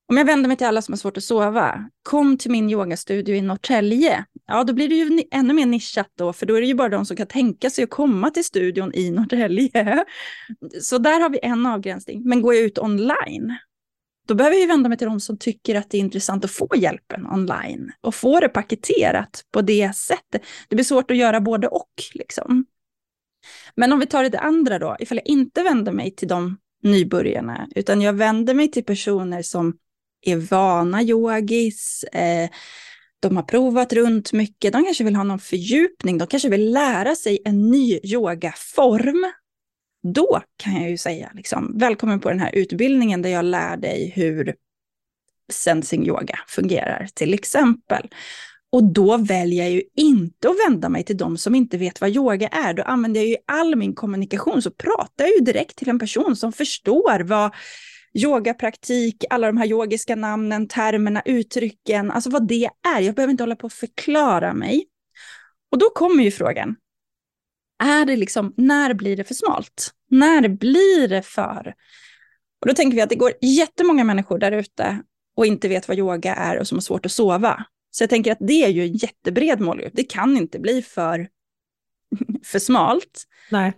om 0.09 0.17
jag 0.17 0.25
vänder 0.25 0.49
mig 0.49 0.57
till 0.57 0.67
alla 0.67 0.83
som 0.83 0.93
har 0.93 0.99
svårt 0.99 1.17
att 1.17 1.25
sova, 1.25 1.91
kom 2.03 2.38
till 2.38 2.51
min 2.51 2.71
yogastudio 2.71 3.35
i 3.35 3.41
Norrtälje. 3.41 4.25
Ja, 4.47 4.64
då 4.64 4.73
blir 4.73 4.88
det 4.88 4.95
ju 4.95 5.23
ännu 5.31 5.55
mer 5.55 5.67
nischat 5.67 6.12
då, 6.19 6.33
för 6.33 6.47
då 6.47 6.55
är 6.55 6.61
det 6.61 6.67
ju 6.67 6.75
bara 6.75 6.88
de 6.88 7.07
som 7.07 7.17
kan 7.17 7.27
tänka 7.27 7.71
sig 7.71 7.85
att 7.85 7.91
komma 7.91 8.31
till 8.31 8.45
studion 8.45 8.95
i 8.95 9.11
Norrtälje. 9.11 10.05
Så 10.83 10.99
där 10.99 11.21
har 11.21 11.31
vi 11.31 11.38
en 11.43 11.67
avgränsning. 11.67 12.23
Men 12.25 12.43
går 12.43 12.55
jag 12.55 12.62
ut 12.62 12.79
online, 12.79 13.57
då 14.29 14.35
behöver 14.35 14.57
jag 14.57 14.69
vända 14.69 14.88
mig 14.88 14.99
till 14.99 15.07
de 15.07 15.21
som 15.21 15.38
tycker 15.38 15.75
att 15.75 15.91
det 15.91 15.97
är 15.97 16.01
intressant 16.01 16.45
att 16.45 16.51
få 16.51 16.69
hjälpen 16.77 17.27
online 17.27 17.93
och 18.01 18.14
få 18.14 18.41
det 18.41 18.49
paketerat 18.49 19.45
på 19.53 19.62
det 19.62 19.97
sättet. 19.97 20.43
Det 20.69 20.77
blir 20.77 20.85
svårt 20.85 21.11
att 21.11 21.17
göra 21.17 21.41
både 21.41 21.69
och. 21.69 21.93
Liksom. 22.14 22.64
Men 23.75 23.93
om 23.93 23.99
vi 23.99 24.07
tar 24.07 24.29
det 24.29 24.38
andra 24.38 24.79
då, 24.79 24.97
ifall 25.01 25.19
jag 25.19 25.27
inte 25.27 25.62
vänder 25.62 25.93
mig 25.93 26.11
till 26.11 26.29
de 26.29 26.57
nybörjarna, 26.83 27.69
utan 27.75 28.01
jag 28.01 28.12
vänder 28.12 28.55
mig 28.55 28.71
till 28.71 28.85
personer 28.85 29.43
som 29.43 29.77
är 30.27 30.37
vana 30.37 31.03
yogis, 31.03 32.05
eh, 32.05 32.51
de 33.21 33.37
har 33.37 33.43
provat 33.43 33.93
runt 33.93 34.33
mycket, 34.33 34.73
de 34.73 34.85
kanske 34.85 35.05
vill 35.05 35.17
ha 35.17 35.25
någon 35.25 35.38
fördjupning, 35.38 36.19
de 36.19 36.27
kanske 36.27 36.49
vill 36.49 36.73
lära 36.73 37.14
sig 37.14 37.38
en 37.45 37.71
ny 37.71 38.01
yogaform 38.03 39.33
då 40.02 40.42
kan 40.56 40.82
jag 40.82 40.90
ju 40.90 40.96
säga 40.96 41.30
liksom, 41.34 41.78
välkommen 41.78 42.20
på 42.20 42.28
den 42.28 42.40
här 42.40 42.54
utbildningen 42.54 43.22
där 43.22 43.30
jag 43.30 43.44
lär 43.44 43.76
dig 43.76 44.12
hur 44.16 44.54
sensing 45.52 46.06
yoga 46.06 46.38
fungerar 46.46 47.08
till 47.14 47.34
exempel. 47.34 48.08
Och 48.72 48.84
då 48.92 49.16
väljer 49.16 49.64
jag 49.64 49.72
ju 49.72 49.82
inte 49.96 50.48
att 50.48 50.56
vända 50.68 50.88
mig 50.88 51.04
till 51.04 51.16
de 51.16 51.38
som 51.38 51.54
inte 51.54 51.78
vet 51.78 52.00
vad 52.00 52.11
yoga 52.11 52.48
är. 52.48 52.74
Då 52.74 52.82
använder 52.82 53.20
jag 53.20 53.28
ju 53.28 53.37
all 53.46 53.76
min 53.76 53.94
kommunikation, 53.94 54.62
så 54.62 54.70
pratar 54.70 55.24
jag 55.24 55.34
ju 55.34 55.40
direkt 55.40 55.76
till 55.76 55.88
en 55.88 55.98
person 55.98 56.37
som 56.37 56.52
förstår 56.52 57.20
vad 57.20 57.54
yogapraktik, 58.14 59.24
alla 59.30 59.46
de 59.46 59.56
här 59.56 59.66
yogiska 59.66 60.16
namnen, 60.16 60.68
termerna, 60.68 61.22
uttrycken, 61.24 62.11
alltså 62.11 62.30
vad 62.30 62.48
det 62.48 62.68
är. 62.96 63.00
Jag 63.00 63.14
behöver 63.14 63.30
inte 63.30 63.42
hålla 63.42 63.56
på 63.56 63.66
att 63.66 63.72
förklara 63.72 64.54
mig. 64.54 64.87
Och 65.72 65.78
då 65.78 65.90
kommer 65.90 66.24
ju 66.24 66.30
frågan, 66.30 66.76
är 67.79 68.05
det 68.05 68.17
liksom, 68.17 68.55
när 68.57 68.95
blir 68.95 69.17
det 69.17 69.25
för 69.25 69.35
smalt? 69.35 69.95
När 70.11 70.49
blir 70.49 71.09
det 71.09 71.23
för... 71.23 71.75
Och 72.61 72.67
då 72.67 72.75
tänker 72.75 72.97
vi 72.97 73.03
att 73.03 73.09
det 73.09 73.14
går 73.17 73.33
jättemånga 73.41 74.05
människor 74.05 74.38
där 74.38 74.53
ute 74.53 75.03
och 75.37 75.47
inte 75.47 75.69
vet 75.69 75.88
vad 75.88 75.99
yoga 75.99 76.35
är 76.35 76.59
och 76.59 76.67
som 76.67 76.77
har 76.77 76.81
svårt 76.81 77.07
att 77.07 77.12
sova. 77.12 77.64
Så 77.91 78.03
jag 78.03 78.11
tänker 78.11 78.33
att 78.33 78.38
det 78.41 78.64
är 78.64 78.69
ju 78.69 78.83
en 78.83 78.93
jättebred 78.93 79.61
målgrupp. 79.61 79.93
Det 79.97 80.05
kan 80.05 80.37
inte 80.37 80.59
bli 80.59 80.83
för, 80.83 81.29
för 82.45 82.59
smalt. 82.59 83.25
Nej. 83.51 83.73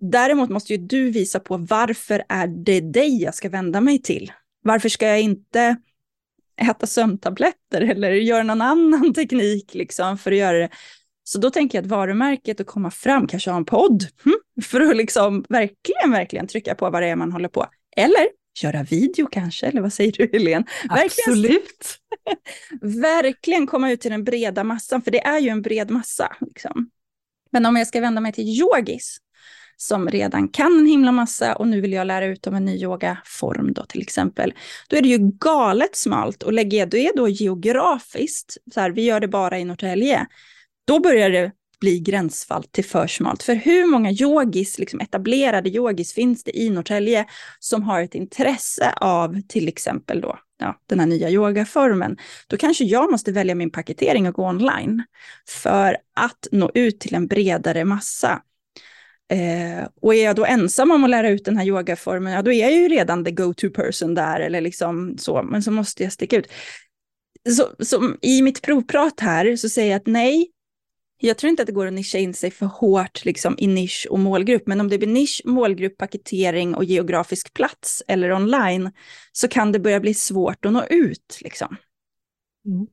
Däremot 0.00 0.50
måste 0.50 0.72
ju 0.72 0.78
du 0.78 1.10
visa 1.10 1.40
på 1.40 1.56
varför 1.56 2.24
är 2.28 2.46
det 2.46 2.80
dig 2.80 3.22
jag 3.22 3.34
ska 3.34 3.48
vända 3.48 3.80
mig 3.80 4.02
till? 4.02 4.32
Varför 4.62 4.88
ska 4.88 5.08
jag 5.08 5.20
inte 5.20 5.76
äta 6.70 6.86
sömntabletter 6.86 7.80
eller 7.80 8.10
göra 8.10 8.42
någon 8.42 8.62
annan 8.62 9.12
teknik 9.14 9.74
liksom 9.74 10.18
för 10.18 10.32
att 10.32 10.38
göra 10.38 10.58
det 10.58 10.70
Så 11.24 11.38
då 11.38 11.50
tänker 11.50 11.78
jag 11.78 11.84
att 11.84 11.90
varumärket 11.90 12.60
att 12.60 12.66
komma 12.66 12.90
fram, 12.90 13.26
kanske 13.26 13.50
ha 13.50 13.56
en 13.56 13.64
podd, 13.64 14.04
hm, 14.24 14.64
för 14.64 14.80
att 14.80 14.96
liksom 14.96 15.44
verkligen, 15.48 16.10
verkligen 16.10 16.46
trycka 16.46 16.74
på 16.74 16.90
vad 16.90 17.02
det 17.02 17.08
är 17.08 17.16
man 17.16 17.32
håller 17.32 17.48
på. 17.48 17.66
Eller 17.96 18.26
köra 18.58 18.82
video 18.82 19.26
kanske, 19.26 19.66
eller 19.66 19.80
vad 19.80 19.92
säger 19.92 20.12
du 20.12 20.30
Helene? 20.32 20.64
Absolut. 20.88 21.98
Verkligen, 22.80 23.00
verkligen 23.00 23.66
komma 23.66 23.90
ut 23.90 24.00
till 24.00 24.10
den 24.10 24.24
breda 24.24 24.64
massan, 24.64 25.02
för 25.02 25.10
det 25.10 25.20
är 25.20 25.38
ju 25.38 25.48
en 25.48 25.62
bred 25.62 25.90
massa. 25.90 26.36
Liksom. 26.40 26.90
Men 27.50 27.66
om 27.66 27.76
jag 27.76 27.86
ska 27.86 28.00
vända 28.00 28.20
mig 28.20 28.32
till 28.32 28.60
yogis, 28.60 29.18
som 29.76 30.08
redan 30.08 30.48
kan 30.48 30.78
en 30.78 30.86
himla 30.86 31.12
massa 31.12 31.54
och 31.54 31.68
nu 31.68 31.80
vill 31.80 31.92
jag 31.92 32.06
lära 32.06 32.26
ut 32.26 32.42
dem 32.42 32.54
en 32.54 32.64
ny 32.64 32.82
yogaform 32.82 33.72
då 33.72 33.84
till 33.84 34.02
exempel. 34.02 34.52
Då 34.88 34.96
är 34.96 35.02
det 35.02 35.08
ju 35.08 35.18
galet 35.18 35.96
smalt 35.96 36.42
och 36.42 36.52
lägger 36.52 36.78
jag 36.78 36.90
det 36.90 37.12
då 37.16 37.28
geografiskt, 37.28 38.56
så 38.74 38.80
här, 38.80 38.90
vi 38.90 39.04
gör 39.04 39.20
det 39.20 39.28
bara 39.28 39.58
i 39.58 39.64
Norrtälje, 39.64 40.26
då 40.84 41.00
börjar 41.00 41.30
det 41.30 41.52
bli 41.80 42.00
gränsfall 42.00 42.64
till 42.64 42.84
för 42.84 43.06
smalt. 43.06 43.42
För 43.42 43.54
hur 43.54 43.86
många 43.86 44.12
yogis, 44.12 44.78
liksom 44.78 45.00
etablerade 45.00 45.70
yogis 45.70 46.14
finns 46.14 46.44
det 46.44 46.58
i 46.58 46.70
Norrtälje 46.70 47.26
som 47.58 47.82
har 47.82 48.02
ett 48.02 48.14
intresse 48.14 48.92
av 48.96 49.40
till 49.48 49.68
exempel 49.68 50.20
då 50.20 50.38
ja, 50.58 50.80
den 50.86 51.00
här 51.00 51.06
nya 51.06 51.30
yogaformen, 51.30 52.16
då 52.46 52.56
kanske 52.56 52.84
jag 52.84 53.10
måste 53.10 53.32
välja 53.32 53.54
min 53.54 53.70
paketering 53.70 54.28
och 54.28 54.34
gå 54.34 54.48
online 54.48 55.02
för 55.48 55.96
att 56.16 56.48
nå 56.52 56.70
ut 56.74 57.00
till 57.00 57.14
en 57.14 57.26
bredare 57.26 57.84
massa. 57.84 58.42
Eh, 59.32 59.88
och 60.02 60.14
är 60.14 60.24
jag 60.24 60.36
då 60.36 60.44
ensam 60.44 60.90
om 60.90 61.04
att 61.04 61.10
lära 61.10 61.28
ut 61.28 61.44
den 61.44 61.56
här 61.56 61.66
yogaformen, 61.66 62.32
ja 62.32 62.42
då 62.42 62.52
är 62.52 62.60
jag 62.60 62.72
ju 62.72 62.88
redan 62.88 63.24
the 63.24 63.30
go-to 63.30 63.70
person 63.70 64.14
där, 64.14 64.40
eller 64.40 64.60
liksom 64.60 65.18
så, 65.18 65.42
men 65.42 65.62
så 65.62 65.70
måste 65.70 66.02
jag 66.02 66.12
sticka 66.12 66.36
ut. 66.36 66.52
Så, 67.48 67.84
så 67.84 68.14
i 68.22 68.42
mitt 68.42 68.62
provprat 68.62 69.20
här 69.20 69.56
så 69.56 69.68
säger 69.68 69.90
jag 69.90 69.96
att 69.96 70.06
nej, 70.06 70.50
jag 71.18 71.38
tror 71.38 71.50
inte 71.50 71.62
att 71.62 71.66
det 71.66 71.72
går 71.72 71.86
att 71.86 71.92
nischa 71.92 72.18
in 72.18 72.34
sig 72.34 72.50
för 72.50 72.66
hårt 72.66 73.24
liksom, 73.24 73.54
i 73.58 73.66
nisch 73.66 74.06
och 74.10 74.18
målgrupp, 74.18 74.66
men 74.66 74.80
om 74.80 74.88
det 74.88 74.98
blir 74.98 75.08
nisch, 75.08 75.42
målgrupp, 75.44 75.96
paketering 75.96 76.74
och 76.74 76.84
geografisk 76.84 77.54
plats 77.54 78.02
eller 78.08 78.32
online 78.32 78.92
så 79.32 79.48
kan 79.48 79.72
det 79.72 79.78
börja 79.78 80.00
bli 80.00 80.14
svårt 80.14 80.64
att 80.64 80.72
nå 80.72 80.84
ut. 80.84 81.38
Liksom. 81.40 81.76
Mm. 82.66 82.86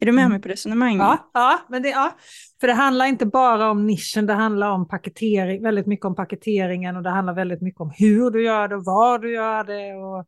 Är 0.00 0.06
du 0.06 0.12
med 0.12 0.22
mm. 0.22 0.32
mig 0.32 0.42
på 0.42 0.48
resonemanget? 0.48 1.00
Ja, 1.00 1.30
ja, 1.34 1.60
men 1.68 1.82
det, 1.82 1.88
ja, 1.88 2.16
för 2.60 2.66
det 2.66 2.72
handlar 2.72 3.06
inte 3.06 3.26
bara 3.26 3.70
om 3.70 3.86
nischen, 3.86 4.26
det 4.26 4.32
handlar 4.32 4.70
om 4.70 4.88
paketering, 4.88 5.62
väldigt 5.62 5.86
mycket 5.86 6.06
om 6.06 6.14
paketeringen 6.14 6.96
och 6.96 7.02
det 7.02 7.10
handlar 7.10 7.34
väldigt 7.34 7.62
mycket 7.62 7.80
om 7.80 7.92
hur 7.94 8.30
du 8.30 8.44
gör 8.44 8.68
det 8.68 8.76
och 8.76 8.84
var 8.84 9.18
du 9.18 9.32
gör 9.32 9.64
det. 9.64 9.94
Och, 9.94 10.26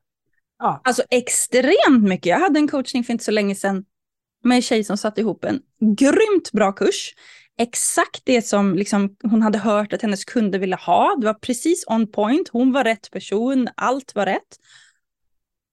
ja. 0.58 0.80
Alltså 0.84 1.02
extremt 1.10 2.02
mycket. 2.08 2.26
Jag 2.26 2.38
hade 2.38 2.58
en 2.58 2.68
coachning 2.68 3.04
för 3.04 3.12
inte 3.12 3.24
så 3.24 3.30
länge 3.30 3.54
sedan 3.54 3.84
med 4.42 4.56
en 4.56 4.62
tjej 4.62 4.84
som 4.84 4.96
satte 4.96 5.20
ihop 5.20 5.44
en 5.44 5.60
grymt 5.80 6.52
bra 6.52 6.72
kurs. 6.72 7.14
Exakt 7.58 8.22
det 8.24 8.42
som 8.42 8.74
liksom 8.74 9.16
hon 9.22 9.42
hade 9.42 9.58
hört 9.58 9.92
att 9.92 10.02
hennes 10.02 10.24
kunder 10.24 10.58
ville 10.58 10.76
ha. 10.76 11.16
Det 11.20 11.26
var 11.26 11.34
precis 11.34 11.84
on 11.86 12.12
point. 12.12 12.48
Hon 12.48 12.72
var 12.72 12.84
rätt 12.84 13.10
person. 13.10 13.68
Allt 13.76 14.14
var 14.14 14.26
rätt. 14.26 14.58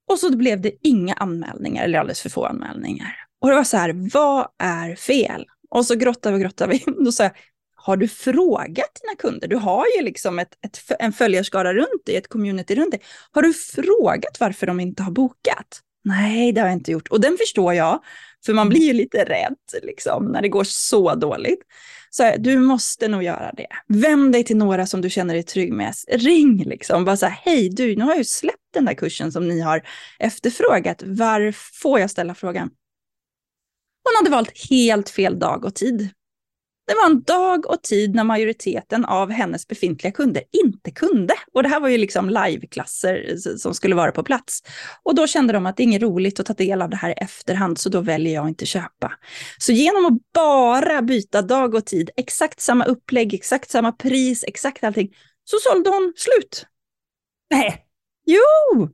Och 0.09 0.19
så 0.19 0.37
blev 0.37 0.61
det 0.61 0.71
inga 0.81 1.13
anmälningar, 1.13 1.83
eller 1.83 1.99
alldeles 1.99 2.21
för 2.21 2.29
få 2.29 2.45
anmälningar. 2.45 3.15
Och 3.41 3.49
det 3.49 3.55
var 3.55 3.63
så 3.63 3.77
här, 3.77 4.09
vad 4.13 4.47
är 4.57 4.95
fel? 4.95 5.45
Och 5.69 5.85
så 5.85 5.95
grottade 5.95 6.35
vi 6.35 6.37
och 6.37 6.41
grottade 6.41 6.71
vi. 6.71 7.03
Då 7.05 7.11
sa 7.11 7.23
jag, 7.23 7.31
har 7.75 7.97
du 7.97 8.07
frågat 8.07 8.99
dina 9.01 9.15
kunder? 9.19 9.47
Du 9.47 9.55
har 9.55 9.85
ju 9.97 10.03
liksom 10.03 10.39
ett, 10.39 10.53
ett, 10.65 10.91
en 10.99 11.13
följarskara 11.13 11.73
runt 11.73 12.05
dig, 12.05 12.15
ett 12.15 12.27
community 12.27 12.75
runt 12.75 12.91
dig. 12.91 13.01
Har 13.31 13.41
du 13.41 13.53
frågat 13.53 14.39
varför 14.39 14.67
de 14.67 14.79
inte 14.79 15.03
har 15.03 15.11
bokat? 15.11 15.81
Nej, 16.03 16.51
det 16.51 16.61
har 16.61 16.67
jag 16.67 16.75
inte 16.75 16.91
gjort. 16.91 17.07
Och 17.07 17.21
den 17.21 17.37
förstår 17.37 17.73
jag, 17.73 18.03
för 18.45 18.53
man 18.53 18.69
blir 18.69 18.81
ju 18.81 18.93
lite 18.93 19.23
rädd 19.23 19.83
liksom, 19.83 20.25
när 20.25 20.41
det 20.41 20.49
går 20.49 20.63
så 20.63 21.15
dåligt. 21.15 21.59
Så 22.09 22.33
du 22.39 22.59
måste 22.59 23.07
nog 23.07 23.23
göra 23.23 23.51
det. 23.57 23.67
Vänd 23.87 24.31
dig 24.31 24.43
till 24.43 24.57
några 24.57 24.85
som 24.85 25.01
du 25.01 25.09
känner 25.09 25.33
dig 25.33 25.43
trygg 25.43 25.73
med. 25.73 25.93
Ring 26.07 26.63
liksom, 26.63 27.05
bara 27.05 27.17
så 27.17 27.25
här, 27.25 27.39
hej 27.45 27.69
du, 27.69 27.95
nu 27.95 28.03
har 28.03 28.11
jag 28.11 28.17
ju 28.17 28.23
släppt 28.23 28.57
den 28.73 28.85
där 28.85 28.93
kursen 28.93 29.31
som 29.31 29.47
ni 29.47 29.59
har 29.59 29.81
efterfrågat. 30.19 31.03
Var 31.05 31.51
får 31.81 31.99
jag 31.99 32.09
ställa 32.09 32.35
frågan? 32.35 32.69
Hon 34.03 34.15
hade 34.17 34.29
valt 34.29 34.69
helt 34.69 35.09
fel 35.09 35.39
dag 35.39 35.65
och 35.65 35.75
tid. 35.75 36.09
Det 36.89 36.95
var 36.95 37.05
en 37.05 37.21
dag 37.21 37.69
och 37.69 37.83
tid 37.83 38.15
när 38.15 38.23
majoriteten 38.23 39.05
av 39.05 39.31
hennes 39.31 39.67
befintliga 39.67 40.11
kunder 40.11 40.43
inte 40.51 40.91
kunde. 40.91 41.33
Och 41.53 41.63
det 41.63 41.69
här 41.69 41.79
var 41.79 41.89
ju 41.89 41.97
liksom 41.97 42.29
liveklasser 42.29 43.37
som 43.57 43.73
skulle 43.73 43.95
vara 43.95 44.11
på 44.11 44.23
plats. 44.23 44.63
Och 45.03 45.15
då 45.15 45.27
kände 45.27 45.53
de 45.53 45.65
att 45.65 45.77
det 45.77 45.83
är 45.83 45.85
inget 45.85 46.01
roligt 46.01 46.39
att 46.39 46.45
ta 46.45 46.53
del 46.53 46.81
av 46.81 46.89
det 46.89 46.95
här 46.95 47.09
i 47.09 47.13
efterhand, 47.13 47.77
så 47.77 47.89
då 47.89 48.01
väljer 48.01 48.33
jag 48.33 48.47
inte 48.47 48.65
köpa. 48.65 49.13
Så 49.57 49.71
genom 49.71 50.05
att 50.05 50.33
bara 50.33 51.01
byta 51.01 51.41
dag 51.41 51.75
och 51.75 51.85
tid, 51.85 52.09
exakt 52.17 52.61
samma 52.61 52.85
upplägg, 52.85 53.33
exakt 53.33 53.69
samma 53.69 53.91
pris, 53.91 54.43
exakt 54.47 54.83
allting, 54.83 55.15
så 55.43 55.57
sålde 55.59 55.89
hon 55.89 56.13
slut. 56.15 56.65
Nej. 57.49 57.85
Jo! 58.25 58.89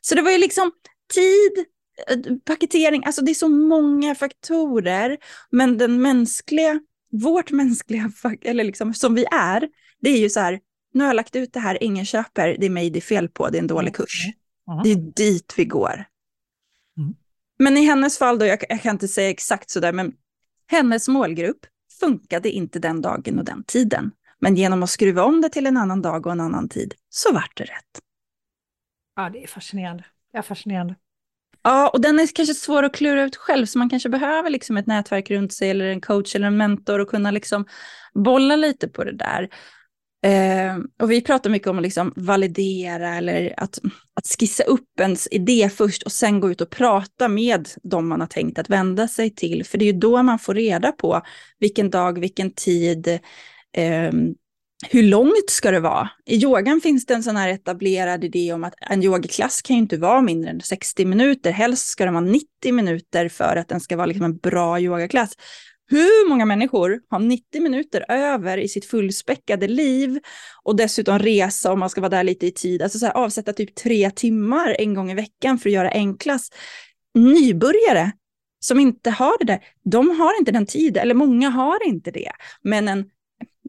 Så 0.00 0.14
det 0.14 0.22
var 0.22 0.30
ju 0.30 0.38
liksom 0.38 0.72
tid, 1.14 1.66
eh, 2.08 2.36
paketering, 2.44 3.04
alltså 3.04 3.22
det 3.22 3.32
är 3.32 3.34
så 3.34 3.48
många 3.48 4.14
faktorer. 4.14 5.18
Men 5.50 5.78
den 5.78 6.02
mänskliga 6.02 6.80
vårt 7.12 7.50
mänskliga, 7.50 8.12
eller 8.42 8.64
liksom 8.64 8.94
som 8.94 9.14
vi 9.14 9.24
är, 9.24 9.68
det 10.00 10.10
är 10.10 10.18
ju 10.18 10.30
så 10.30 10.40
här, 10.40 10.60
nu 10.94 11.04
har 11.04 11.08
jag 11.08 11.16
lagt 11.16 11.36
ut 11.36 11.52
det 11.52 11.60
här, 11.60 11.82
ingen 11.82 12.04
köper, 12.04 12.56
det 12.60 12.66
är 12.66 12.70
mig 12.70 12.90
det 12.90 12.98
är 12.98 13.00
fel 13.00 13.28
på, 13.28 13.48
det 13.48 13.58
är 13.58 13.62
en 13.62 13.66
dålig 13.66 13.88
mm. 13.88 13.92
kurs. 13.92 14.26
Mm. 14.68 14.82
Det 14.82 14.90
är 14.90 15.12
dit 15.12 15.54
vi 15.56 15.64
går. 15.64 16.04
Mm. 16.98 17.14
Men 17.58 17.76
i 17.76 17.84
hennes 17.84 18.18
fall, 18.18 18.38
då, 18.38 18.46
jag, 18.46 18.64
jag 18.68 18.82
kan 18.82 18.94
inte 18.94 19.08
säga 19.08 19.30
exakt 19.30 19.70
så 19.70 19.80
där, 19.80 19.92
men 19.92 20.12
hennes 20.66 21.08
målgrupp 21.08 21.66
funkade 22.00 22.50
inte 22.50 22.78
den 22.78 23.00
dagen 23.00 23.38
och 23.38 23.44
den 23.44 23.64
tiden. 23.64 24.10
Men 24.38 24.56
genom 24.56 24.82
att 24.82 24.90
skruva 24.90 25.24
om 25.24 25.40
det 25.40 25.48
till 25.48 25.66
en 25.66 25.76
annan 25.76 26.02
dag 26.02 26.26
och 26.26 26.32
en 26.32 26.40
annan 26.40 26.68
tid 26.68 26.94
så 27.08 27.32
vart 27.32 27.56
det 27.56 27.64
rätt. 27.64 28.00
Ja, 29.16 29.30
det 29.30 29.42
är 29.42 29.46
fascinerande. 29.46 30.04
Det 30.32 30.38
är 30.38 30.42
fascinerande. 30.42 30.94
Ja, 31.64 31.88
och 31.88 32.00
den 32.00 32.20
är 32.20 32.26
kanske 32.34 32.54
svår 32.54 32.82
att 32.82 32.94
klura 32.94 33.22
ut 33.22 33.36
själv, 33.36 33.66
så 33.66 33.78
man 33.78 33.90
kanske 33.90 34.08
behöver 34.08 34.50
liksom 34.50 34.76
ett 34.76 34.86
nätverk 34.86 35.30
runt 35.30 35.52
sig 35.52 35.70
eller 35.70 35.84
en 35.84 36.00
coach 36.00 36.34
eller 36.36 36.46
en 36.46 36.56
mentor 36.56 36.98
och 36.98 37.08
kunna 37.08 37.30
liksom 37.30 37.64
bolla 38.14 38.56
lite 38.56 38.88
på 38.88 39.04
det 39.04 39.16
där. 39.16 39.48
Eh, 40.24 40.76
och 41.02 41.10
vi 41.10 41.20
pratar 41.20 41.50
mycket 41.50 41.68
om 41.68 41.76
att 41.76 41.82
liksom 41.82 42.12
validera 42.16 43.14
eller 43.14 43.54
att, 43.56 43.78
att 44.14 44.26
skissa 44.38 44.62
upp 44.62 45.00
ens 45.00 45.28
idé 45.30 45.70
först 45.70 46.02
och 46.02 46.12
sen 46.12 46.40
gå 46.40 46.50
ut 46.50 46.60
och 46.60 46.70
prata 46.70 47.28
med 47.28 47.68
de 47.82 48.08
man 48.08 48.20
har 48.20 48.26
tänkt 48.26 48.58
att 48.58 48.70
vända 48.70 49.08
sig 49.08 49.34
till. 49.34 49.64
För 49.64 49.78
det 49.78 49.84
är 49.84 49.92
ju 49.92 49.98
då 49.98 50.22
man 50.22 50.38
får 50.38 50.54
reda 50.54 50.92
på 50.92 51.22
vilken 51.58 51.90
dag, 51.90 52.20
vilken 52.20 52.50
tid, 52.50 53.08
eh, 53.76 54.12
hur 54.90 55.02
långt 55.02 55.50
ska 55.50 55.70
det 55.70 55.80
vara? 55.80 56.10
I 56.26 56.36
yogan 56.36 56.80
finns 56.80 57.06
det 57.06 57.14
en 57.14 57.22
sån 57.22 57.36
här 57.36 57.48
etablerad 57.48 58.24
idé 58.24 58.52
om 58.52 58.64
att 58.64 58.74
en 58.80 59.02
yogaklass 59.02 59.62
kan 59.62 59.76
ju 59.76 59.82
inte 59.82 59.96
vara 59.96 60.20
mindre 60.20 60.50
än 60.50 60.60
60 60.60 61.04
minuter. 61.04 61.50
Helst 61.50 61.86
ska 61.86 62.04
den 62.04 62.14
vara 62.14 62.24
90 62.24 62.72
minuter 62.72 63.28
för 63.28 63.56
att 63.56 63.68
den 63.68 63.80
ska 63.80 63.96
vara 63.96 64.06
liksom 64.06 64.24
en 64.24 64.36
bra 64.36 64.80
yogaklass. 64.80 65.32
Hur 65.90 66.28
många 66.28 66.44
människor 66.44 67.00
har 67.08 67.18
90 67.18 67.62
minuter 67.62 68.04
över 68.08 68.58
i 68.58 68.68
sitt 68.68 68.84
fullspäckade 68.84 69.68
liv 69.68 70.18
och 70.62 70.76
dessutom 70.76 71.18
resa 71.18 71.72
om 71.72 71.78
man 71.78 71.90
ska 71.90 72.00
vara 72.00 72.08
där 72.08 72.24
lite 72.24 72.46
i 72.46 72.50
tid, 72.50 72.82
alltså 72.82 72.98
så 72.98 73.06
här, 73.06 73.12
avsätta 73.12 73.52
typ 73.52 73.74
tre 73.74 74.10
timmar 74.10 74.76
en 74.78 74.94
gång 74.94 75.10
i 75.10 75.14
veckan 75.14 75.58
för 75.58 75.68
att 75.68 75.74
göra 75.74 75.90
en 75.90 76.18
klass. 76.18 76.50
Nybörjare 77.14 78.12
som 78.60 78.80
inte 78.80 79.10
har 79.10 79.38
det 79.38 79.44
där, 79.44 79.60
de 79.84 80.20
har 80.20 80.38
inte 80.38 80.52
den 80.52 80.66
tiden, 80.66 81.02
eller 81.02 81.14
många 81.14 81.50
har 81.50 81.86
inte 81.86 82.10
det. 82.10 82.32
Men 82.62 82.88
en 82.88 83.04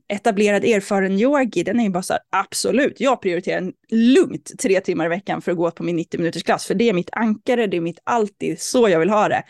etablerad 0.07 0.63
erfaren 0.63 1.19
yogi, 1.19 1.63
den 1.63 1.79
är 1.79 1.83
ju 1.83 1.89
bara 1.89 2.03
så 2.03 2.13
här, 2.13 2.21
absolut, 2.29 2.99
jag 2.99 3.21
prioriterar 3.21 3.73
lugnt 3.89 4.51
tre 4.59 4.81
timmar 4.81 5.05
i 5.05 5.09
veckan 5.09 5.41
för 5.41 5.51
att 5.51 5.57
gå 5.57 5.71
på 5.71 5.83
min 5.83 5.95
90 5.95 6.19
minuters 6.19 6.43
klass, 6.43 6.65
för 6.65 6.75
det 6.75 6.89
är 6.89 6.93
mitt 6.93 7.09
ankare, 7.11 7.67
det 7.67 7.77
är 7.77 7.81
mitt 7.81 7.99
alltid, 8.03 8.61
så 8.61 8.89
jag 8.89 8.99
vill 8.99 9.09
ha 9.09 9.27
det. 9.27 9.43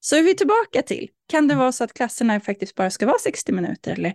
Så 0.00 0.16
är 0.16 0.22
vi 0.22 0.34
tillbaka 0.34 0.82
till, 0.82 1.08
kan 1.28 1.48
det 1.48 1.54
vara 1.54 1.72
så 1.72 1.84
att 1.84 1.94
klasserna 1.94 2.40
faktiskt 2.40 2.74
bara 2.74 2.90
ska 2.90 3.06
vara 3.06 3.18
60 3.18 3.52
minuter, 3.52 3.92
eller 3.92 4.14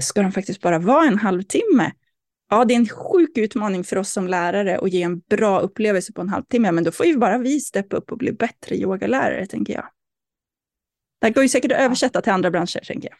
ska 0.00 0.22
de 0.22 0.32
faktiskt 0.32 0.60
bara 0.60 0.78
vara 0.78 1.06
en 1.06 1.18
halvtimme? 1.18 1.92
Ja, 2.50 2.64
det 2.64 2.74
är 2.74 2.78
en 2.78 2.88
sjuk 2.88 3.38
utmaning 3.38 3.84
för 3.84 3.98
oss 3.98 4.12
som 4.12 4.28
lärare 4.28 4.78
att 4.78 4.92
ge 4.92 5.02
en 5.02 5.18
bra 5.18 5.60
upplevelse 5.60 6.12
på 6.12 6.20
en 6.20 6.28
halvtimme, 6.28 6.72
men 6.72 6.84
då 6.84 6.92
får 6.92 7.06
ju 7.06 7.16
bara 7.16 7.38
vi 7.38 7.60
steppa 7.60 7.96
upp 7.96 8.12
och 8.12 8.18
bli 8.18 8.32
bättre 8.32 8.76
yogalärare, 8.76 9.46
tänker 9.46 9.72
jag. 9.72 9.84
Det 11.20 11.26
här 11.26 11.34
går 11.34 11.42
ju 11.42 11.48
säkert 11.48 11.72
att 11.72 11.78
översätta 11.78 12.22
till 12.22 12.32
andra 12.32 12.50
branscher, 12.50 12.84
tänker 12.84 13.08
jag. 13.08 13.18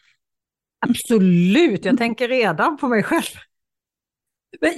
Absolut, 0.79 1.85
jag 1.85 1.97
tänker 1.97 2.27
redan 2.27 2.77
på 2.77 2.87
mig 2.87 3.03
själv. 3.03 3.35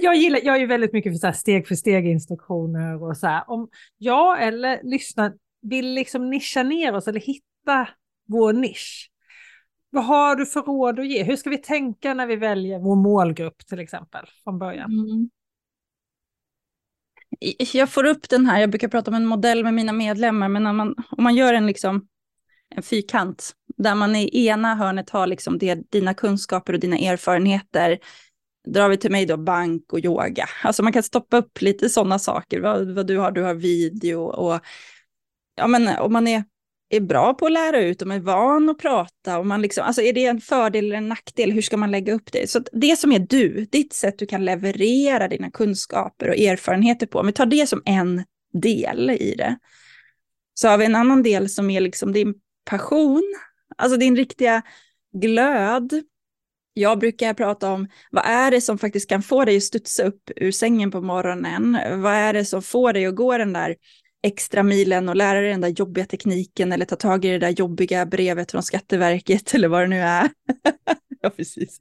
Jag, 0.02 0.16
gillar, 0.16 0.39
jag 0.43 0.56
är 0.56 0.60
ju 0.60 0.66
väldigt 0.66 0.93
mycket 0.93 1.14
för 1.14 1.28
så 1.28 1.39
steg 1.39 1.68
för 1.68 1.76
steg 1.76 2.08
instruktioner 2.08 3.04
och 3.04 3.18
så 3.18 3.28
här. 3.28 3.49
Om 3.49 3.70
jag 3.97 4.43
eller 4.43 4.80
lyssnare 4.84 5.34
vill 5.62 5.93
liksom 5.93 6.30
nischa 6.30 6.64
ner 6.64 6.95
oss 6.95 7.08
eller 7.08 7.20
hitta 7.20 7.89
vår 8.28 8.54
nisch. 8.54 9.12
Vad 9.89 10.06
har 10.06 10.36
du 10.36 10.45
för 10.45 10.62
råd 10.62 10.99
att 10.99 11.08
ge? 11.08 11.24
Hur 11.24 11.36
ska 11.36 11.49
vi 11.49 11.58
tänka 11.58 12.14
när 12.14 12.28
vi 12.28 12.36
väljer 12.36 12.80
vår 12.80 12.95
målgrupp 12.95 13.68
till 13.68 13.80
exempel 13.80 14.26
från 14.43 14.60
början? 14.60 14.91
Mm. 14.91 15.30
Jag 17.74 17.89
får 17.89 18.04
upp 18.04 18.30
den 18.30 18.45
här, 18.45 18.60
jag 18.60 18.70
brukar 18.70 18.88
prata 18.88 19.12
om 19.12 19.16
en 19.16 19.26
modell 19.26 19.64
med 19.64 19.74
mina 19.74 19.93
medlemmar, 19.93 20.49
men 20.49 20.68
om 20.68 20.78
man, 20.78 20.95
om 21.10 21.24
man 21.24 21.36
gör 21.36 21.54
en, 21.54 21.68
liksom, 21.68 22.08
en 22.76 22.84
fyrkant 22.84 23.56
där 23.84 23.95
man 23.95 24.15
i 24.15 24.47
ena 24.47 24.75
hörnet 24.75 25.09
har 25.09 25.27
liksom 25.27 25.57
det, 25.57 25.91
dina 25.91 26.13
kunskaper 26.13 26.73
och 26.73 26.79
dina 26.79 26.97
erfarenheter. 26.97 27.99
Drar 28.67 28.89
vi 28.89 28.97
till 28.97 29.11
mig 29.11 29.25
då 29.25 29.38
bank 29.38 29.93
och 29.93 29.99
yoga. 29.99 30.45
Alltså 30.63 30.84
man 30.84 30.93
kan 30.93 31.03
stoppa 31.03 31.38
upp 31.38 31.61
lite 31.61 31.89
sådana 31.89 32.19
saker. 32.19 32.59
Vad, 32.59 32.95
vad 32.95 33.07
du 33.07 33.17
har, 33.17 33.32
du 33.32 33.41
har 33.41 33.53
video 33.53 34.21
och 34.21 34.61
ja 35.55 35.67
men 35.67 35.97
om 35.97 36.13
man 36.13 36.27
är, 36.27 36.43
är 36.89 36.99
bra 36.99 37.34
på 37.34 37.45
att 37.45 37.51
lära 37.51 37.82
ut, 37.82 38.01
om 38.01 38.07
man 38.07 38.17
är 38.17 38.21
van 38.21 38.69
att 38.69 38.77
prata, 38.77 39.39
och 39.39 39.45
man 39.45 39.61
liksom, 39.61 39.84
alltså 39.84 40.01
är 40.01 40.13
det 40.13 40.25
en 40.25 40.41
fördel 40.41 40.86
eller 40.86 40.95
en 40.95 41.09
nackdel, 41.09 41.51
hur 41.51 41.61
ska 41.61 41.77
man 41.77 41.91
lägga 41.91 42.13
upp 42.13 42.32
det? 42.32 42.49
Så 42.49 42.59
det 42.71 42.99
som 42.99 43.11
är 43.11 43.19
du, 43.19 43.65
ditt 43.71 43.93
sätt 43.93 44.19
du 44.19 44.25
kan 44.25 44.45
leverera 44.45 45.27
dina 45.27 45.51
kunskaper 45.51 46.29
och 46.29 46.38
erfarenheter 46.38 47.07
på, 47.07 47.19
om 47.19 47.25
vi 47.25 47.34
tar 47.34 47.45
det 47.45 47.67
som 47.67 47.82
en 47.86 48.23
del 48.53 49.09
i 49.09 49.36
det, 49.38 49.57
så 50.53 50.67
har 50.67 50.77
vi 50.77 50.86
en 50.86 50.95
annan 50.95 51.23
del 51.23 51.49
som 51.49 51.69
är 51.69 51.82
liksom 51.82 52.13
din 52.13 52.34
passion, 52.65 53.34
alltså 53.82 53.97
din 53.97 54.15
riktiga 54.15 54.61
glöd. 55.13 56.03
Jag 56.73 56.99
brukar 56.99 57.34
prata 57.34 57.71
om 57.71 57.88
vad 58.11 58.25
är 58.25 58.51
det 58.51 58.61
som 58.61 58.77
faktiskt 58.77 59.09
kan 59.09 59.23
få 59.23 59.45
dig 59.45 59.57
att 59.57 59.63
studsa 59.63 60.03
upp 60.03 60.32
ur 60.36 60.51
sängen 60.51 60.91
på 60.91 61.01
morgonen? 61.01 61.77
Vad 62.01 62.13
är 62.13 62.34
det 62.34 62.45
som 62.45 62.61
får 62.61 62.93
dig 62.93 63.05
att 63.05 63.15
gå 63.15 63.38
den 63.38 63.53
där 63.53 63.75
extra 64.23 64.63
milen 64.63 65.09
och 65.09 65.15
lära 65.15 65.41
dig 65.41 65.49
den 65.49 65.61
där 65.61 65.69
jobbiga 65.69 66.05
tekniken 66.05 66.71
eller 66.71 66.86
ta 66.86 66.95
tag 66.95 67.25
i 67.25 67.29
det 67.29 67.38
där 67.38 67.49
jobbiga 67.49 68.05
brevet 68.05 68.51
från 68.51 68.63
Skatteverket 68.63 69.53
eller 69.53 69.67
vad 69.67 69.82
det 69.82 69.88
nu 69.88 69.99
är. 69.99 70.29
ja, 71.21 71.29
precis. 71.29 71.79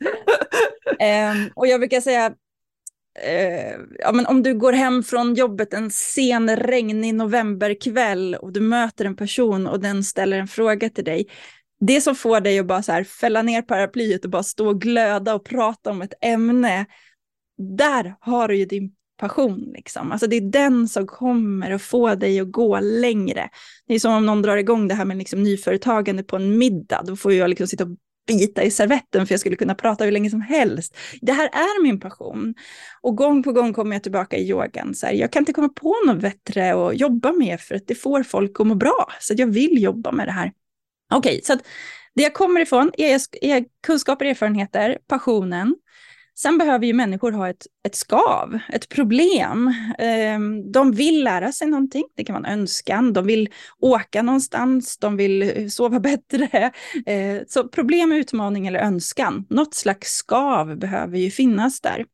um, 0.90 1.50
och 1.54 1.66
jag 1.66 1.80
brukar 1.80 2.00
säga, 2.00 2.28
uh, 2.28 3.86
ja, 3.98 4.12
men 4.12 4.26
om 4.26 4.42
du 4.42 4.54
går 4.54 4.72
hem 4.72 5.02
från 5.02 5.34
jobbet 5.34 5.74
en 5.74 5.90
sen 5.90 6.56
regnig 6.56 7.14
novemberkväll 7.14 8.34
och 8.34 8.52
du 8.52 8.60
möter 8.60 9.04
en 9.04 9.16
person 9.16 9.66
och 9.66 9.80
den 9.80 10.04
ställer 10.04 10.38
en 10.38 10.48
fråga 10.48 10.90
till 10.90 11.04
dig, 11.04 11.26
det 11.80 12.00
som 12.00 12.14
får 12.14 12.40
dig 12.40 12.58
att 12.58 12.66
bara 12.66 12.82
så 12.82 12.92
här 12.92 13.04
fälla 13.04 13.42
ner 13.42 13.62
paraplyet 13.62 14.24
och 14.24 14.30
bara 14.30 14.42
stå 14.42 14.68
och 14.68 14.80
glöda 14.80 15.34
och 15.34 15.44
prata 15.44 15.90
om 15.90 16.02
ett 16.02 16.14
ämne, 16.20 16.86
där 17.58 18.14
har 18.20 18.48
du 18.48 18.56
ju 18.56 18.64
din 18.64 18.92
passion. 19.20 19.72
Liksom. 19.74 20.12
Alltså 20.12 20.26
det 20.26 20.36
är 20.36 20.40
den 20.40 20.88
som 20.88 21.06
kommer 21.06 21.70
att 21.70 21.82
få 21.82 22.14
dig 22.14 22.40
att 22.40 22.50
gå 22.52 22.80
längre. 22.80 23.48
Det 23.86 23.94
är 23.94 23.98
som 23.98 24.14
om 24.14 24.26
någon 24.26 24.42
drar 24.42 24.56
igång 24.56 24.88
det 24.88 24.94
här 24.94 25.04
med 25.04 25.16
liksom 25.16 25.42
nyföretagande 25.42 26.22
på 26.22 26.36
en 26.36 26.58
middag. 26.58 27.02
Då 27.06 27.16
får 27.16 27.32
jag 27.32 27.48
liksom 27.48 27.66
sitta 27.66 27.84
och 27.84 27.96
bita 28.26 28.62
i 28.62 28.70
servetten 28.70 29.26
för 29.26 29.32
jag 29.32 29.40
skulle 29.40 29.56
kunna 29.56 29.74
prata 29.74 30.04
hur 30.04 30.12
länge 30.12 30.30
som 30.30 30.40
helst. 30.40 30.96
Det 31.20 31.32
här 31.32 31.46
är 31.46 31.82
min 31.82 32.00
passion. 32.00 32.54
Och 33.00 33.16
gång 33.16 33.42
på 33.42 33.52
gång 33.52 33.72
kommer 33.72 33.96
jag 33.96 34.02
tillbaka 34.02 34.36
i 34.36 34.48
yogan. 34.48 34.94
Så 34.94 35.06
här, 35.06 35.12
jag 35.12 35.32
kan 35.32 35.40
inte 35.40 35.52
komma 35.52 35.68
på 35.68 35.96
något 36.06 36.20
bättre 36.20 36.74
att 36.74 37.00
jobba 37.00 37.32
med 37.32 37.60
för 37.60 37.74
att 37.74 37.86
det 37.86 37.94
får 37.94 38.22
folk 38.22 38.60
att 38.60 38.66
må 38.66 38.74
bra. 38.74 39.08
Så 39.20 39.34
jag 39.36 39.46
vill 39.46 39.82
jobba 39.82 40.12
med 40.12 40.28
det 40.28 40.32
här. 40.32 40.52
Okej, 41.10 41.30
okay, 41.30 41.42
så 41.42 41.52
att 41.52 41.66
det 42.14 42.22
jag 42.22 42.34
kommer 42.34 42.60
ifrån 42.60 42.90
är, 42.98 43.20
är 43.40 43.64
kunskaper, 43.86 44.24
erfarenheter, 44.24 44.98
passionen. 45.08 45.76
Sen 46.34 46.58
behöver 46.58 46.86
ju 46.86 46.92
människor 46.92 47.32
ha 47.32 47.48
ett, 47.48 47.66
ett 47.86 47.94
skav, 47.94 48.58
ett 48.68 48.88
problem. 48.88 49.74
Ehm, 49.98 50.72
de 50.72 50.92
vill 50.92 51.24
lära 51.24 51.52
sig 51.52 51.68
någonting, 51.68 52.04
det 52.16 52.24
kan 52.24 52.34
vara 52.34 52.46
en 52.46 52.60
önskan, 52.60 53.12
de 53.12 53.26
vill 53.26 53.48
åka 53.80 54.22
någonstans, 54.22 54.98
de 54.98 55.16
vill 55.16 55.42
eh, 55.42 55.66
sova 55.66 56.00
bättre. 56.10 56.72
Eh, 57.06 57.42
så 57.48 57.68
problem, 57.68 58.12
utmaning 58.12 58.66
eller 58.66 58.80
önskan, 58.80 59.46
något 59.50 59.74
slags 59.74 60.14
skav 60.14 60.78
behöver 60.78 61.18
ju 61.18 61.30
finnas 61.30 61.80
där. 61.80 62.06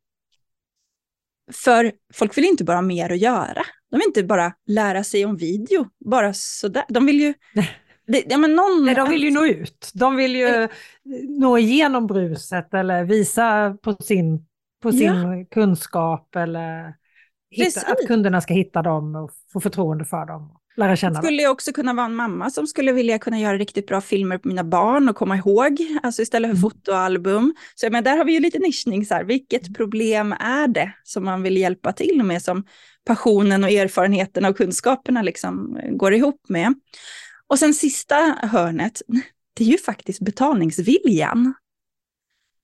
För 1.53 1.93
folk 2.15 2.39
vill 2.39 2.45
inte 2.45 2.65
bara 2.65 2.77
ha 2.77 2.83
mer 2.83 3.13
att 3.13 3.19
göra. 3.19 3.63
De 3.91 3.97
vill 3.97 4.07
inte 4.07 4.25
bara 4.25 4.53
lära 4.67 5.05
sig 5.05 5.25
om 5.25 5.37
video, 5.37 5.87
bara 6.05 6.35
sådär. 6.35 6.85
De 6.89 7.07
vill 7.07 7.21
ju 7.21 7.35
det, 8.07 8.25
ja, 8.29 8.39
men 8.39 8.55
någon... 8.55 8.85
Nej, 8.85 8.95
de 8.95 9.11
vill 9.11 9.25
ju 9.25 9.31
nå 9.31 9.47
ut. 9.47 9.91
De 9.95 10.17
vill 10.17 10.37
ju 10.37 10.69
nå 11.29 11.59
igenom 11.59 12.07
bruset 12.07 12.75
eller 12.75 13.05
visa 13.05 13.77
på 13.83 13.95
sin, 13.95 14.47
på 14.83 14.93
sin 14.93 15.03
ja. 15.03 15.45
kunskap 15.51 16.37
eller 16.37 16.95
hitta, 17.51 17.81
att 17.81 18.07
kunderna 18.07 18.41
ska 18.41 18.55
hitta 18.55 18.83
dem 18.83 19.17
och 19.17 19.31
få 19.53 19.61
förtroende 19.61 20.05
för 20.05 20.27
dem. 20.27 20.59
Lära 20.77 20.97
känna 20.97 21.23
skulle 21.23 21.43
jag 21.43 21.53
också 21.53 21.73
kunna 21.73 21.93
vara 21.93 22.07
en 22.07 22.15
mamma 22.15 22.51
som 22.51 22.67
skulle 22.67 22.93
vilja 22.93 23.19
kunna 23.19 23.41
göra 23.41 23.59
riktigt 23.59 23.87
bra 23.87 24.01
filmer 24.01 24.39
på 24.39 24.49
mina 24.49 24.65
barn 24.65 25.09
och 25.09 25.17
komma 25.17 25.37
ihåg, 25.37 25.79
alltså 26.03 26.23
istället 26.23 26.49
för 26.49 26.57
mm. 26.57 26.71
fotoalbum. 26.71 27.55
Så 27.75 27.91
men 27.91 28.05
där 28.05 28.17
har 28.17 28.25
vi 28.25 28.33
ju 28.33 28.41
lite 28.41 28.59
nischning, 28.59 29.07
så 29.07 29.15
här, 29.15 29.25
vilket 29.25 29.77
problem 29.77 30.33
är 30.33 30.69
det 30.69 30.93
som 31.05 31.25
man 31.25 31.43
vill 31.43 31.57
hjälpa 31.57 31.93
till 31.93 32.23
med 32.23 32.43
som 32.43 32.65
passionen 33.07 33.65
och 33.65 33.71
erfarenheterna 33.71 34.49
och 34.49 34.57
kunskaperna 34.57 35.23
liksom 35.23 35.81
går 35.91 36.15
ihop 36.15 36.49
med. 36.49 36.75
Och 37.49 37.59
sen 37.59 37.75
sista 37.75 38.17
hörnet, 38.43 39.03
det 39.55 39.65
är 39.65 39.69
ju 39.69 39.79
faktiskt 39.79 40.21
betalningsviljan. 40.21 41.55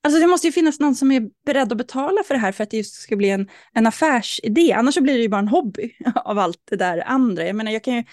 Alltså 0.04 0.20
det 0.20 0.26
måste 0.26 0.46
ju 0.46 0.52
finnas 0.52 0.80
någon 0.80 0.94
som 0.94 1.12
är 1.12 1.28
beredd 1.46 1.72
att 1.72 1.78
betala 1.78 2.22
för 2.22 2.34
det 2.34 2.40
här 2.40 2.52
för 2.52 2.64
att 2.64 2.70
det 2.70 2.76
just 2.76 2.94
ska 2.94 3.16
bli 3.16 3.30
en, 3.30 3.48
en 3.72 3.86
affärsidé. 3.86 4.72
Annars 4.72 4.94
så 4.94 5.00
blir 5.00 5.14
det 5.14 5.20
ju 5.20 5.28
bara 5.28 5.38
en 5.38 5.48
hobby 5.48 5.92
av 6.14 6.38
allt 6.38 6.62
det 6.70 6.76
där 6.76 7.02
andra. 7.06 7.46
Jag 7.46 7.56
menar, 7.56 7.72
jag 7.72 7.84
kan 7.84 7.94
ju 7.94 8.04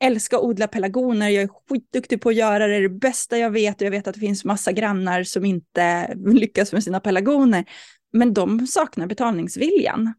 älska 0.00 0.36
att 0.36 0.42
odla 0.42 0.68
pelargoner, 0.68 1.28
jag 1.28 1.42
är 1.42 1.48
skitduktig 1.68 2.20
på 2.20 2.28
att 2.28 2.34
göra 2.34 2.66
det, 2.66 2.72
det 2.72 2.76
är 2.76 2.82
det 2.82 2.88
bästa 2.88 3.38
jag 3.38 3.50
vet 3.50 3.80
och 3.80 3.86
jag 3.86 3.90
vet 3.90 4.06
att 4.06 4.14
det 4.14 4.20
finns 4.20 4.44
massa 4.44 4.72
grannar 4.72 5.22
som 5.22 5.44
inte 5.44 6.14
lyckas 6.26 6.72
med 6.72 6.84
sina 6.84 7.00
pelargoner. 7.00 7.64
Men 8.12 8.34
de 8.34 8.66
saknar 8.66 9.06
betalningsviljan. 9.06 10.14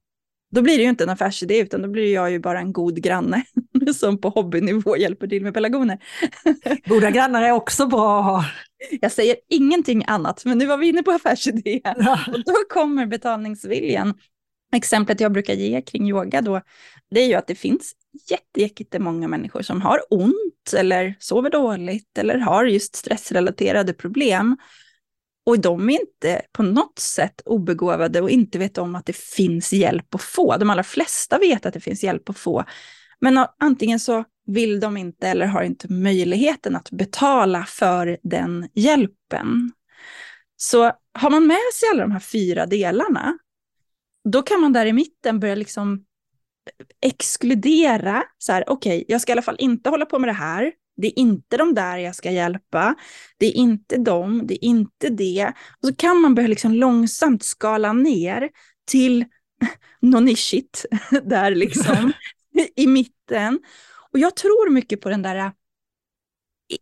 Då 0.52 0.62
blir 0.62 0.78
det 0.78 0.84
ju 0.84 0.90
inte 0.90 1.04
en 1.04 1.10
affärsidé, 1.10 1.60
utan 1.60 1.82
då 1.82 1.88
blir 1.88 2.14
jag 2.14 2.32
ju 2.32 2.40
bara 2.40 2.60
en 2.60 2.74
god 2.74 3.02
granne 3.04 3.44
som 3.96 4.22
på 4.22 4.30
hobbynivå 4.30 4.98
hjälper 4.98 5.28
till 5.28 5.44
med 5.44 5.54
pelargoner. 5.54 6.00
Goda 6.86 7.12
grannar 7.12 7.44
är 7.44 7.52
också 7.52 7.86
bra 7.88 8.20
att 8.20 8.26
ha. 8.26 8.46
Jag 9.02 9.12
säger 9.12 9.36
ingenting 9.50 10.04
annat, 10.08 10.46
men 10.46 10.58
nu 10.58 10.66
var 10.66 10.78
vi 10.78 10.88
inne 10.88 11.04
på 11.04 11.12
affärsidé. 11.12 11.82
Ja. 11.84 12.20
Och 12.28 12.44
då 12.44 12.56
kommer 12.70 13.06
betalningsviljan. 13.06 14.14
Exemplet 14.76 15.20
jag 15.20 15.32
brukar 15.32 15.54
ge 15.54 15.82
kring 15.82 16.10
yoga 16.10 16.42
då, 16.42 16.62
det 17.12 17.22
är 17.22 17.28
ju 17.28 17.34
att 17.34 17.48
det 17.48 17.56
finns 17.56 17.94
jättemånga 18.56 19.28
människor 19.28 19.62
som 19.62 19.82
har 19.82 20.02
ont 20.10 20.74
eller 20.78 21.16
sover 21.20 21.50
dåligt 21.50 22.18
eller 22.18 22.38
har 22.38 22.66
just 22.66 22.96
stressrelaterade 22.96 23.94
problem. 23.94 24.58
Och 25.50 25.60
de 25.60 25.90
är 25.90 26.02
inte 26.02 26.42
på 26.52 26.64
något 26.64 27.00
sätt 27.00 27.42
obegåvade 27.46 28.22
och 28.22 28.30
inte 28.30 28.60
vet 28.60 28.78
om 28.78 28.96
att 28.96 29.06
det 29.06 29.16
finns 29.16 29.74
hjälp 29.74 30.16
att 30.16 30.22
få. 30.22 30.58
De 30.58 30.70
allra 30.70 30.84
flesta 30.84 31.38
vet 31.38 31.66
att 31.66 31.74
det 31.74 31.80
finns 31.80 32.04
hjälp 32.04 32.30
att 32.30 32.38
få. 32.38 32.64
Men 33.22 33.46
antingen 33.60 34.00
så 34.00 34.24
vill 34.46 34.80
de 34.80 34.98
inte 34.98 35.28
eller 35.28 35.46
har 35.46 35.64
inte 35.64 35.94
möjligheten 35.94 36.76
att 36.76 36.92
betala 36.92 37.66
för 37.66 38.18
den 38.24 38.70
hjälpen. 38.74 39.72
Så 40.58 40.92
har 41.14 41.30
man 41.30 41.48
med 41.48 41.58
sig 41.74 41.90
alla 41.92 42.02
de 42.02 42.12
här 42.12 42.20
fyra 42.20 42.66
delarna, 42.66 43.38
då 44.30 44.42
kan 44.42 44.62
man 44.62 44.74
där 44.74 44.86
i 44.86 44.94
mitten 44.94 45.40
börja 45.40 45.56
liksom 45.56 46.06
exkludera, 47.02 48.24
så 48.38 48.52
här, 48.52 48.64
okej, 48.68 48.98
okay, 48.98 49.06
jag 49.08 49.22
ska 49.22 49.32
i 49.32 49.34
alla 49.34 49.42
fall 49.42 49.56
inte 49.60 49.90
hålla 49.90 50.06
på 50.06 50.20
med 50.20 50.30
det 50.30 50.34
här, 50.34 50.72
det 51.02 51.08
är 51.08 51.20
inte 51.20 51.58
de 51.58 51.74
där 51.74 51.98
jag 51.98 52.16
ska 52.16 52.32
hjälpa. 52.32 52.96
Det 53.38 53.46
är 53.46 53.52
inte 53.52 53.98
dem, 53.98 54.48
det 54.48 54.54
är 54.54 54.68
inte 54.68 55.10
det. 55.10 55.54
Och 55.82 55.88
så 55.88 55.96
kan 55.96 56.22
man 56.22 56.36
börja 56.36 56.48
liksom 56.48 56.74
långsamt 56.74 57.44
skala 57.44 57.94
ner 57.94 58.50
till 58.88 59.26
något 60.02 60.24
nischigt 60.24 60.86
där 61.24 61.56
liksom 61.56 62.12
i 62.76 62.88
mitten. 62.88 63.60
Och 64.12 64.20
jag 64.20 64.36
tror 64.36 64.70
mycket 64.70 65.02
på 65.02 65.10
den 65.10 65.22
där 65.22 65.36
äh, 65.36 65.52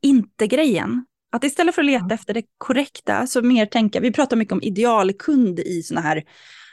inte-grejen. 0.01 1.05
Att 1.32 1.43
istället 1.43 1.76
för 1.76 1.82
att 1.82 1.86
leta 1.86 2.13
efter 2.13 2.34
det 2.34 2.43
korrekta, 2.57 3.28
så 3.28 3.41
mer 3.41 3.65
tänka, 3.65 3.99
vi 3.99 4.11
pratar 4.11 4.38
mycket 4.38 4.51
om 4.51 4.61
idealkund 4.61 5.59
i 5.59 5.84
sådana 5.84 6.07
här 6.07 6.24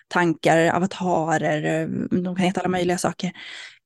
tankar, 0.09 0.71
avatarer, 0.71 1.87
de 2.11 2.37
kan 2.37 2.45
heta 2.45 2.61
alla 2.61 2.69
möjliga 2.69 2.99
saker. 2.99 3.33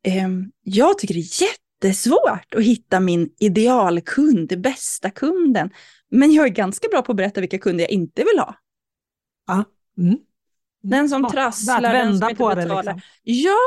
Ehm, 0.04 0.50
jag 0.62 0.98
tycker 0.98 1.14
det 1.14 1.20
är 1.20 1.42
jätte 1.42 1.67
jättesvårt 1.82 2.54
att 2.56 2.62
hitta 2.62 3.00
min 3.00 3.30
idealkund, 3.38 4.60
bästa 4.60 5.10
kunden. 5.10 5.70
Men 6.10 6.32
jag 6.32 6.46
är 6.46 6.50
ganska 6.50 6.88
bra 6.88 7.02
på 7.02 7.12
att 7.12 7.16
berätta 7.16 7.40
vilka 7.40 7.58
kunder 7.58 7.84
jag 7.84 7.90
inte 7.90 8.24
vill 8.24 8.38
ha. 8.38 8.54
Ja. 9.46 9.64
Mm. 9.98 10.18
Den 10.82 11.08
som 11.08 11.28
trasslar, 11.28 11.80
den 11.80 12.18
som 12.18 12.30
inte 12.30 12.44
betalar. 12.44 12.82
Liksom. 12.82 13.00
Ja, 13.22 13.58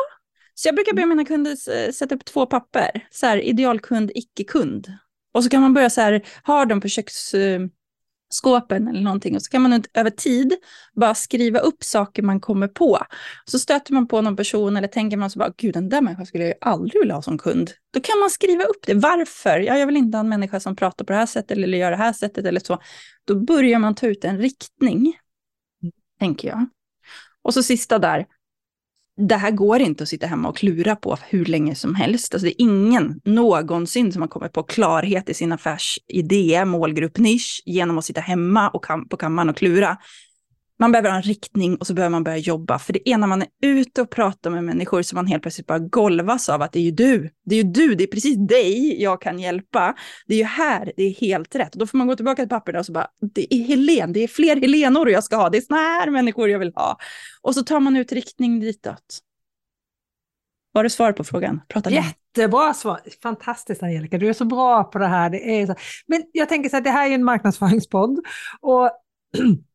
så 0.53 0.67
jag 0.67 0.75
brukar 0.75 0.93
be 0.93 1.05
mina 1.05 1.25
kunder 1.25 1.55
sätta 1.91 2.15
upp 2.15 2.25
två 2.25 2.45
papper. 2.45 3.07
Så 3.11 3.25
här, 3.25 3.37
idealkund, 3.37 4.11
icke-kund. 4.15 4.93
Och 5.33 5.43
så 5.43 5.49
kan 5.49 5.61
man 5.61 5.73
börja 5.73 5.89
så 5.89 6.01
här, 6.01 6.25
ha 6.43 6.65
dem 6.65 6.81
på 6.81 6.87
köks 6.87 7.35
skåpen 8.33 8.87
eller 8.87 9.01
någonting 9.01 9.35
och 9.35 9.41
så 9.41 9.49
kan 9.49 9.61
man 9.61 9.83
över 9.93 10.09
tid 10.09 10.53
bara 10.93 11.15
skriva 11.15 11.59
upp 11.59 11.83
saker 11.83 12.23
man 12.23 12.39
kommer 12.39 12.67
på. 12.67 12.99
Så 13.45 13.59
stöter 13.59 13.93
man 13.93 14.07
på 14.07 14.21
någon 14.21 14.35
person 14.35 14.77
eller 14.77 14.87
tänker 14.87 15.17
man 15.17 15.29
så 15.29 15.39
bara, 15.39 15.53
gud 15.57 15.73
den 15.73 15.89
där 15.89 16.01
människan 16.01 16.25
skulle 16.25 16.43
jag 16.43 16.49
ju 16.49 16.57
aldrig 16.61 17.01
vilja 17.01 17.15
ha 17.15 17.21
som 17.21 17.37
kund. 17.37 17.71
Då 17.93 17.99
kan 17.99 18.19
man 18.19 18.29
skriva 18.29 18.63
upp 18.63 18.85
det. 18.85 18.93
Varför? 18.93 19.59
Ja, 19.59 19.77
jag 19.77 19.87
vill 19.87 19.97
inte 19.97 20.17
ha 20.17 20.19
en 20.19 20.29
människa 20.29 20.59
som 20.59 20.75
pratar 20.75 21.05
på 21.05 21.13
det 21.13 21.19
här 21.19 21.25
sättet 21.25 21.57
eller 21.57 21.77
gör 21.77 21.91
det 21.91 21.97
här 21.97 22.13
sättet 22.13 22.45
eller 22.45 22.59
så. 22.59 22.79
Då 23.25 23.35
börjar 23.35 23.79
man 23.79 23.95
ta 23.95 24.07
ut 24.07 24.25
en 24.25 24.37
riktning, 24.37 25.13
tänker 26.19 26.47
jag. 26.47 26.65
Och 27.41 27.53
så 27.53 27.63
sista 27.63 27.99
där, 27.99 28.25
det 29.27 29.35
här 29.35 29.51
går 29.51 29.79
inte 29.79 30.03
att 30.03 30.09
sitta 30.09 30.27
hemma 30.27 30.49
och 30.49 30.57
klura 30.57 30.95
på 30.95 31.17
hur 31.29 31.45
länge 31.45 31.75
som 31.75 31.95
helst. 31.95 32.33
Alltså 32.33 32.45
det 32.45 32.61
är 32.61 32.65
ingen 32.65 33.21
någonsin 33.25 34.11
som 34.11 34.21
har 34.21 34.29
kommit 34.29 34.53
på 34.53 34.63
klarhet 34.63 35.29
i 35.29 35.33
sin 35.33 35.51
affärsidé, 35.51 36.65
målgrupp, 36.65 37.17
nisch 37.17 37.61
genom 37.65 37.97
att 37.97 38.05
sitta 38.05 38.21
hemma 38.21 38.69
och 38.69 38.83
kam 38.83 39.07
på 39.07 39.17
kammaren 39.17 39.49
och 39.49 39.57
klura. 39.57 39.97
Man 40.81 40.91
behöver 40.91 41.09
ha 41.09 41.17
en 41.17 41.23
riktning 41.23 41.75
och 41.75 41.87
så 41.87 41.93
behöver 41.93 42.11
man 42.11 42.23
börja 42.23 42.37
jobba. 42.37 42.79
För 42.79 42.93
det 42.93 43.09
är 43.09 43.17
när 43.17 43.27
man 43.27 43.41
är 43.41 43.47
ute 43.61 44.01
och 44.01 44.09
pratar 44.09 44.49
med 44.49 44.63
människor 44.63 45.01
som 45.01 45.15
man 45.15 45.27
helt 45.27 45.41
plötsligt 45.41 45.67
bara 45.67 45.79
golvas 45.79 46.49
av 46.49 46.61
att 46.61 46.71
det 46.71 46.79
är 46.79 46.83
ju 46.83 46.91
du, 46.91 47.29
det 47.45 47.55
är 47.55 47.63
ju 47.63 47.71
du, 47.71 47.95
det 47.95 48.03
är 48.03 48.07
precis 48.07 48.37
dig 48.47 49.01
jag 49.01 49.21
kan 49.21 49.39
hjälpa. 49.39 49.95
Det 50.27 50.33
är 50.33 50.37
ju 50.37 50.43
här, 50.43 50.93
det 50.97 51.03
är 51.03 51.13
helt 51.13 51.55
rätt. 51.55 51.73
Och 51.73 51.79
då 51.79 51.87
får 51.87 51.97
man 51.97 52.07
gå 52.07 52.15
tillbaka 52.15 52.41
till 52.41 52.49
papperna 52.49 52.79
och 52.79 52.85
så 52.85 52.91
bara, 52.91 53.07
det 53.33 53.53
är 53.53 53.63
Helen, 53.63 54.13
det 54.13 54.19
är 54.23 54.27
fler 54.27 54.55
Helenor 54.55 55.09
jag 55.09 55.23
ska 55.23 55.35
ha, 55.35 55.49
det 55.49 55.57
är 55.57 55.61
såna 55.61 55.79
här 55.79 56.09
människor 56.09 56.49
jag 56.49 56.59
vill 56.59 56.73
ha. 56.75 56.97
Och 57.41 57.55
så 57.55 57.63
tar 57.63 57.79
man 57.79 57.95
ut 57.95 58.11
riktning 58.11 58.59
ditåt. 58.59 59.19
Var 60.71 60.83
det 60.83 60.89
svar 60.89 61.11
på 61.11 61.23
frågan? 61.23 61.61
Prata 61.67 61.89
Jättebra 61.89 62.73
svar. 62.73 62.99
Fantastiskt 63.23 63.83
Angelica, 63.83 64.17
du 64.17 64.29
är 64.29 64.33
så 64.33 64.45
bra 64.45 64.83
på 64.83 64.99
det 64.99 65.07
här. 65.07 65.29
Det 65.29 65.61
är 65.61 65.67
så... 65.67 65.75
Men 66.07 66.23
jag 66.31 66.49
tänker 66.49 66.69
så 66.69 66.75
här, 66.75 66.83
det 66.83 66.89
här 66.89 67.09
är 67.09 67.15
en 67.15 67.23
marknadsföringspodd. 67.23 68.19
Och 68.61 68.91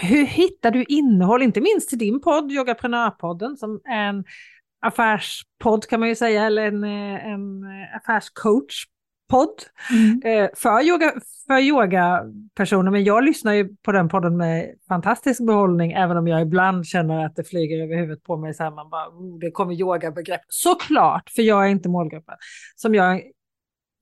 hur 0.00 0.24
hittar 0.24 0.70
du 0.70 0.84
innehåll, 0.84 1.42
inte 1.42 1.60
minst 1.60 1.88
till 1.88 1.98
din 1.98 2.20
podd, 2.20 2.52
Yogaprenörpodden, 2.52 3.56
som 3.56 3.80
är 3.84 4.08
en 4.08 4.24
affärspodd 4.82 5.86
kan 5.86 6.00
man 6.00 6.08
ju 6.08 6.14
säga, 6.14 6.46
eller 6.46 6.66
en, 6.66 6.84
eh, 6.84 7.26
en 7.26 7.64
affärscoach 7.96 8.84
podd 9.30 9.62
mm. 9.90 10.22
Eh, 10.24 10.50
för, 10.56 10.82
yoga, 10.82 11.12
för 11.46 11.58
yogapersoner. 11.58 12.90
Men 12.90 13.04
jag 13.04 13.24
lyssnar 13.24 13.52
ju 13.52 13.76
på 13.76 13.92
den 13.92 14.08
podden 14.08 14.36
med 14.36 14.74
fantastisk 14.88 15.46
behållning, 15.46 15.92
även 15.92 16.16
om 16.16 16.28
jag 16.28 16.42
ibland 16.42 16.86
känner 16.86 17.26
att 17.26 17.36
det 17.36 17.44
flyger 17.44 17.84
över 17.84 17.96
huvudet 17.96 18.24
på 18.24 18.36
mig. 18.36 18.54
Så 18.54 18.62
här, 18.62 18.70
man 18.70 18.90
bara, 18.90 19.08
oh, 19.08 19.38
det 19.38 19.50
kommer 19.50 19.74
yogabegrepp. 19.74 20.40
Såklart, 20.48 21.30
för 21.30 21.42
jag 21.42 21.66
är 21.66 21.68
inte 21.68 21.88
målgruppen. 21.88 22.34
Som 22.76 22.94
jag 22.94 23.22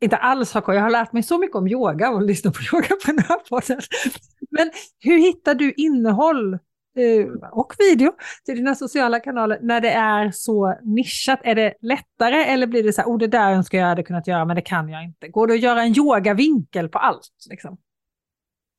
inte 0.01 0.17
alls 0.17 0.53
har 0.55 0.61
koll. 0.61 0.75
Jag 0.75 0.83
har 0.83 0.91
lärt 0.91 1.13
mig 1.13 1.23
så 1.23 1.39
mycket 1.39 1.57
om 1.57 1.69
yoga 1.69 2.11
och 2.11 2.23
lyssnat 2.23 2.55
på 2.55 2.61
yoga 2.77 2.89
på 2.89 3.13
den 3.13 3.19
här 3.19 3.39
podden. 3.49 3.81
Men 4.51 4.71
hur 5.01 5.19
hittar 5.19 5.55
du 5.55 5.73
innehåll 5.73 6.55
eh, 6.55 7.27
och 7.53 7.75
video 7.79 8.13
till 8.45 8.57
dina 8.57 8.75
sociala 8.75 9.21
kanaler 9.21 9.59
när 9.63 9.81
det 9.81 9.91
är 9.91 10.31
så 10.31 10.79
nischat? 10.83 11.41
Är 11.43 11.55
det 11.55 11.75
lättare 11.81 12.45
eller 12.45 12.67
blir 12.67 12.83
det 12.83 12.93
så 12.93 13.01
här, 13.01 13.09
oh 13.09 13.19
det 13.19 13.27
där 13.27 13.53
önskar 13.53 13.79
jag 13.79 13.87
hade 13.87 14.03
kunnat 14.03 14.27
göra 14.27 14.45
men 14.45 14.57
det 14.57 14.63
kan 14.63 14.89
jag 14.89 15.05
inte? 15.05 15.29
Går 15.29 15.47
det 15.47 15.55
att 15.55 15.61
göra 15.61 15.83
en 15.83 15.99
yogavinkel 15.99 16.89
på 16.89 16.99
allt? 16.99 17.29
Liksom? 17.51 17.79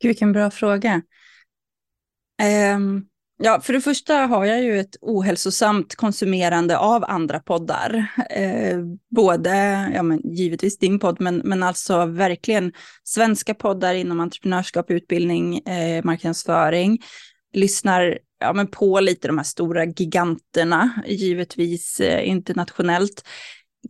Gud, 0.01 0.09
vilken 0.09 0.32
bra 0.32 0.51
fråga. 0.51 1.01
Um, 2.76 3.09
Ja, 3.41 3.61
för 3.61 3.73
det 3.73 3.81
första 3.81 4.15
har 4.15 4.45
jag 4.45 4.63
ju 4.63 4.79
ett 4.79 4.95
ohälsosamt 5.01 5.95
konsumerande 5.95 6.77
av 6.77 7.03
andra 7.07 7.39
poddar. 7.39 8.05
Eh, 8.29 8.79
både, 9.09 9.51
ja 9.93 10.03
men 10.03 10.21
givetvis 10.33 10.77
din 10.77 10.99
podd, 10.99 11.21
men, 11.21 11.37
men 11.37 11.63
alltså 11.63 12.05
verkligen 12.05 12.73
svenska 13.03 13.53
poddar 13.53 13.93
inom 13.93 14.19
entreprenörskap, 14.19 14.91
utbildning, 14.91 15.57
eh, 15.57 16.03
marknadsföring. 16.03 16.99
Lyssnar 17.53 18.19
ja, 18.39 18.53
men 18.53 18.67
på 18.67 18.99
lite 18.99 19.27
de 19.27 19.37
här 19.37 19.45
stora 19.45 19.85
giganterna, 19.85 21.03
givetvis 21.07 21.99
eh, 21.99 22.29
internationellt. 22.29 23.27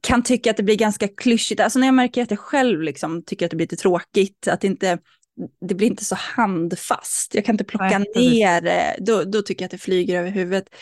Kan 0.01 0.23
tycka 0.23 0.51
att 0.51 0.57
det 0.57 0.63
blir 0.63 0.77
ganska 0.77 1.07
klyschigt, 1.07 1.61
alltså 1.61 1.79
när 1.79 1.87
jag 1.87 1.93
märker 1.93 2.23
att 2.23 2.31
jag 2.31 2.39
själv 2.39 2.81
liksom 2.81 3.23
tycker 3.23 3.45
att 3.45 3.51
det 3.51 3.57
blir 3.57 3.65
lite 3.65 3.75
tråkigt, 3.75 4.47
att 4.47 4.63
inte 4.63 4.97
det 5.61 5.75
blir 5.75 5.87
inte 5.87 6.05
så 6.05 6.15
handfast. 6.15 7.35
Jag 7.35 7.45
kan 7.45 7.53
inte 7.53 7.63
plocka 7.63 7.99
Nej, 7.99 8.07
ner 8.15 8.61
det. 8.61 8.95
Då, 8.99 9.23
då 9.23 9.41
tycker 9.41 9.63
jag 9.63 9.67
att 9.67 9.71
det 9.71 9.77
flyger 9.77 10.19
över 10.19 10.29
huvudet. 10.29 10.75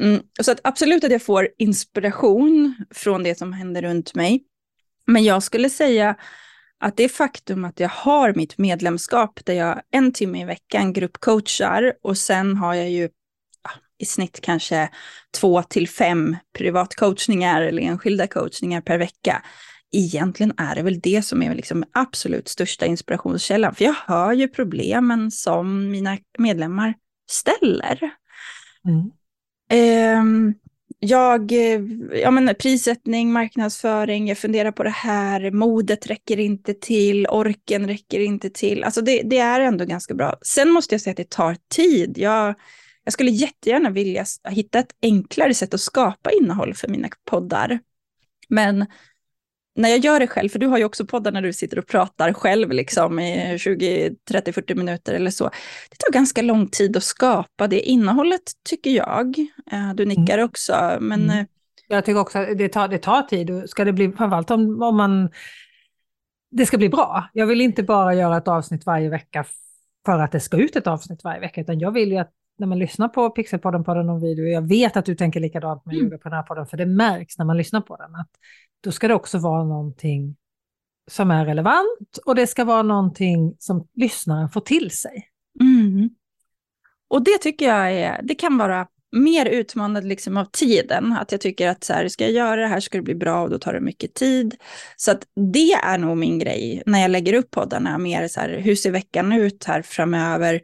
Mm, 0.00 0.22
så 0.42 0.52
att 0.52 0.60
absolut 0.64 1.04
att 1.04 1.12
jag 1.12 1.22
får 1.22 1.48
inspiration 1.58 2.74
från 2.90 3.22
det 3.22 3.38
som 3.38 3.52
händer 3.52 3.82
runt 3.82 4.14
mig. 4.14 4.44
Men 5.06 5.24
jag 5.24 5.42
skulle 5.42 5.70
säga 5.70 6.16
att 6.80 6.96
det 6.96 7.08
faktum 7.08 7.64
att 7.64 7.80
jag 7.80 7.88
har 7.88 8.34
mitt 8.34 8.58
medlemskap 8.58 9.40
där 9.44 9.54
jag 9.54 9.82
en 9.90 10.12
timme 10.12 10.40
i 10.40 10.44
veckan 10.44 10.92
gruppcoachar 10.92 11.92
och 12.02 12.18
sen 12.18 12.56
har 12.56 12.74
jag 12.74 12.90
ju 12.90 13.08
ja, 13.62 13.70
i 13.98 14.04
snitt 14.04 14.40
kanske 14.40 14.90
två 15.40 15.62
till 15.62 15.88
fem 15.88 16.36
privatcoachningar 16.58 17.62
eller 17.62 17.82
enskilda 17.82 18.26
coachningar 18.26 18.80
per 18.80 18.98
vecka 18.98 19.42
egentligen 19.96 20.52
är 20.56 20.74
det 20.74 20.82
väl 20.82 21.00
det 21.00 21.22
som 21.22 21.42
är 21.42 21.54
liksom 21.54 21.84
absolut 21.92 22.48
största 22.48 22.86
inspirationskällan. 22.86 23.74
För 23.74 23.84
jag 23.84 23.94
hör 24.06 24.32
ju 24.32 24.48
problemen 24.48 25.30
som 25.30 25.90
mina 25.90 26.18
medlemmar 26.38 26.94
ställer. 27.30 28.10
Mm. 28.84 29.10
Um, 30.20 30.54
jag, 30.98 31.52
ja 32.22 32.30
men 32.30 32.54
prissättning, 32.58 33.32
marknadsföring, 33.32 34.28
jag 34.28 34.38
funderar 34.38 34.72
på 34.72 34.82
det 34.82 34.90
här, 34.90 35.50
modet 35.50 36.06
räcker 36.06 36.38
inte 36.38 36.74
till, 36.74 37.26
orken 37.26 37.88
räcker 37.88 38.20
inte 38.20 38.50
till. 38.50 38.84
Alltså 38.84 39.00
det, 39.00 39.22
det 39.22 39.38
är 39.38 39.60
ändå 39.60 39.84
ganska 39.84 40.14
bra. 40.14 40.36
Sen 40.42 40.70
måste 40.70 40.94
jag 40.94 41.00
säga 41.00 41.10
att 41.10 41.16
det 41.16 41.30
tar 41.30 41.56
tid. 41.74 42.18
Jag, 42.18 42.54
jag 43.04 43.12
skulle 43.12 43.30
jättegärna 43.30 43.90
vilja 43.90 44.24
hitta 44.48 44.78
ett 44.78 44.94
enklare 45.02 45.54
sätt 45.54 45.74
att 45.74 45.80
skapa 45.80 46.30
innehåll 46.30 46.74
för 46.74 46.88
mina 46.88 47.08
poddar. 47.24 47.78
Men 48.48 48.86
när 49.74 49.88
jag 49.88 49.98
gör 49.98 50.20
det 50.20 50.26
själv, 50.26 50.48
för 50.48 50.58
du 50.58 50.66
har 50.66 50.78
ju 50.78 50.84
också 50.84 51.06
poddar 51.06 51.32
när 51.32 51.42
du 51.42 51.52
sitter 51.52 51.78
och 51.78 51.86
pratar 51.86 52.32
själv 52.32 52.70
liksom 52.70 53.18
i 53.18 53.58
20, 53.58 54.14
30, 54.28 54.52
40 54.52 54.74
minuter 54.74 55.14
eller 55.14 55.30
så. 55.30 55.44
Det 55.90 55.96
tar 55.98 56.12
ganska 56.12 56.42
lång 56.42 56.68
tid 56.68 56.96
att 56.96 57.02
skapa 57.02 57.66
det 57.66 57.80
innehållet 57.80 58.42
tycker 58.68 58.90
jag. 58.90 59.38
Eh, 59.72 59.94
du 59.94 60.04
nickar 60.04 60.38
mm. 60.38 60.44
också, 60.44 60.98
men... 61.00 61.30
Mm. 61.30 61.46
Jag 61.88 62.04
tycker 62.04 62.20
också 62.20 62.38
att 62.38 62.58
det 62.58 62.68
tar, 62.68 62.88
det 62.88 62.98
tar 62.98 63.22
tid. 63.22 63.62
Ska 63.66 63.84
det 63.84 63.92
bli, 63.92 64.12
framförallt 64.12 64.50
om, 64.50 64.82
om 64.82 64.96
man... 64.96 65.30
Det 66.50 66.66
ska 66.66 66.78
bli 66.78 66.88
bra. 66.88 67.28
Jag 67.32 67.46
vill 67.46 67.60
inte 67.60 67.82
bara 67.82 68.14
göra 68.14 68.36
ett 68.36 68.48
avsnitt 68.48 68.86
varje 68.86 69.08
vecka 69.08 69.44
för 70.06 70.18
att 70.18 70.32
det 70.32 70.40
ska 70.40 70.56
ut 70.56 70.76
ett 70.76 70.86
avsnitt 70.86 71.24
varje 71.24 71.40
vecka, 71.40 71.60
utan 71.60 71.78
jag 71.78 71.90
vill 71.90 72.12
ju 72.12 72.18
att 72.18 72.30
när 72.58 72.66
man 72.66 72.78
lyssnar 72.78 73.08
på 73.08 73.30
Pixelpodden, 73.30 73.84
podden 73.84 74.08
om 74.08 74.20
video, 74.20 74.46
jag 74.46 74.68
vet 74.68 74.96
att 74.96 75.04
du 75.04 75.14
tänker 75.14 75.40
likadant 75.40 75.86
med 75.86 75.96
mm. 75.96 76.18
på 76.18 76.28
den 76.28 76.32
här 76.32 76.42
podden, 76.42 76.66
för 76.66 76.76
det 76.76 76.86
märks 76.86 77.38
när 77.38 77.44
man 77.44 77.56
lyssnar 77.56 77.80
på 77.80 77.96
den, 77.96 78.14
att 78.14 78.30
då 78.84 78.92
ska 78.92 79.08
det 79.08 79.14
också 79.14 79.38
vara 79.38 79.64
någonting 79.64 80.36
som 81.10 81.30
är 81.30 81.44
relevant 81.44 82.18
och 82.24 82.34
det 82.34 82.46
ska 82.46 82.64
vara 82.64 82.82
någonting 82.82 83.56
som 83.58 83.88
lyssnaren 83.94 84.48
får 84.48 84.60
till 84.60 84.90
sig. 84.90 85.28
Mm. 85.60 86.10
Och 87.10 87.24
det 87.24 87.38
tycker 87.38 87.66
jag 87.66 87.92
är, 87.92 88.20
det 88.22 88.34
kan 88.34 88.58
vara 88.58 88.86
mer 89.16 89.46
utmanande 89.46 90.08
liksom 90.08 90.36
av 90.36 90.44
tiden. 90.44 91.12
Att 91.12 91.32
jag 91.32 91.40
tycker 91.40 91.68
att 91.68 91.84
så 91.84 91.92
här, 91.92 92.08
ska 92.08 92.24
jag 92.24 92.32
göra 92.32 92.60
det 92.60 92.66
här 92.66 92.80
ska 92.80 92.98
det 92.98 93.02
bli 93.02 93.14
bra 93.14 93.42
och 93.42 93.50
då 93.50 93.58
tar 93.58 93.72
det 93.72 93.80
mycket 93.80 94.14
tid. 94.14 94.54
Så 94.96 95.10
att 95.10 95.26
det 95.52 95.72
är 95.72 95.98
nog 95.98 96.16
min 96.16 96.38
grej 96.38 96.82
när 96.86 97.00
jag 97.00 97.10
lägger 97.10 97.34
upp 97.34 97.50
poddarna. 97.50 97.98
Mer 97.98 98.28
så 98.28 98.40
här, 98.40 98.48
hur 98.48 98.76
ser 98.76 98.90
veckan 98.90 99.32
ut 99.32 99.64
här 99.64 99.82
framöver? 99.82 100.60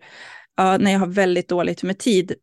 Ja, 0.56 0.78
när 0.78 0.92
jag 0.92 0.98
har 0.98 1.06
väldigt 1.06 1.48
dåligt 1.48 1.82
med 1.82 1.98
tid, 1.98 2.34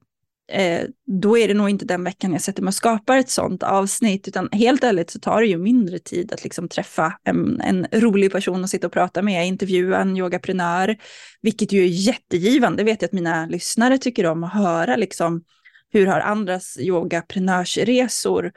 eh, 0.51 0.87
då 1.21 1.37
är 1.37 1.47
det 1.47 1.53
nog 1.53 1.69
inte 1.69 1.85
den 1.85 2.03
veckan 2.03 2.31
jag 2.31 2.41
sätter 2.41 2.61
mig 2.61 2.67
och 2.67 2.73
skapar 2.73 3.17
ett 3.17 3.29
sånt 3.29 3.63
avsnitt, 3.63 4.27
utan 4.27 4.49
helt 4.51 4.83
ärligt 4.83 5.09
så 5.09 5.19
tar 5.19 5.41
det 5.41 5.47
ju 5.47 5.57
mindre 5.57 5.99
tid 5.99 6.33
att 6.33 6.43
liksom 6.43 6.69
träffa 6.69 7.13
en, 7.23 7.61
en 7.61 7.87
rolig 7.91 8.31
person 8.31 8.63
och 8.63 8.69
sitta 8.69 8.87
och 8.87 8.93
prata 8.93 9.21
med, 9.21 9.47
intervjua 9.47 9.97
en 9.97 10.17
yogaprenör, 10.17 10.97
vilket 11.41 11.71
ju 11.71 11.83
är 11.83 11.87
jättegivande. 11.87 12.83
Det 12.83 12.85
vet 12.85 13.01
jag 13.01 13.07
att 13.07 13.13
mina 13.13 13.45
lyssnare 13.45 13.97
tycker 13.97 14.25
om 14.25 14.43
att 14.43 14.53
höra, 14.53 14.95
liksom, 14.95 15.43
hur 15.89 16.07
har 16.07 16.19
andras 16.19 16.77
yogaprenörsresor 16.79 18.51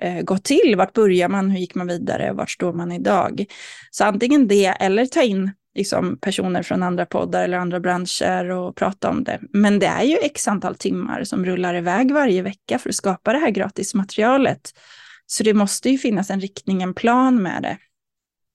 eh, 0.00 0.22
gått 0.22 0.44
till? 0.44 0.74
Vart 0.76 0.92
börjar 0.92 1.28
man? 1.28 1.50
Hur 1.50 1.58
gick 1.58 1.74
man 1.74 1.86
vidare? 1.86 2.32
Vart 2.32 2.50
står 2.50 2.72
man 2.72 2.92
idag? 2.92 3.44
Så 3.90 4.04
antingen 4.04 4.48
det 4.48 4.66
eller 4.66 5.06
ta 5.06 5.22
in 5.22 5.50
liksom, 5.74 6.18
personer 6.18 6.62
från 6.62 6.82
andra 6.82 7.06
poddar 7.06 7.44
eller 7.44 7.58
andra 7.58 7.80
branscher 7.80 8.50
och 8.50 8.76
prata 8.76 9.10
om 9.10 9.24
det. 9.24 9.40
Men 9.52 9.78
det 9.78 9.86
är 9.86 10.02
ju 10.02 10.16
x 10.16 10.48
antal 10.48 10.74
timmar 10.74 11.24
som 11.24 11.44
rullar 11.44 11.74
iväg 11.74 12.12
varje 12.12 12.42
vecka 12.42 12.78
för 12.78 12.88
att 12.88 12.94
skapa 12.94 13.32
det 13.32 13.38
här 13.38 13.50
gratismaterialet. 13.50 14.70
Så 15.26 15.42
det 15.42 15.54
måste 15.54 15.90
ju 15.90 15.98
finnas 15.98 16.30
en 16.30 16.40
riktning, 16.40 16.82
en 16.82 16.94
plan 16.94 17.42
med 17.42 17.62
det. 17.62 17.78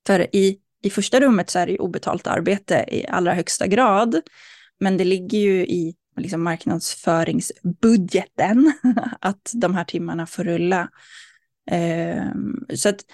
För 0.07 0.35
i, 0.35 0.57
i 0.83 0.89
första 0.89 1.19
rummet 1.19 1.49
så 1.49 1.59
är 1.59 1.65
det 1.65 1.71
ju 1.71 1.77
obetalt 1.77 2.27
arbete 2.27 2.85
i 2.87 3.07
allra 3.07 3.33
högsta 3.33 3.67
grad. 3.67 4.21
Men 4.79 4.97
det 4.97 5.05
ligger 5.05 5.37
ju 5.37 5.67
i 5.67 5.95
liksom 6.17 6.43
marknadsföringsbudgeten 6.43 8.73
att 9.21 9.51
de 9.53 9.75
här 9.75 9.83
timmarna 9.83 10.25
får 10.25 10.43
rulla. 10.43 10.89
Eh, 11.71 12.25
så 12.75 12.89
att 12.89 13.05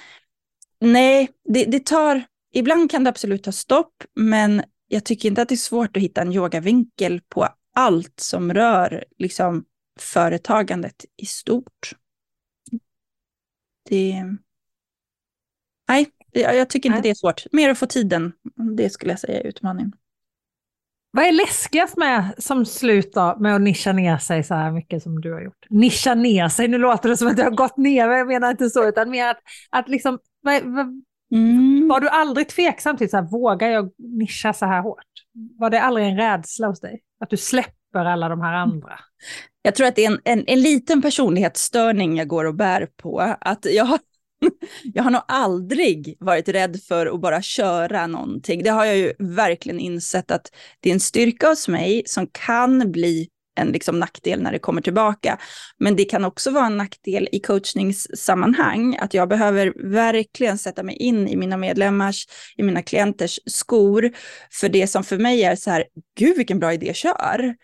nej, 0.82 1.30
det, 1.54 1.66
det, 1.66 1.86
tar, 1.86 2.24
ibland 2.56 2.92
kan 2.92 3.04
det 3.04 3.10
absolut 3.10 3.44
ta 3.44 3.52
stopp, 3.52 4.04
men 4.16 4.64
jag 4.88 5.06
tycker 5.06 5.30
inte 5.30 5.42
att 5.42 5.50
det 5.50 5.56
är 5.56 5.58
svårt 5.58 5.98
att 5.98 6.04
hitta 6.04 6.22
en 6.22 6.34
yogavinkel 6.34 7.22
på 7.30 7.48
allt 7.76 8.20
som 8.20 8.54
rör 8.54 9.06
liksom, 9.18 9.66
företagandet 10.00 11.06
i 11.18 11.26
stort. 11.26 11.94
Det... 13.90 14.24
Nej, 15.88 16.08
jag 16.32 16.70
tycker 16.70 16.90
inte 16.90 16.96
Nej. 16.96 17.04
det 17.04 17.10
är 17.10 17.16
svårt. 17.16 17.46
Mer 17.52 17.70
att 17.70 17.78
få 17.78 17.86
tiden, 17.86 18.34
det 18.78 18.90
skulle 18.90 19.12
jag 19.12 19.20
säga 19.20 19.40
är 19.40 19.48
utmaningen. 19.48 19.92
Vad 21.12 21.26
är 21.26 21.32
läskigast 21.32 21.98
med 21.98 22.34
som 22.38 22.66
slutar 22.66 23.36
med 23.36 23.56
att 23.56 23.62
nischa 23.62 23.94
ner 23.94 24.18
sig 24.18 24.44
så 24.44 24.54
här 24.54 24.72
mycket 24.72 25.04
som 25.04 25.22
du 25.22 25.34
har 25.34 25.42
gjort? 25.42 25.66
Nischa 25.70 26.16
ner 26.16 26.50
sig, 26.50 26.68
nu 26.68 26.78
låter 26.78 27.10
det 27.10 27.18
som 27.18 27.28
att 27.28 27.38
jag 27.38 27.46
har 27.46 27.52
gått 27.52 27.78
ner, 27.78 28.08
men 28.08 28.18
jag 28.18 28.28
menar 28.28 28.52
inte 28.52 28.70
så, 28.70 28.88
utan 28.88 29.10
mer 29.10 29.28
att, 29.28 29.40
att 29.70 29.90
liksom, 29.90 30.20
vad, 30.42 30.64
vad, 30.64 31.04
mm. 31.32 31.88
var 31.88 32.00
du 32.00 32.10
aldrig 32.10 32.48
tveksam 32.48 32.98
till 32.98 33.10
så 33.10 33.18
här, 33.18 33.24
vågar 33.24 33.68
jag 33.68 33.92
nischa 33.98 34.54
så 34.54 34.66
här 34.66 34.82
hårt? 34.82 35.04
Var 35.60 35.70
det 35.70 35.82
aldrig 35.82 36.08
en 36.08 36.18
rädsla 36.18 36.68
hos 36.68 36.80
dig? 36.80 37.02
Att 37.20 37.30
du 37.30 37.38
släpper 37.38 38.06
alla 38.06 38.30
de 38.30 38.42
här 38.42 38.54
andra? 38.54 39.00
Jag 39.62 39.76
tror 39.76 39.88
att 39.88 39.96
det 39.96 40.06
är 40.06 40.12
en, 40.12 40.22
en, 40.24 40.44
en 40.48 40.62
liten 40.62 41.02
personlighetsstörning 41.02 42.18
jag 42.18 42.28
går 42.28 42.46
och 42.46 42.56
bär 42.56 42.88
på. 42.98 43.36
Att 43.42 43.66
jag 43.66 43.86
har 43.86 44.00
jag 44.94 45.04
har 45.04 45.12
nog 45.12 45.22
aldrig 45.28 46.18
varit 46.20 46.50
rädd 46.50 46.82
för 46.88 47.06
att 47.06 47.22
bara 47.22 47.42
köra 47.42 48.08
någonting. 48.08 48.64
Det 48.64 48.70
har 48.70 48.86
jag 48.86 48.98
ju 48.98 49.14
verkligen 49.20 49.80
insett 49.80 50.32
att 50.32 50.52
det 50.80 50.90
är 50.90 50.94
en 50.94 51.00
styrka 51.00 51.50
hos 51.50 51.68
mig 51.68 52.04
som 52.06 52.28
kan 52.32 52.92
bli 52.92 53.30
en 53.56 53.68
liksom 53.68 54.00
nackdel 54.00 54.42
när 54.42 54.52
det 54.52 54.60
kommer 54.60 54.82
tillbaka. 54.82 55.38
Men 55.78 55.96
det 55.96 56.06
kan 56.06 56.26
också 56.26 56.52
vara 56.52 56.66
en 56.66 56.78
nackdel 56.78 57.30
i 57.32 57.40
coachningssammanhang, 57.40 58.98
att 59.02 59.14
jag 59.14 59.30
behöver 59.30 59.74
verkligen 59.92 60.58
sätta 60.58 60.84
mig 60.84 60.96
in 60.96 61.28
i 61.28 61.36
mina 61.36 61.58
medlemmars, 61.58 62.28
i 62.58 62.64
mina 62.64 62.82
klienters 62.82 63.40
skor. 63.46 64.12
För 64.52 64.70
det 64.70 64.88
som 64.88 65.04
för 65.04 65.18
mig 65.18 65.44
är 65.44 65.56
så 65.56 65.72
här, 65.72 65.86
gud 66.18 66.38
vilken 66.38 66.60
bra 66.60 66.74
idé, 66.74 66.94
kör 66.94 67.56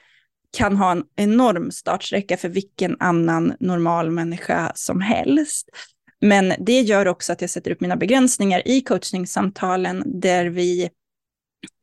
kan 0.57 0.77
ha 0.77 0.91
en 0.91 1.03
enorm 1.15 1.71
startsträcka 1.71 2.37
för 2.37 2.49
vilken 2.49 2.97
annan 2.99 3.53
normal 3.59 4.11
människa 4.11 4.71
som 4.75 5.01
helst. 5.01 5.69
Men 6.21 6.53
det 6.59 6.81
gör 6.81 7.07
också 7.07 7.33
att 7.33 7.41
jag 7.41 7.49
sätter 7.49 7.71
upp 7.71 7.81
mina 7.81 7.95
begränsningar 7.95 8.67
i 8.67 8.81
coachningssamtalen 8.81 10.03
där 10.05 10.45
vi 10.45 10.89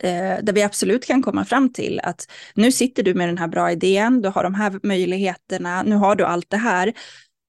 eh, 0.02 0.36
där 0.42 0.52
vi 0.52 0.62
absolut 0.62 1.06
kan 1.06 1.22
komma 1.22 1.44
fram 1.44 1.72
till 1.72 2.00
att 2.02 2.30
nu 2.54 2.72
sitter 2.72 3.02
du 3.02 3.14
med 3.14 3.28
den 3.28 3.38
här 3.38 3.48
bra 3.48 3.72
idén, 3.72 4.22
du 4.22 4.28
har 4.28 4.42
de 4.42 4.54
här 4.54 4.80
möjligheterna, 4.82 5.82
nu 5.82 5.96
har 5.96 6.16
du 6.16 6.24
allt 6.24 6.50
det 6.50 6.56
här. 6.56 6.88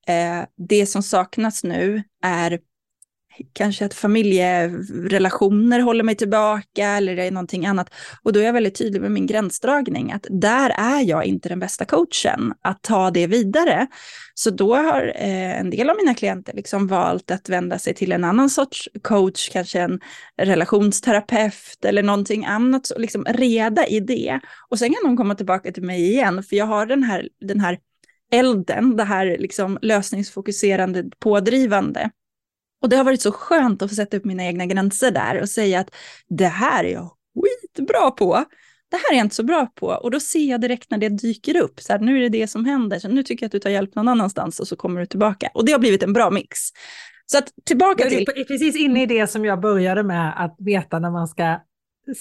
Eh, 0.07 0.45
det 0.57 0.85
som 0.85 1.03
saknas 1.03 1.63
nu 1.63 2.03
är 2.23 2.59
kanske 3.53 3.85
att 3.85 3.93
familjerelationer 3.93 5.79
håller 5.79 6.03
mig 6.03 6.15
tillbaka 6.15 6.87
eller 6.87 7.15
det 7.15 7.23
är 7.23 7.31
någonting 7.31 7.65
annat. 7.65 7.93
Och 8.23 8.33
då 8.33 8.39
är 8.39 8.43
jag 8.43 8.53
väldigt 8.53 8.77
tydlig 8.77 9.01
med 9.01 9.11
min 9.11 9.25
gränsdragning, 9.25 10.11
att 10.11 10.27
där 10.29 10.69
är 10.69 11.01
jag 11.01 11.25
inte 11.25 11.49
den 11.49 11.59
bästa 11.59 11.85
coachen 11.85 12.53
att 12.61 12.83
ta 12.83 13.11
det 13.11 13.27
vidare. 13.27 13.87
Så 14.33 14.49
då 14.49 14.75
har 14.75 15.13
eh, 15.15 15.59
en 15.59 15.69
del 15.69 15.89
av 15.89 15.95
mina 15.97 16.13
klienter 16.13 16.53
liksom 16.53 16.87
valt 16.87 17.31
att 17.31 17.49
vända 17.49 17.79
sig 17.79 17.93
till 17.93 18.11
en 18.11 18.23
annan 18.23 18.49
sorts 18.49 18.89
coach, 19.01 19.49
kanske 19.49 19.79
en 19.79 19.99
relationsterapeut 20.41 21.85
eller 21.85 22.03
någonting 22.03 22.45
annat, 22.45 22.89
och 22.89 23.01
liksom 23.01 23.25
reda 23.25 23.87
i 23.87 23.99
det. 23.99 24.39
Och 24.69 24.79
sen 24.79 24.93
kan 24.93 25.03
de 25.03 25.17
komma 25.17 25.35
tillbaka 25.35 25.71
till 25.71 25.83
mig 25.83 26.01
igen, 26.01 26.43
för 26.43 26.55
jag 26.55 26.65
har 26.65 26.85
den 26.85 27.03
här, 27.03 27.29
den 27.41 27.59
här 27.59 27.77
elden, 28.31 28.95
det 28.95 29.03
här 29.03 29.37
liksom 29.39 29.79
lösningsfokuserande, 29.81 31.03
pådrivande. 31.19 32.09
Och 32.81 32.89
det 32.89 32.95
har 32.95 33.03
varit 33.03 33.21
så 33.21 33.31
skönt 33.31 33.81
att 33.81 33.89
få 33.89 33.95
sätta 33.95 34.17
upp 34.17 34.25
mina 34.25 34.45
egna 34.45 34.65
gränser 34.65 35.11
där 35.11 35.41
och 35.41 35.49
säga 35.49 35.79
att 35.79 35.95
det 36.27 36.47
här 36.47 36.83
är 36.83 36.93
jag 36.93 37.09
skitbra 37.35 38.11
på. 38.11 38.45
Det 38.91 38.97
här 38.97 39.13
är 39.13 39.17
jag 39.17 39.25
inte 39.25 39.35
så 39.35 39.43
bra 39.43 39.65
på. 39.65 39.87
Och 39.87 40.11
då 40.11 40.19
ser 40.19 40.49
jag 40.49 40.61
direkt 40.61 40.91
när 40.91 40.97
det 40.97 41.09
dyker 41.09 41.57
upp, 41.57 41.79
så 41.79 41.93
här, 41.93 41.99
nu 41.99 42.17
är 42.17 42.21
det 42.21 42.29
det 42.29 42.47
som 42.47 42.65
händer, 42.65 42.99
så 42.99 43.07
nu 43.07 43.23
tycker 43.23 43.43
jag 43.43 43.47
att 43.47 43.51
du 43.51 43.59
tar 43.59 43.69
hjälp 43.69 43.95
någon 43.95 44.07
annanstans 44.07 44.59
och 44.59 44.67
så 44.67 44.75
kommer 44.75 44.99
du 44.99 45.05
tillbaka. 45.05 45.49
Och 45.53 45.65
det 45.65 45.71
har 45.71 45.79
blivit 45.79 46.03
en 46.03 46.13
bra 46.13 46.29
mix. 46.29 46.59
Så 47.25 47.37
att 47.37 47.53
tillbaka 47.65 48.09
till... 48.09 48.29
är 48.29 48.43
precis 48.43 48.75
inne 48.75 49.03
i 49.03 49.05
det 49.05 49.27
som 49.27 49.45
jag 49.45 49.59
började 49.59 50.03
med, 50.03 50.33
att 50.43 50.55
veta 50.59 50.99
när 50.99 51.11
man 51.11 51.27
ska 51.27 51.59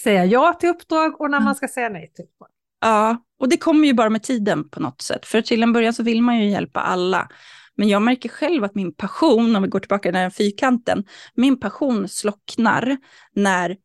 säga 0.03 0.25
ja 0.25 0.53
till 0.53 0.69
uppdrag 0.69 1.21
och 1.21 1.31
när 1.31 1.41
man 1.41 1.55
ska 1.55 1.69
säga 1.69 1.89
nej 1.89 2.13
till 2.15 2.25
uppdrag. 2.25 2.49
Ja, 2.81 3.25
och 3.41 3.49
det 3.49 3.57
kommer 3.57 3.87
ju 3.87 3.95
bara 3.95 4.11
med 4.11 4.23
tiden 4.23 4.69
på 4.69 4.81
något 4.81 5.03
sätt. 5.03 5.27
För 5.27 5.43
till 5.43 5.63
en 5.63 5.73
början 5.73 5.95
så 5.95 6.03
vill 6.03 6.23
man 6.23 6.39
ju 6.39 6.51
hjälpa 6.51 6.81
alla. 6.81 7.29
Men 7.79 7.89
jag 7.89 8.03
märker 8.03 8.29
själv 8.29 8.65
att 8.65 8.75
min 8.75 8.95
passion, 8.95 9.57
om 9.57 9.63
vi 9.63 9.69
går 9.69 9.81
tillbaka 9.81 10.03
till 10.03 10.13
den 10.13 10.23
här 10.23 10.31
fyrkanten, 10.31 11.05
min 11.35 11.61
passion 11.61 12.09
slocknar 12.09 12.97
när 13.35 13.77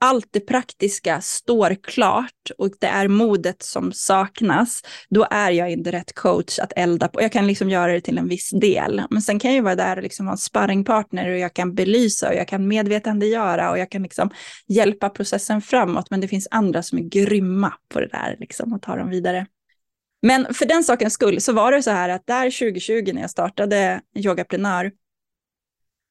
allt 0.00 0.28
det 0.30 0.40
praktiska 0.40 1.20
står 1.20 1.76
klart 1.82 2.50
och 2.58 2.70
det 2.80 2.86
är 2.86 3.08
modet 3.08 3.62
som 3.62 3.92
saknas, 3.92 4.82
då 5.10 5.26
är 5.30 5.50
jag 5.50 5.70
inte 5.70 5.92
rätt 5.92 6.14
coach 6.14 6.58
att 6.58 6.72
elda 6.76 7.08
på. 7.08 7.22
Jag 7.22 7.32
kan 7.32 7.46
liksom 7.46 7.70
göra 7.70 7.92
det 7.92 8.00
till 8.00 8.18
en 8.18 8.28
viss 8.28 8.50
del, 8.50 9.02
men 9.10 9.22
sen 9.22 9.38
kan 9.38 9.50
jag 9.50 9.56
ju 9.56 9.62
vara 9.62 9.76
där 9.76 9.96
och 9.96 10.02
liksom 10.02 10.26
vara 10.26 10.32
en 10.32 10.38
sparringpartner 10.38 11.30
och 11.30 11.38
jag 11.38 11.54
kan 11.54 11.74
belysa 11.74 12.28
och 12.28 12.34
jag 12.34 12.48
kan 12.48 12.68
medvetandegöra 12.68 13.70
och 13.70 13.78
jag 13.78 13.90
kan 13.90 14.02
liksom 14.02 14.30
hjälpa 14.68 15.10
processen 15.10 15.60
framåt. 15.62 16.10
Men 16.10 16.20
det 16.20 16.28
finns 16.28 16.48
andra 16.50 16.82
som 16.82 16.98
är 16.98 17.02
grymma 17.02 17.72
på 17.88 18.00
det 18.00 18.08
där, 18.08 18.36
liksom, 18.40 18.72
och 18.72 18.82
ta 18.82 18.96
dem 18.96 19.10
vidare. 19.10 19.46
Men 20.24 20.54
för 20.54 20.66
den 20.66 20.84
sakens 20.84 21.14
skull 21.14 21.40
så 21.40 21.52
var 21.52 21.72
det 21.72 21.82
så 21.82 21.90
här 21.90 22.08
att 22.08 22.26
där 22.26 22.50
2020 22.50 23.10
när 23.14 23.20
jag 23.20 23.30
startade 23.30 24.00
Yogaprenör, 24.14 24.92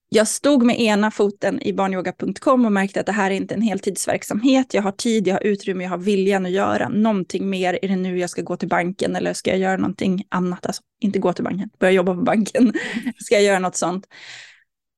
jag 0.09 0.27
stod 0.27 0.63
med 0.63 0.81
ena 0.81 1.11
foten 1.11 1.61
i 1.61 1.73
barnyoga.com 1.73 2.65
och 2.65 2.71
märkte 2.71 2.99
att 2.99 3.05
det 3.05 3.11
här 3.11 3.31
är 3.31 3.35
inte 3.35 3.53
en 3.53 3.61
heltidsverksamhet. 3.61 4.73
Jag 4.73 4.81
har 4.81 4.91
tid, 4.91 5.27
jag 5.27 5.35
har 5.35 5.43
utrymme, 5.43 5.83
jag 5.83 5.89
har 5.89 5.97
viljan 5.97 6.45
att 6.45 6.51
göra 6.51 6.89
någonting 6.89 7.49
mer. 7.49 7.79
Är 7.81 7.87
det 7.87 7.95
nu 7.95 8.19
jag 8.19 8.29
ska 8.29 8.41
gå 8.41 8.57
till 8.57 8.67
banken 8.67 9.15
eller 9.15 9.33
ska 9.33 9.49
jag 9.49 9.59
göra 9.59 9.77
någonting 9.77 10.23
annat? 10.29 10.65
Alltså 10.65 10.81
inte 11.01 11.19
gå 11.19 11.33
till 11.33 11.43
banken, 11.43 11.69
börja 11.79 11.93
jobba 11.93 12.15
på 12.15 12.21
banken. 12.21 12.73
ska 13.19 13.35
jag 13.35 13.43
göra 13.43 13.59
något 13.59 13.75
sånt? 13.75 14.07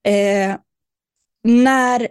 Eh, 0.07 0.55
när 1.43 2.07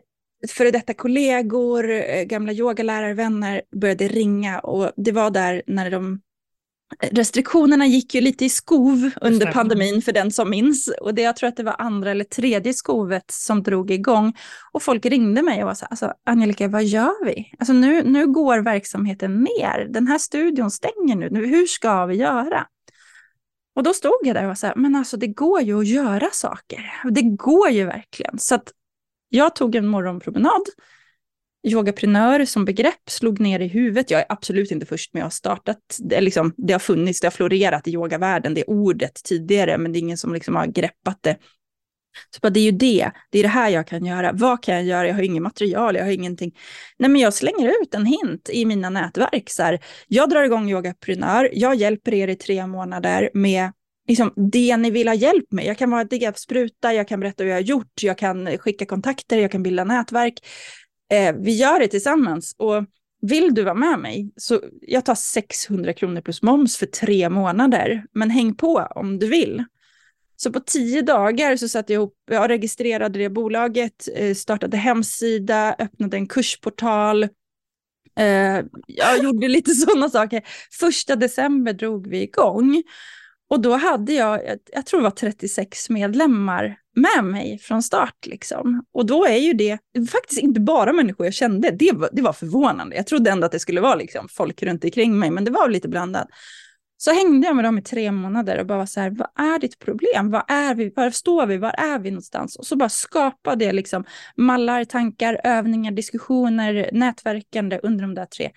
före 0.48 0.70
detta 0.70 0.94
kollegor, 0.94 1.82
gamla 1.82 2.24
gamla 2.24 2.52
yogalärarvänner 2.52 3.62
började 3.76 4.08
ringa 4.08 4.58
och 4.58 4.92
det 4.96 5.12
var 5.12 5.30
där 5.30 5.62
när 5.66 5.90
de 5.90 6.20
restriktionerna 7.00 7.86
gick 7.86 8.14
ju 8.14 8.20
lite 8.20 8.44
i 8.44 8.48
skov 8.48 9.10
under 9.20 9.52
pandemin 9.52 10.02
för 10.02 10.12
den 10.12 10.30
som 10.30 10.50
minns. 10.50 10.90
Och 11.00 11.14
det, 11.14 11.22
jag 11.22 11.36
tror 11.36 11.48
att 11.48 11.56
det 11.56 11.62
var 11.62 11.76
andra 11.78 12.10
eller 12.10 12.24
tredje 12.24 12.74
skovet 12.74 13.30
som 13.30 13.62
drog 13.62 13.90
igång. 13.90 14.32
Och 14.72 14.82
folk 14.82 15.06
ringde 15.06 15.42
mig 15.42 15.62
och 15.62 15.66
var 15.66 15.74
så 15.74 15.84
här, 15.84 15.90
alltså, 15.90 16.12
Angelica, 16.26 16.68
vad 16.68 16.84
gör 16.84 17.24
vi? 17.24 17.52
Alltså 17.58 17.72
nu, 17.72 18.02
nu 18.02 18.26
går 18.26 18.58
verksamheten 18.58 19.34
ner. 19.34 19.86
Den 19.90 20.06
här 20.06 20.18
studion 20.18 20.70
stänger 20.70 21.16
nu. 21.16 21.30
nu. 21.30 21.46
Hur 21.46 21.66
ska 21.66 22.06
vi 22.06 22.16
göra? 22.16 22.66
Och 23.76 23.82
då 23.82 23.92
stod 23.92 24.18
jag 24.22 24.36
där 24.36 24.42
och 24.42 24.48
var 24.48 24.54
så 24.54 24.66
här, 24.66 24.74
men 24.76 24.96
alltså 24.96 25.16
det 25.16 25.26
går 25.26 25.60
ju 25.62 25.80
att 25.80 25.86
göra 25.86 26.28
saker. 26.32 26.92
Det 27.10 27.22
går 27.22 27.70
ju 27.70 27.84
verkligen. 27.84 28.38
Så 28.38 28.54
att 28.54 28.72
jag 29.28 29.56
tog 29.56 29.74
en 29.74 29.86
morgonpromenad 29.86 30.62
yogaprenör 31.64 32.44
som 32.44 32.64
begrepp 32.64 33.10
slog 33.10 33.40
ner 33.40 33.60
i 33.60 33.68
huvudet. 33.68 34.10
Jag 34.10 34.20
är 34.20 34.26
absolut 34.28 34.70
inte 34.70 34.86
först 34.86 35.14
med 35.14 35.20
att 35.20 35.26
ha 35.26 35.30
startat, 35.30 35.78
det, 35.98 36.20
liksom, 36.20 36.54
det 36.56 36.72
har 36.72 36.80
funnits, 36.80 37.20
det 37.20 37.26
har 37.26 37.32
florerat 37.32 37.88
i 37.88 37.90
yogavärlden, 37.90 38.54
det 38.54 38.64
ordet 38.64 39.14
tidigare, 39.24 39.78
men 39.78 39.92
det 39.92 39.98
är 39.98 40.00
ingen 40.00 40.18
som 40.18 40.34
liksom 40.34 40.56
har 40.56 40.66
greppat 40.66 41.22
det. 41.22 41.36
Så 42.30 42.38
bara, 42.42 42.50
det 42.50 42.60
är 42.60 42.64
ju 42.64 42.70
det, 42.70 43.10
det 43.30 43.38
är 43.38 43.42
det 43.42 43.48
här 43.48 43.68
jag 43.68 43.86
kan 43.86 44.04
göra. 44.04 44.32
Vad 44.32 44.62
kan 44.62 44.74
jag 44.74 44.84
göra? 44.84 45.06
Jag 45.06 45.14
har 45.14 45.22
inget 45.22 45.42
material, 45.42 45.96
jag 45.96 46.04
har 46.04 46.10
ingenting. 46.10 46.54
Nej, 46.98 47.10
men 47.10 47.20
jag 47.20 47.34
slänger 47.34 47.68
ut 47.68 47.94
en 47.94 48.06
hint 48.06 48.50
i 48.52 48.64
mina 48.64 48.90
nätverk. 48.90 49.50
Så 49.50 49.62
här, 49.62 49.80
jag 50.06 50.30
drar 50.30 50.42
igång 50.42 50.70
yogaprenör, 50.70 51.50
jag 51.52 51.74
hjälper 51.74 52.14
er 52.14 52.28
i 52.28 52.36
tre 52.36 52.66
månader 52.66 53.30
med 53.34 53.72
liksom, 54.08 54.32
det 54.52 54.76
ni 54.76 54.90
vill 54.90 55.08
ha 55.08 55.14
hjälp 55.14 55.52
med. 55.52 55.64
Jag 55.64 55.78
kan 55.78 55.90
vara 55.90 56.04
DGF-spruta, 56.04 56.94
jag 56.94 57.08
kan 57.08 57.20
berätta 57.20 57.42
hur 57.42 57.50
jag 57.50 57.56
har 57.56 57.62
gjort, 57.62 58.02
jag 58.02 58.18
kan 58.18 58.58
skicka 58.58 58.86
kontakter, 58.86 59.38
jag 59.38 59.50
kan 59.50 59.62
bilda 59.62 59.84
nätverk. 59.84 60.34
Eh, 61.12 61.34
vi 61.34 61.56
gör 61.56 61.80
det 61.80 61.88
tillsammans. 61.88 62.54
Och 62.58 62.84
vill 63.20 63.54
du 63.54 63.62
vara 63.62 63.74
med 63.74 63.98
mig, 63.98 64.30
så 64.36 64.60
jag 64.80 65.04
tar 65.04 65.14
600 65.14 65.92
kronor 65.92 66.20
plus 66.20 66.42
moms 66.42 66.76
för 66.76 66.86
tre 66.86 67.28
månader. 67.28 68.04
Men 68.12 68.30
häng 68.30 68.54
på 68.54 68.88
om 68.94 69.18
du 69.18 69.28
vill. 69.28 69.64
Så 70.36 70.52
på 70.52 70.60
tio 70.60 71.02
dagar 71.02 71.56
så 71.56 71.68
satte 71.68 71.92
jag 71.92 72.00
ihop, 72.00 72.16
jag 72.30 72.50
registrerade 72.50 73.18
det 73.18 73.30
bolaget, 73.30 74.08
eh, 74.16 74.34
startade 74.34 74.76
hemsida, 74.76 75.76
öppnade 75.78 76.16
en 76.16 76.26
kursportal. 76.26 77.22
Eh, 78.18 78.60
jag 78.86 79.22
gjorde 79.22 79.48
lite 79.48 79.70
sådana 79.74 80.10
saker. 80.10 80.42
Första 80.80 81.16
december 81.16 81.72
drog 81.72 82.06
vi 82.06 82.22
igång. 82.22 82.82
Och 83.54 83.60
då 83.60 83.76
hade 83.76 84.12
jag, 84.12 84.40
jag 84.72 84.86
tror 84.86 85.00
det 85.00 85.04
var 85.04 85.10
36 85.10 85.90
medlemmar 85.90 86.76
med 86.96 87.24
mig 87.24 87.58
från 87.58 87.82
start. 87.82 88.26
Liksom. 88.26 88.84
Och 88.94 89.06
då 89.06 89.26
är 89.26 89.36
ju 89.36 89.52
det 89.52 89.78
faktiskt 90.10 90.40
inte 90.40 90.60
bara 90.60 90.92
människor 90.92 91.26
jag 91.26 91.34
kände. 91.34 91.70
Det 91.70 91.92
var, 91.92 92.08
det 92.12 92.22
var 92.22 92.32
förvånande. 92.32 92.96
Jag 92.96 93.06
trodde 93.06 93.30
ändå 93.30 93.46
att 93.46 93.52
det 93.52 93.58
skulle 93.58 93.80
vara 93.80 93.94
liksom 93.94 94.28
folk 94.28 94.62
runt 94.62 94.84
omkring 94.84 95.18
mig, 95.18 95.30
men 95.30 95.44
det 95.44 95.50
var 95.50 95.68
lite 95.68 95.88
blandat. 95.88 96.28
Så 96.96 97.12
hängde 97.12 97.46
jag 97.46 97.56
med 97.56 97.64
dem 97.64 97.78
i 97.78 97.82
tre 97.82 98.12
månader 98.12 98.58
och 98.58 98.66
bara 98.66 98.78
var 98.78 98.86
så 98.86 99.00
här, 99.00 99.10
vad 99.10 99.28
är 99.46 99.58
ditt 99.58 99.78
problem? 99.78 100.30
Vad 100.30 100.42
är 100.48 100.74
vi? 100.74 100.92
Var 100.96 101.10
står 101.10 101.46
vi? 101.46 101.56
Var 101.56 101.74
är 101.78 101.98
vi 101.98 102.10
någonstans? 102.10 102.56
Och 102.56 102.66
så 102.66 102.76
bara 102.76 102.88
skapade 102.88 103.64
jag 103.64 103.74
liksom 103.74 104.04
mallar, 104.36 104.84
tankar, 104.84 105.40
övningar, 105.44 105.92
diskussioner, 105.92 106.90
nätverkande 106.92 107.80
under 107.82 108.02
de 108.02 108.14
där 108.14 108.26
tre. 108.26 108.50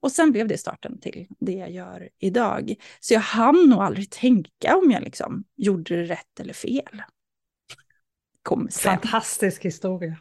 Och 0.00 0.12
sen 0.12 0.32
blev 0.32 0.48
det 0.48 0.58
starten 0.58 1.00
till 1.00 1.26
det 1.40 1.52
jag 1.52 1.70
gör 1.70 2.08
idag. 2.18 2.74
Så 3.00 3.14
jag 3.14 3.20
hann 3.20 3.68
nog 3.68 3.82
aldrig 3.82 4.10
tänka 4.10 4.76
om 4.76 4.90
jag 4.90 5.02
liksom 5.02 5.44
gjorde 5.56 5.96
det 5.96 6.04
rätt 6.04 6.40
eller 6.40 6.52
fel. 6.52 7.02
Kom 8.42 8.68
sen. 8.70 8.98
Fantastisk 8.98 9.64
historia. 9.64 10.16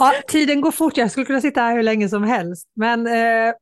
Ja, 0.00 0.12
tiden 0.28 0.60
går 0.60 0.70
fort, 0.70 0.96
jag 0.96 1.10
skulle 1.10 1.26
kunna 1.26 1.40
sitta 1.40 1.60
här 1.60 1.76
hur 1.76 1.82
länge 1.82 2.08
som 2.08 2.22
helst. 2.22 2.68
Men 2.74 3.06
eh, 3.06 3.54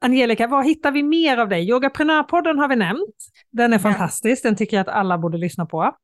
Angelica, 0.00 0.46
vad 0.46 0.66
hittar 0.66 0.92
vi 0.92 1.02
mer 1.02 1.36
av 1.36 1.48
dig? 1.48 1.68
Yogaprenörpodden 1.68 2.58
har 2.58 2.68
vi 2.68 2.76
nämnt. 2.76 3.16
Den 3.50 3.72
är 3.72 3.76
ja. 3.76 3.82
fantastisk, 3.82 4.42
den 4.42 4.56
tycker 4.56 4.76
jag 4.76 4.88
att 4.88 4.94
alla 4.94 5.18
borde 5.18 5.38
lyssna 5.38 5.66
på. 5.66 5.96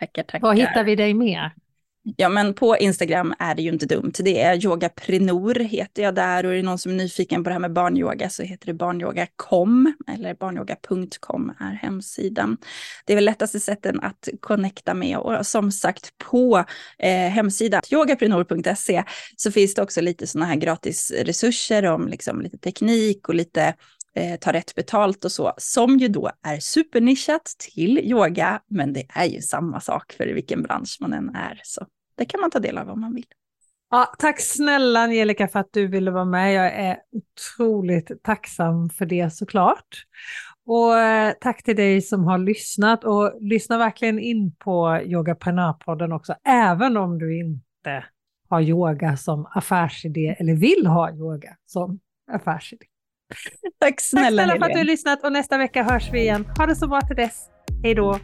Tackar, 0.00 0.22
tackar. 0.22 0.40
Vad 0.40 0.58
hittar 0.58 0.84
vi 0.84 0.96
dig 0.96 1.14
mer? 1.14 1.52
Ja, 2.02 2.28
men 2.28 2.54
på 2.54 2.76
Instagram 2.76 3.34
är 3.38 3.54
det 3.54 3.62
ju 3.62 3.68
inte 3.68 3.86
dumt. 3.86 4.12
Det 4.18 4.40
är 4.40 4.64
yogaprenor 4.64 5.54
heter 5.54 6.02
jag 6.02 6.14
där 6.14 6.46
och 6.46 6.52
är 6.52 6.56
det 6.56 6.62
någon 6.62 6.78
som 6.78 6.92
är 6.92 6.96
nyfiken 6.96 7.44
på 7.44 7.50
det 7.50 7.54
här 7.54 7.60
med 7.60 7.72
barnyoga 7.72 8.30
så 8.30 8.42
heter 8.42 8.66
det 8.66 8.74
barnyoga.com 8.74 9.94
eller 10.08 10.34
barnyoga.com 10.34 11.54
är 11.60 11.72
hemsidan. 11.72 12.56
Det 13.04 13.12
är 13.12 13.14
väl 13.14 13.24
lättaste 13.24 13.60
sätten 13.60 14.00
att 14.00 14.28
connecta 14.40 14.94
med 14.94 15.18
och 15.18 15.46
som 15.46 15.72
sagt 15.72 16.18
på 16.18 16.64
eh, 16.98 17.30
hemsidan 17.30 17.82
yogaprenor.se 17.90 19.04
så 19.36 19.52
finns 19.52 19.74
det 19.74 19.82
också 19.82 20.00
lite 20.00 20.26
sådana 20.26 20.46
här 20.46 20.56
gratis 20.56 21.12
resurser 21.24 21.84
om 21.86 22.08
liksom 22.08 22.40
lite 22.42 22.58
teknik 22.58 23.28
och 23.28 23.34
lite 23.34 23.74
eh, 24.18 24.36
ta 24.36 24.52
rätt 24.52 24.74
betalt 24.74 25.24
och 25.24 25.32
så, 25.32 25.54
som 25.56 25.98
ju 25.98 26.08
då 26.08 26.30
är 26.42 26.60
supernischat 26.60 27.54
till 27.58 27.98
yoga, 27.98 28.60
men 28.66 28.92
det 28.92 29.06
är 29.14 29.24
ju 29.24 29.40
samma 29.40 29.80
sak 29.80 30.12
för 30.12 30.26
vilken 30.26 30.62
bransch 30.62 30.98
man 31.00 31.12
än 31.12 31.28
är. 31.28 31.60
Så 31.64 31.86
det 32.16 32.24
kan 32.24 32.40
man 32.40 32.50
ta 32.50 32.58
del 32.58 32.78
av 32.78 32.90
om 32.90 33.00
man 33.00 33.14
vill. 33.14 33.26
Ja, 33.90 34.14
tack 34.18 34.40
snälla 34.40 35.00
Angelica 35.00 35.48
för 35.48 35.58
att 35.58 35.72
du 35.72 35.86
ville 35.86 36.10
vara 36.10 36.24
med. 36.24 36.54
Jag 36.54 36.74
är 36.74 36.96
otroligt 37.12 38.22
tacksam 38.22 38.90
för 38.90 39.06
det 39.06 39.30
såklart. 39.30 40.04
Och 40.66 40.98
eh, 40.98 41.32
tack 41.40 41.62
till 41.62 41.76
dig 41.76 42.02
som 42.02 42.24
har 42.24 42.38
lyssnat 42.38 43.04
och 43.04 43.32
lyssna 43.40 43.78
verkligen 43.78 44.18
in 44.18 44.54
på 44.54 45.00
Yogaprenörpodden 45.04 46.12
också, 46.12 46.34
även 46.44 46.96
om 46.96 47.18
du 47.18 47.38
inte 47.38 48.04
har 48.48 48.60
yoga 48.60 49.16
som 49.16 49.46
affärsidé 49.54 50.36
eller 50.38 50.54
vill 50.54 50.86
ha 50.86 51.12
yoga 51.12 51.56
som 51.66 52.00
affärsidé. 52.32 52.86
Tack 53.80 54.00
snälla, 54.00 54.26
Tack 54.26 54.32
snälla 54.32 54.58
för 54.58 54.66
att 54.66 54.72
du 54.72 54.78
har 54.78 54.84
lyssnat 54.84 55.24
och 55.24 55.32
nästa 55.32 55.58
vecka 55.58 55.82
hörs 55.82 56.12
vi 56.12 56.20
igen. 56.20 56.46
Ha 56.58 56.66
det 56.66 56.76
så 56.76 56.88
bra 56.88 57.00
till 57.00 57.16
dess. 57.16 57.48
Hej 57.82 57.94
då! 57.94 58.18